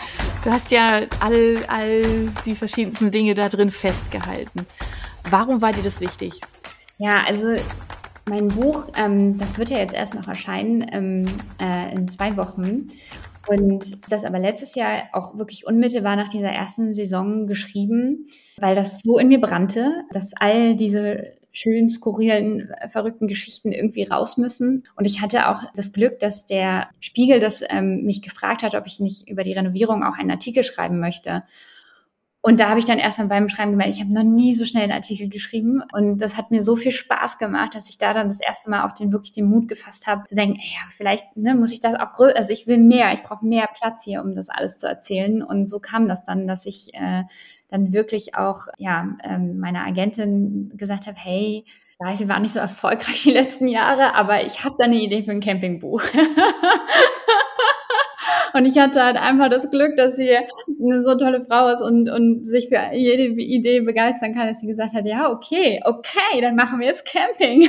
Du 0.44 0.52
hast 0.52 0.70
ja 0.70 1.00
all, 1.20 1.64
all 1.68 2.02
die 2.46 2.54
verschiedensten 2.54 3.10
Dinge 3.10 3.34
da 3.34 3.48
drin 3.48 3.70
festgehalten. 3.70 4.66
Warum 5.30 5.60
war 5.62 5.72
dir 5.72 5.82
das 5.82 6.00
wichtig? 6.00 6.40
Ja, 6.98 7.24
also 7.26 7.56
mein 8.28 8.48
Buch, 8.48 8.86
ähm, 8.96 9.36
das 9.38 9.58
wird 9.58 9.70
ja 9.70 9.78
jetzt 9.78 9.94
erst 9.94 10.14
noch 10.14 10.28
erscheinen 10.28 10.86
ähm, 10.92 11.26
äh, 11.60 11.94
in 11.94 12.08
zwei 12.08 12.36
Wochen. 12.36 12.88
Und 13.48 14.12
das 14.12 14.24
aber 14.24 14.38
letztes 14.38 14.74
Jahr 14.74 15.04
auch 15.12 15.36
wirklich 15.38 15.66
unmittelbar 15.66 16.16
nach 16.16 16.28
dieser 16.28 16.50
ersten 16.50 16.92
Saison 16.92 17.46
geschrieben, 17.46 18.26
weil 18.58 18.74
das 18.74 19.00
so 19.00 19.18
in 19.18 19.28
mir 19.28 19.40
brannte, 19.40 20.04
dass 20.12 20.32
all 20.38 20.76
diese 20.76 21.38
schönen, 21.50 21.88
skurrilen, 21.88 22.70
verrückten 22.88 23.26
Geschichten 23.26 23.72
irgendwie 23.72 24.04
raus 24.04 24.36
müssen. 24.36 24.84
Und 24.96 25.06
ich 25.06 25.20
hatte 25.20 25.48
auch 25.48 25.62
das 25.74 25.92
Glück, 25.92 26.18
dass 26.20 26.46
der 26.46 26.88
Spiegel 27.00 27.38
das 27.38 27.64
ähm, 27.68 28.04
mich 28.04 28.22
gefragt 28.22 28.62
hat, 28.62 28.74
ob 28.74 28.86
ich 28.86 29.00
nicht 29.00 29.28
über 29.28 29.42
die 29.42 29.54
Renovierung 29.54 30.04
auch 30.04 30.18
einen 30.18 30.30
Artikel 30.30 30.62
schreiben 30.62 31.00
möchte. 31.00 31.42
Und 32.48 32.60
da 32.60 32.70
habe 32.70 32.78
ich 32.78 32.86
dann 32.86 32.98
erstmal 32.98 33.28
beim 33.28 33.50
Schreiben 33.50 33.72
gemerkt, 33.72 33.92
ich 33.92 34.00
habe 34.00 34.14
noch 34.14 34.22
nie 34.22 34.54
so 34.54 34.64
schnell 34.64 34.84
einen 34.84 34.92
Artikel 34.92 35.28
geschrieben. 35.28 35.82
Und 35.92 36.16
das 36.16 36.38
hat 36.38 36.50
mir 36.50 36.62
so 36.62 36.76
viel 36.76 36.92
Spaß 36.92 37.36
gemacht, 37.36 37.74
dass 37.74 37.90
ich 37.90 37.98
da 37.98 38.14
dann 38.14 38.28
das 38.28 38.40
erste 38.40 38.70
Mal 38.70 38.86
auch 38.86 38.92
den 38.92 39.12
wirklich 39.12 39.32
den 39.32 39.44
Mut 39.44 39.68
gefasst 39.68 40.06
habe, 40.06 40.24
zu 40.24 40.34
denken, 40.34 40.58
ey, 40.58 40.70
ja, 40.72 40.80
vielleicht 40.90 41.36
ne, 41.36 41.54
muss 41.54 41.72
ich 41.72 41.82
das 41.82 41.94
auch 41.94 42.14
größer, 42.14 42.38
also 42.38 42.50
ich 42.54 42.66
will 42.66 42.78
mehr, 42.78 43.12
ich 43.12 43.22
brauche 43.22 43.44
mehr 43.44 43.68
Platz 43.78 44.02
hier, 44.02 44.22
um 44.22 44.34
das 44.34 44.48
alles 44.48 44.78
zu 44.78 44.88
erzählen. 44.88 45.42
Und 45.42 45.66
so 45.68 45.78
kam 45.78 46.08
das 46.08 46.24
dann, 46.24 46.48
dass 46.48 46.64
ich 46.64 46.94
äh, 46.94 47.24
dann 47.68 47.92
wirklich 47.92 48.34
auch 48.34 48.68
ja 48.78 49.06
ähm, 49.22 49.58
meiner 49.58 49.86
Agentin 49.86 50.72
gesagt 50.74 51.06
habe, 51.06 51.18
hey, 51.18 51.66
ja, 52.00 52.14
ich 52.14 52.26
war 52.30 52.40
nicht 52.40 52.54
so 52.54 52.60
erfolgreich 52.60 53.24
die 53.24 53.32
letzten 53.32 53.68
Jahre, 53.68 54.14
aber 54.14 54.46
ich 54.46 54.64
habe 54.64 54.76
da 54.78 54.86
eine 54.86 54.96
Idee 54.96 55.22
für 55.22 55.32
ein 55.32 55.40
Campingbuch. 55.40 56.00
Und 58.54 58.66
ich 58.66 58.78
hatte 58.78 59.02
halt 59.02 59.16
einfach 59.16 59.48
das 59.48 59.70
Glück, 59.70 59.96
dass 59.96 60.16
sie 60.16 60.30
eine 60.30 61.02
so 61.02 61.16
tolle 61.16 61.40
Frau 61.40 61.68
ist 61.68 61.82
und, 61.82 62.08
und 62.08 62.44
sich 62.46 62.68
für 62.68 62.94
jede 62.94 63.24
Idee 63.24 63.80
begeistern 63.80 64.34
kann, 64.34 64.46
dass 64.48 64.60
sie 64.60 64.66
gesagt 64.66 64.94
hat, 64.94 65.06
ja, 65.06 65.30
okay, 65.30 65.80
okay, 65.84 66.40
dann 66.40 66.56
machen 66.56 66.80
wir 66.80 66.86
jetzt 66.86 67.06
Camping. 67.06 67.68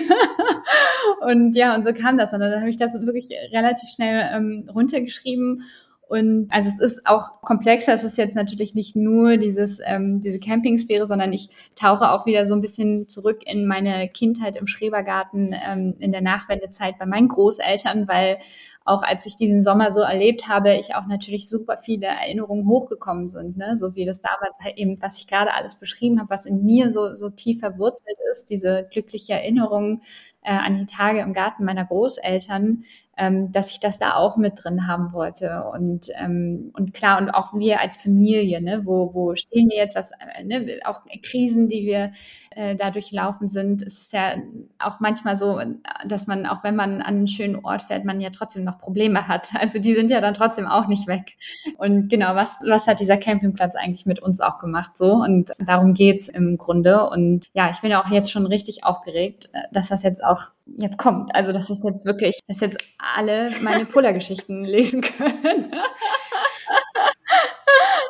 und 1.21 1.55
ja, 1.55 1.75
und 1.75 1.83
so 1.83 1.93
kam 1.93 2.17
das. 2.17 2.33
Und 2.33 2.39
dann 2.39 2.59
habe 2.59 2.69
ich 2.69 2.77
das 2.77 2.93
wirklich 2.93 3.29
relativ 3.51 3.89
schnell 3.89 4.29
ähm, 4.33 4.69
runtergeschrieben 4.73 5.63
und 6.09 6.47
also 6.49 6.69
es 6.69 6.79
ist 6.79 7.05
auch 7.05 7.41
komplexer. 7.41 7.93
Es 7.93 8.03
ist 8.03 8.17
jetzt 8.17 8.35
natürlich 8.35 8.73
nicht 8.73 8.95
nur 8.95 9.37
dieses, 9.37 9.79
ähm, 9.85 10.17
diese 10.19 10.39
Campingsphäre, 10.39 11.05
sondern 11.05 11.31
ich 11.33 11.49
tauche 11.75 12.09
auch 12.09 12.25
wieder 12.25 12.47
so 12.47 12.55
ein 12.55 12.61
bisschen 12.61 13.07
zurück 13.07 13.41
in 13.45 13.67
meine 13.67 14.09
Kindheit 14.09 14.57
im 14.57 14.65
Schrebergarten 14.65 15.53
ähm, 15.53 15.95
in 15.99 16.11
der 16.11 16.21
Nachwendezeit 16.21 16.97
bei 16.97 17.05
meinen 17.05 17.27
Großeltern, 17.27 18.07
weil 18.07 18.39
auch 18.85 19.03
als 19.03 19.27
ich 19.27 19.35
diesen 19.35 19.61
Sommer 19.61 19.91
so 19.91 20.01
erlebt 20.01 20.47
habe, 20.47 20.73
ich 20.73 20.95
auch 20.95 21.05
natürlich 21.05 21.47
super 21.47 21.77
viele 21.77 22.07
Erinnerungen 22.07 22.67
hochgekommen 22.67 23.29
sind, 23.29 23.55
ne? 23.55 23.77
so 23.77 23.93
wie 23.93 24.03
das 24.03 24.19
damals 24.19 24.55
halt 24.63 24.77
eben, 24.77 24.99
was 24.99 25.19
ich 25.19 25.27
gerade 25.27 25.53
alles 25.53 25.75
beschrieben 25.75 26.19
habe, 26.19 26.31
was 26.31 26.47
in 26.47 26.65
mir 26.65 26.89
so, 26.89 27.13
so 27.13 27.29
tief 27.29 27.59
verwurzelt 27.59 28.17
ist, 28.31 28.49
diese 28.49 28.87
glückliche 28.91 29.33
Erinnerung 29.33 30.01
äh, 30.41 30.53
an 30.53 30.75
die 30.75 30.87
Tage 30.87 31.19
im 31.19 31.33
Garten 31.33 31.65
meiner 31.65 31.85
Großeltern, 31.85 32.83
ähm, 33.19 33.51
dass 33.51 33.71
ich 33.71 33.81
das 33.81 33.99
da 33.99 34.15
auch 34.15 34.37
mit 34.37 34.63
drin 34.63 34.87
haben 34.87 35.11
wollte. 35.11 35.65
Und, 35.73 36.09
ähm, 36.15 36.71
und 36.73 36.93
klar, 36.93 37.19
und 37.19 37.29
auch 37.29 37.53
wir 37.53 37.81
als 37.81 37.97
Familie, 37.97 38.61
ne, 38.61 38.85
wo, 38.85 39.13
wo 39.13 39.35
stehen 39.35 39.69
wir 39.69 39.75
jetzt, 39.77 39.97
was, 39.97 40.11
äh, 40.11 40.43
ne, 40.45 40.79
auch 40.85 41.01
Krisen, 41.21 41.67
die 41.67 41.85
wir 41.85 42.11
äh, 42.59 42.75
da 42.75 42.91
durchlaufen 42.91 43.47
sind, 43.47 43.81
es 43.81 44.01
ist 44.01 44.13
ja 44.13 44.33
auch 44.79 44.99
manchmal 44.99 45.37
so, 45.37 45.61
dass 46.05 46.27
man, 46.27 46.45
auch 46.45 46.61
wenn 46.61 46.75
man 46.75 47.01
an 47.01 47.15
einen 47.15 47.27
schönen 47.27 47.63
Ort 47.63 47.83
fährt, 47.83 48.03
man 48.03 48.19
ja 48.19 48.31
trotzdem 48.31 48.65
noch 48.65 48.77
Probleme 48.79 49.27
hat. 49.27 49.51
Also 49.59 49.79
die 49.79 49.93
sind 49.93 50.09
ja 50.09 50.19
dann 50.21 50.33
trotzdem 50.33 50.67
auch 50.67 50.87
nicht 50.87 51.07
weg. 51.07 51.33
Und 51.77 52.09
genau, 52.09 52.35
was, 52.35 52.57
was 52.65 52.87
hat 52.87 52.99
dieser 52.99 53.17
Campingplatz 53.17 53.75
eigentlich 53.75 54.05
mit 54.05 54.19
uns 54.19 54.41
auch 54.41 54.57
gemacht 54.57 54.97
so? 54.97 55.13
Und 55.13 55.51
darum 55.59 55.93
geht's 55.93 56.27
im 56.27 56.57
Grunde. 56.57 57.09
Und 57.09 57.47
ja, 57.53 57.69
ich 57.69 57.81
bin 57.81 57.91
ja 57.91 58.01
auch 58.01 58.09
jetzt 58.09 58.31
schon 58.31 58.45
richtig 58.45 58.83
aufgeregt, 58.83 59.49
äh, 59.53 59.61
dass 59.71 59.89
das 59.89 60.03
jetzt 60.03 60.23
auch 60.23 60.43
jetzt 60.65 60.97
kommt. 60.97 61.35
Also 61.35 61.51
das 61.51 61.69
ist 61.69 61.83
jetzt 61.83 62.05
wirklich, 62.05 62.39
das 62.47 62.57
ist 62.57 62.61
jetzt 62.61 62.77
alle 63.15 63.49
meine 63.61 63.85
Puller-Geschichten 63.85 64.63
lesen 64.65 65.01
können. 65.01 65.71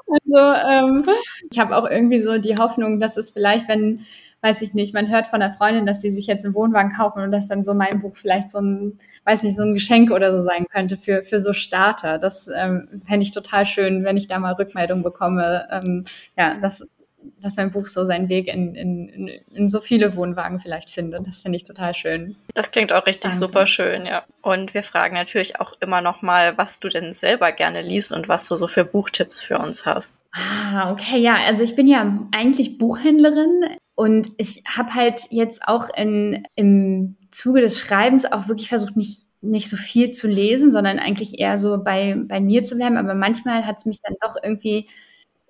also 0.08 0.70
ähm, 0.70 1.10
ich 1.52 1.60
habe 1.60 1.76
auch 1.76 1.90
irgendwie 1.90 2.22
so 2.22 2.38
die 2.38 2.58
Hoffnung, 2.58 3.00
dass 3.00 3.18
es 3.18 3.32
vielleicht, 3.32 3.68
wenn, 3.68 4.06
weiß 4.42 4.62
ich 4.62 4.74
nicht, 4.74 4.94
man 4.94 5.10
hört 5.10 5.28
von 5.28 5.40
der 5.40 5.52
Freundin, 5.52 5.86
dass 5.86 6.00
die 6.00 6.12
sich 6.12 6.28
jetzt 6.28 6.46
einen 6.46 6.56
Wohnwagen 6.56 6.92
kaufen 6.92 7.22
und 7.22 7.32
dass 7.32 7.48
dann 7.48 7.64
so 7.64 7.74
mein 7.74 8.00
Buch 8.00 8.16
vielleicht 8.16 8.50
so 8.50 8.60
ein, 8.60 8.98
weiß 9.26 9.44
nicht, 9.44 9.58
so 9.58 9.64
ein 9.64 9.74
Geschenk 9.74 10.12
oder 10.12 10.36
so 10.36 10.44
sein 10.44 10.66
könnte 10.72 10.98
für, 10.98 11.24
für 11.24 11.40
so 11.40 11.54
Starter. 11.54 12.18
Das 12.18 12.48
ähm, 12.48 12.88
fände 13.06 13.24
ich 13.24 13.32
total 13.32 13.66
schön, 13.66 14.04
wenn 14.04 14.18
ich 14.18 14.28
da 14.28 14.40
mal 14.40 14.54
Rückmeldung 14.54 15.04
bekomme. 15.04 15.68
Ähm, 15.72 16.06
ja, 16.38 16.58
das 16.62 16.84
dass 17.42 17.58
mein 17.58 17.72
Buch 17.72 17.88
so 17.88 18.04
seinen 18.04 18.30
Weg 18.30 18.48
in, 18.48 18.76
in, 18.76 19.28
in 19.54 19.70
so 19.70 19.80
viele 19.80 20.16
Wohnwagen 20.16 20.60
vielleicht 20.60 20.90
findet. 20.90 21.26
Das 21.28 21.42
finde 21.42 21.58
ich 21.58 21.66
total 21.66 21.94
schön. 21.94 22.36
Das 22.54 22.72
klingt 22.72 22.94
auch 22.94 23.06
richtig 23.06 23.32
Danke. 23.32 23.38
super 23.38 23.68
schön, 23.68 24.06
ja. 24.06 24.24
Und 24.42 24.74
wir 24.74 24.84
fragen 24.84 25.16
natürlich 25.16 25.60
auch 25.60 25.74
immer 25.82 26.02
noch 26.02 26.22
mal, 26.22 26.58
was 26.58 26.80
du 26.80 26.90
denn 26.90 27.14
selber 27.14 27.52
gerne 27.52 27.82
liest 27.82 28.12
und 28.12 28.28
was 28.28 28.48
du 28.48 28.56
so 28.56 28.68
für 28.68 28.86
Buchtipps 28.86 29.42
für 29.42 29.58
uns 29.58 29.86
hast. 29.86 30.18
Ah, 30.32 30.92
okay, 30.92 31.18
ja. 31.18 31.38
Also 31.48 31.64
ich 31.64 31.76
bin 31.76 31.88
ja 31.88 32.20
eigentlich 32.32 32.78
Buchhändlerin 32.78 33.66
und 34.00 34.30
ich 34.38 34.64
habe 34.66 34.96
halt 34.96 35.24
jetzt 35.30 35.68
auch 35.68 35.90
in, 35.94 36.48
im 36.56 37.18
Zuge 37.32 37.60
des 37.60 37.78
Schreibens 37.78 38.24
auch 38.24 38.48
wirklich 38.48 38.70
versucht, 38.70 38.96
nicht 38.96 39.26
nicht 39.42 39.70
so 39.70 39.76
viel 39.76 40.14
zu 40.14 40.30
lesen, 40.30 40.72
sondern 40.72 41.00
eigentlich 41.00 41.38
eher 41.40 41.58
so 41.58 41.84
bei, 41.84 42.16
bei 42.28 42.40
mir 42.40 42.64
zu 42.64 42.76
bleiben. 42.76 42.96
Aber 42.96 43.14
manchmal 43.14 43.66
hat 43.66 43.78
es 43.78 43.86
mich 43.86 44.00
dann 44.02 44.16
doch 44.22 44.36
irgendwie 44.42 44.88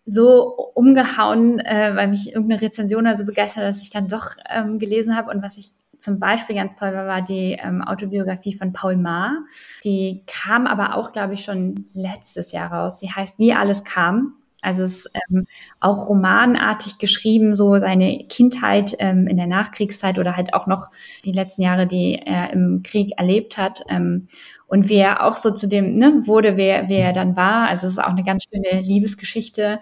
so 0.05 0.71
umgehauen, 0.73 1.59
äh, 1.59 1.91
weil 1.95 2.07
mich 2.07 2.33
irgendeine 2.33 2.61
Rezension 2.61 3.05
da 3.05 3.15
so 3.15 3.23
begeistert, 3.23 3.63
dass 3.63 3.83
ich 3.83 3.91
dann 3.91 4.07
doch 4.07 4.31
ähm, 4.49 4.79
gelesen 4.79 5.15
habe. 5.15 5.29
Und 5.29 5.43
was 5.43 5.59
ich 5.59 5.71
zum 5.99 6.19
Beispiel 6.19 6.55
ganz 6.55 6.75
toll 6.75 6.93
war, 6.93 7.05
war 7.05 7.21
die 7.21 7.55
ähm, 7.61 7.83
Autobiografie 7.83 8.55
von 8.55 8.73
Paul 8.73 8.95
Maar. 8.95 9.43
Die 9.83 10.23
kam 10.25 10.65
aber 10.65 10.95
auch, 10.95 11.11
glaube 11.11 11.35
ich, 11.35 11.43
schon 11.43 11.85
letztes 11.93 12.51
Jahr 12.51 12.71
raus. 12.71 12.97
Die 12.99 13.11
heißt 13.11 13.37
Wie 13.37 13.53
alles 13.53 13.83
kam. 13.83 14.39
Also 14.61 14.83
es 14.83 15.05
ist 15.05 15.11
ähm, 15.31 15.47
auch 15.79 16.09
romanartig 16.09 16.97
geschrieben, 16.97 17.53
so 17.53 17.77
seine 17.79 18.25
Kindheit 18.27 18.95
ähm, 18.99 19.27
in 19.27 19.37
der 19.37 19.47
Nachkriegszeit 19.47 20.19
oder 20.19 20.35
halt 20.35 20.53
auch 20.53 20.67
noch 20.67 20.87
die 21.25 21.31
letzten 21.31 21.61
Jahre, 21.61 21.87
die 21.87 22.15
er 22.15 22.51
im 22.51 22.83
Krieg 22.83 23.13
erlebt 23.17 23.57
hat. 23.57 23.81
Ähm, 23.89 24.27
und 24.67 24.87
wie 24.87 24.97
er 24.97 25.25
auch 25.25 25.35
so 25.35 25.51
zu 25.51 25.67
dem 25.67 25.97
ne, 25.97 26.23
wurde, 26.25 26.55
wer, 26.55 26.89
wer 26.89 27.05
er 27.07 27.13
dann 27.13 27.35
war. 27.35 27.69
Also 27.69 27.87
es 27.87 27.93
ist 27.93 27.99
auch 27.99 28.09
eine 28.09 28.23
ganz 28.23 28.43
schöne 28.43 28.81
Liebesgeschichte 28.81 29.79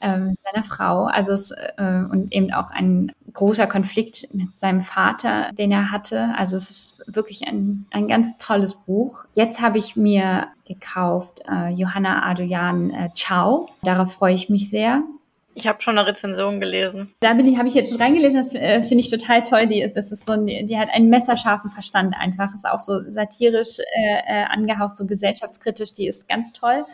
ähm, 0.00 0.36
seiner 0.42 0.64
Frau. 0.64 1.04
Also 1.04 1.32
es, 1.32 1.50
äh, 1.50 2.02
und 2.10 2.32
eben 2.32 2.52
auch 2.52 2.70
ein 2.70 3.12
großer 3.32 3.66
Konflikt 3.66 4.28
mit 4.34 4.58
seinem 4.58 4.82
Vater, 4.82 5.50
den 5.52 5.70
er 5.70 5.90
hatte. 5.90 6.34
Also 6.36 6.56
es 6.56 6.70
ist 6.70 7.02
wirklich 7.06 7.46
ein, 7.46 7.86
ein 7.90 8.08
ganz 8.08 8.36
tolles 8.38 8.74
Buch. 8.74 9.24
Jetzt 9.34 9.60
habe 9.60 9.78
ich 9.78 9.96
mir 9.96 10.48
gekauft 10.66 11.40
äh, 11.50 11.70
Johanna 11.70 12.24
Adoyan 12.28 12.90
äh, 12.90 13.08
Ciao. 13.14 13.68
Darauf 13.82 14.12
freue 14.12 14.34
ich 14.34 14.48
mich 14.48 14.70
sehr. 14.70 15.02
Ich 15.54 15.66
habe 15.66 15.82
schon 15.82 15.98
eine 15.98 16.06
Rezension 16.06 16.60
gelesen. 16.60 17.12
Da 17.20 17.34
bin 17.34 17.46
ich, 17.46 17.58
habe 17.58 17.68
ich 17.68 17.74
jetzt 17.74 17.90
schon 17.90 18.00
reingelesen. 18.00 18.36
Das 18.36 18.54
äh, 18.54 18.80
finde 18.80 19.00
ich 19.00 19.10
total 19.10 19.42
toll. 19.42 19.66
Die, 19.66 19.90
das 19.92 20.12
ist 20.12 20.24
so, 20.24 20.32
ein, 20.32 20.46
die 20.46 20.78
hat 20.78 20.88
einen 20.90 21.10
messerscharfen 21.10 21.70
Verstand 21.70 22.14
einfach. 22.18 22.54
Ist 22.54 22.68
auch 22.68 22.78
so 22.78 23.00
satirisch 23.10 23.78
äh, 23.78 24.42
äh, 24.42 24.44
angehaucht, 24.44 24.94
so 24.94 25.06
gesellschaftskritisch. 25.06 25.92
Die 25.92 26.06
ist 26.06 26.28
ganz 26.28 26.52
toll. 26.52 26.84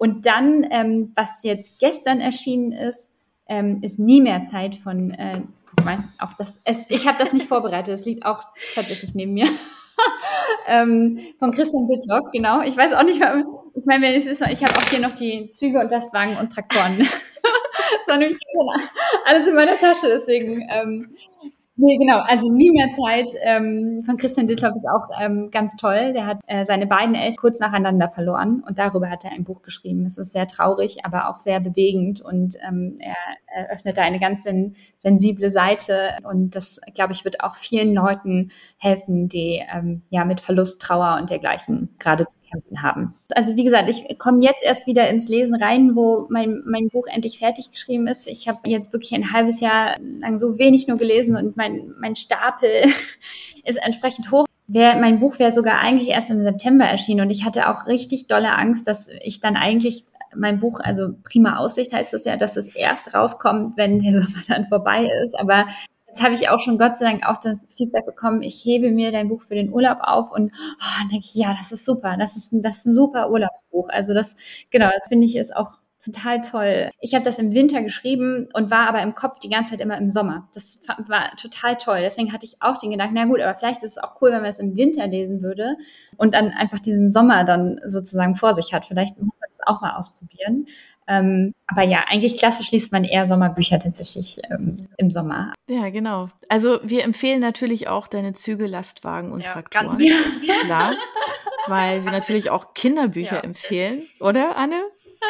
Und 0.00 0.24
dann, 0.24 0.66
ähm, 0.70 1.12
was 1.14 1.42
jetzt 1.42 1.78
gestern 1.78 2.22
erschienen 2.22 2.72
ist, 2.72 3.12
ähm, 3.46 3.80
ist 3.82 3.98
nie 3.98 4.22
mehr 4.22 4.42
Zeit 4.44 4.74
von, 4.74 5.10
äh, 5.10 5.42
guck 5.68 5.84
mal, 5.84 6.04
auch 6.18 6.32
das, 6.38 6.58
es, 6.64 6.86
ich 6.88 7.06
habe 7.06 7.18
das 7.18 7.34
nicht 7.34 7.46
vorbereitet, 7.46 7.92
es 7.92 8.06
liegt 8.06 8.24
auch 8.24 8.44
tatsächlich 8.74 9.14
neben 9.14 9.34
mir. 9.34 9.46
ähm, 10.66 11.20
von 11.38 11.50
Christian 11.50 11.86
Wittlock, 11.86 12.32
genau. 12.32 12.62
Ich 12.62 12.78
weiß 12.78 12.94
auch 12.94 13.02
nicht, 13.02 13.20
ich 13.74 13.84
meine, 13.84 14.16
ich 14.16 14.64
habe 14.64 14.74
auch 14.78 14.88
hier 14.88 15.00
noch 15.00 15.14
die 15.14 15.50
Züge 15.50 15.78
und 15.78 15.90
Lastwagen 15.90 16.38
und 16.38 16.50
Traktoren. 16.50 16.96
das 16.96 18.08
war 18.08 18.16
nämlich 18.16 18.38
alles 19.26 19.46
in 19.46 19.54
meiner 19.54 19.76
Tasche, 19.76 20.08
deswegen 20.08 20.66
ähm, 20.70 21.14
Nee, 21.82 21.96
genau. 21.96 22.20
Also 22.26 22.52
nie 22.52 22.70
mehr 22.70 22.90
Zeit 22.92 23.32
ähm, 23.42 24.02
von 24.04 24.18
Christian 24.18 24.46
Ditloff 24.46 24.74
ist 24.76 24.86
auch 24.86 25.08
ähm, 25.18 25.50
ganz 25.50 25.76
toll. 25.76 26.12
Der 26.12 26.26
hat 26.26 26.38
äh, 26.46 26.66
seine 26.66 26.86
beiden 26.86 27.14
Eltern 27.14 27.36
kurz 27.36 27.58
nacheinander 27.58 28.10
verloren 28.10 28.62
und 28.66 28.78
darüber 28.78 29.08
hat 29.08 29.24
er 29.24 29.32
ein 29.32 29.44
Buch 29.44 29.62
geschrieben. 29.62 30.04
Es 30.04 30.18
ist 30.18 30.32
sehr 30.32 30.46
traurig, 30.46 31.06
aber 31.06 31.30
auch 31.30 31.38
sehr 31.38 31.58
bewegend 31.58 32.20
und 32.20 32.56
ähm, 32.68 32.96
er 33.00 33.16
eröffnet 33.50 33.96
da 33.96 34.02
eine 34.02 34.20
ganz 34.20 34.42
sen 34.42 34.76
sensible 34.98 35.50
Seite 35.50 36.18
und 36.30 36.54
das, 36.54 36.80
glaube 36.94 37.12
ich, 37.12 37.24
wird 37.24 37.40
auch 37.40 37.56
vielen 37.56 37.94
Leuten 37.94 38.50
helfen, 38.76 39.28
die 39.28 39.62
ähm, 39.72 40.02
ja 40.10 40.24
mit 40.24 40.40
Verlust, 40.40 40.82
Trauer 40.82 41.18
und 41.18 41.30
dergleichen 41.30 41.88
gerade 41.98 42.26
zu 42.26 42.38
kämpfen 42.50 42.82
haben. 42.82 43.14
Also 43.34 43.56
wie 43.56 43.64
gesagt, 43.64 43.88
ich 43.88 44.18
komme 44.18 44.42
jetzt 44.42 44.64
erst 44.64 44.86
wieder 44.86 45.08
ins 45.08 45.28
Lesen 45.28 45.54
rein, 45.54 45.96
wo 45.96 46.26
mein, 46.28 46.62
mein 46.66 46.88
Buch 46.88 47.06
endlich 47.06 47.38
fertig 47.38 47.70
geschrieben 47.70 48.06
ist. 48.06 48.26
Ich 48.26 48.48
habe 48.48 48.68
jetzt 48.68 48.92
wirklich 48.92 49.14
ein 49.14 49.32
halbes 49.32 49.60
Jahr 49.60 49.96
lang 50.00 50.36
so 50.36 50.58
wenig 50.58 50.86
nur 50.86 50.98
gelesen 50.98 51.36
und 51.36 51.56
mein 51.56 51.70
mein, 51.70 51.94
mein 51.98 52.16
Stapel 52.16 52.70
ist 53.64 53.84
entsprechend 53.84 54.30
hoch. 54.30 54.46
Wär, 54.66 54.96
mein 54.96 55.18
Buch 55.18 55.38
wäre 55.40 55.50
sogar 55.50 55.80
eigentlich 55.80 56.10
erst 56.10 56.30
im 56.30 56.42
September 56.42 56.84
erschienen 56.84 57.22
und 57.22 57.30
ich 57.30 57.44
hatte 57.44 57.68
auch 57.68 57.86
richtig 57.86 58.28
dolle 58.28 58.54
Angst, 58.54 58.86
dass 58.86 59.08
ich 59.22 59.40
dann 59.40 59.56
eigentlich 59.56 60.04
mein 60.34 60.58
Buch, 60.58 60.80
also 60.80 61.14
prima 61.22 61.56
Aussicht 61.56 61.92
heißt 61.92 62.14
es 62.14 62.24
ja, 62.24 62.36
dass 62.36 62.56
es 62.56 62.74
erst 62.74 63.14
rauskommt, 63.14 63.76
wenn 63.76 63.98
der 63.98 64.12
Sommer 64.22 64.42
dann 64.48 64.66
vorbei 64.66 65.10
ist. 65.24 65.38
Aber 65.38 65.66
jetzt 66.08 66.22
habe 66.22 66.34
ich 66.34 66.48
auch 66.48 66.58
schon 66.58 66.78
Gott 66.78 66.96
sei 66.96 67.06
Dank 67.06 67.26
auch 67.26 67.38
das 67.40 67.60
Feedback 67.76 68.06
bekommen, 68.06 68.42
ich 68.42 68.64
hebe 68.64 68.90
mir 68.90 69.12
dein 69.12 69.28
Buch 69.28 69.42
für 69.42 69.54
den 69.54 69.72
Urlaub 69.72 69.98
auf 70.00 70.32
und 70.32 70.52
oh, 70.52 71.08
denke 71.10 71.24
ich, 71.24 71.34
ja, 71.34 71.54
das 71.54 71.72
ist 71.72 71.84
super, 71.84 72.16
das 72.18 72.36
ist, 72.36 72.52
ein, 72.52 72.62
das 72.62 72.78
ist 72.78 72.86
ein 72.86 72.94
super 72.94 73.30
Urlaubsbuch. 73.30 73.88
Also 73.90 74.14
das, 74.14 74.36
genau, 74.70 74.90
das 74.92 75.06
finde 75.08 75.26
ich 75.26 75.36
ist 75.36 75.54
auch 75.54 75.78
total 76.04 76.40
toll. 76.40 76.90
Ich 77.00 77.14
habe 77.14 77.24
das 77.24 77.38
im 77.38 77.52
Winter 77.52 77.82
geschrieben 77.82 78.48
und 78.54 78.70
war 78.70 78.88
aber 78.88 79.02
im 79.02 79.14
Kopf 79.14 79.38
die 79.38 79.48
ganze 79.48 79.72
Zeit 79.72 79.80
immer 79.80 79.98
im 79.98 80.10
Sommer. 80.10 80.48
Das 80.54 80.80
war 81.06 81.34
total 81.36 81.76
toll. 81.76 82.00
Deswegen 82.00 82.32
hatte 82.32 82.46
ich 82.46 82.56
auch 82.60 82.78
den 82.78 82.90
Gedanken, 82.90 83.14
na 83.14 83.24
gut, 83.26 83.40
aber 83.40 83.56
vielleicht 83.56 83.82
ist 83.82 83.96
es 83.96 83.98
auch 83.98 84.20
cool, 84.20 84.30
wenn 84.30 84.40
man 84.40 84.50
es 84.50 84.58
im 84.58 84.76
Winter 84.76 85.06
lesen 85.06 85.42
würde 85.42 85.76
und 86.16 86.34
dann 86.34 86.50
einfach 86.50 86.80
diesen 86.80 87.10
Sommer 87.10 87.44
dann 87.44 87.80
sozusagen 87.86 88.36
vor 88.36 88.54
sich 88.54 88.72
hat. 88.72 88.86
Vielleicht 88.86 89.20
muss 89.20 89.38
man 89.40 89.48
das 89.50 89.60
auch 89.66 89.80
mal 89.80 89.96
ausprobieren. 89.96 90.66
Ähm, 91.06 91.54
aber 91.66 91.82
ja, 91.82 92.04
eigentlich 92.08 92.36
klassisch 92.36 92.70
liest 92.70 92.92
man 92.92 93.02
eher 93.02 93.26
Sommerbücher 93.26 93.80
tatsächlich 93.80 94.40
ähm, 94.48 94.86
im 94.96 95.10
Sommer. 95.10 95.52
Ja, 95.68 95.90
genau. 95.90 96.28
Also 96.48 96.78
wir 96.84 97.02
empfehlen 97.02 97.40
natürlich 97.40 97.88
auch 97.88 98.06
deine 98.06 98.32
Züge, 98.32 98.66
Lastwagen 98.66 99.32
und 99.32 99.40
ja, 99.40 99.52
Traktoren. 99.52 99.88
Ganz 99.88 99.98
wichtig. 99.98 100.50
Klar, 100.64 100.94
weil 101.66 102.04
wir 102.04 102.12
natürlich 102.12 102.50
auch 102.50 102.74
Kinderbücher 102.74 103.36
ja. 103.36 103.40
empfehlen, 103.42 104.02
oder 104.20 104.56
Anne? 104.56 104.80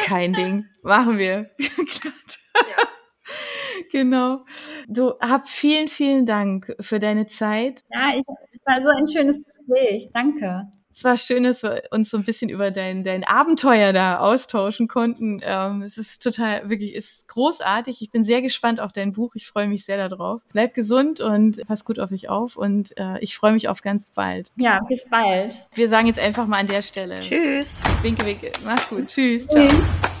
Kein 0.03 0.33
Ding. 0.33 0.65
Machen 0.83 1.17
wir. 1.17 1.51
ja. 1.59 2.83
Genau. 3.91 4.43
Du 4.87 5.13
hab 5.19 5.47
vielen, 5.47 5.87
vielen 5.87 6.25
Dank 6.25 6.75
für 6.79 6.99
deine 6.99 7.27
Zeit. 7.27 7.83
Ja, 7.89 8.15
ich, 8.15 8.23
es 8.51 8.61
war 8.65 8.81
so 8.81 8.89
ein 8.89 9.07
schönes 9.07 9.41
Gespräch. 9.43 10.09
Danke 10.13 10.69
es 10.93 11.03
war 11.03 11.17
schön, 11.17 11.43
dass 11.43 11.63
wir 11.63 11.83
uns 11.91 12.09
so 12.09 12.17
ein 12.17 12.23
bisschen 12.23 12.49
über 12.49 12.71
dein, 12.71 13.03
dein 13.03 13.23
Abenteuer 13.23 13.93
da 13.93 14.19
austauschen 14.19 14.87
konnten. 14.87 15.39
Ähm, 15.43 15.81
es 15.81 15.97
ist 15.97 16.21
total, 16.21 16.69
wirklich, 16.69 16.93
ist 16.93 17.27
großartig. 17.27 18.01
Ich 18.01 18.11
bin 18.11 18.23
sehr 18.23 18.41
gespannt 18.41 18.79
auf 18.79 18.91
dein 18.91 19.13
Buch. 19.13 19.35
Ich 19.35 19.47
freue 19.47 19.67
mich 19.67 19.85
sehr 19.85 20.09
darauf. 20.09 20.41
Bleib 20.51 20.73
gesund 20.73 21.21
und 21.21 21.61
pass 21.67 21.85
gut 21.85 21.99
auf 21.99 22.11
euch 22.11 22.29
auf 22.29 22.57
und 22.57 22.97
äh, 22.97 23.19
ich 23.19 23.35
freue 23.35 23.53
mich 23.53 23.67
auf 23.67 23.81
ganz 23.81 24.07
bald. 24.07 24.51
Ja, 24.57 24.81
bis 24.87 25.05
bald. 25.09 25.53
Wir 25.73 25.89
sagen 25.89 26.07
jetzt 26.07 26.19
einfach 26.19 26.45
mal 26.47 26.59
an 26.59 26.67
der 26.67 26.81
Stelle. 26.81 27.19
Tschüss. 27.19 27.81
Winke, 28.01 28.25
winke. 28.25 28.51
Mach's 28.65 28.89
gut. 28.89 29.07
Tschüss. 29.07 29.47
Ciao. 29.47 29.67
Tschüss. 29.67 30.20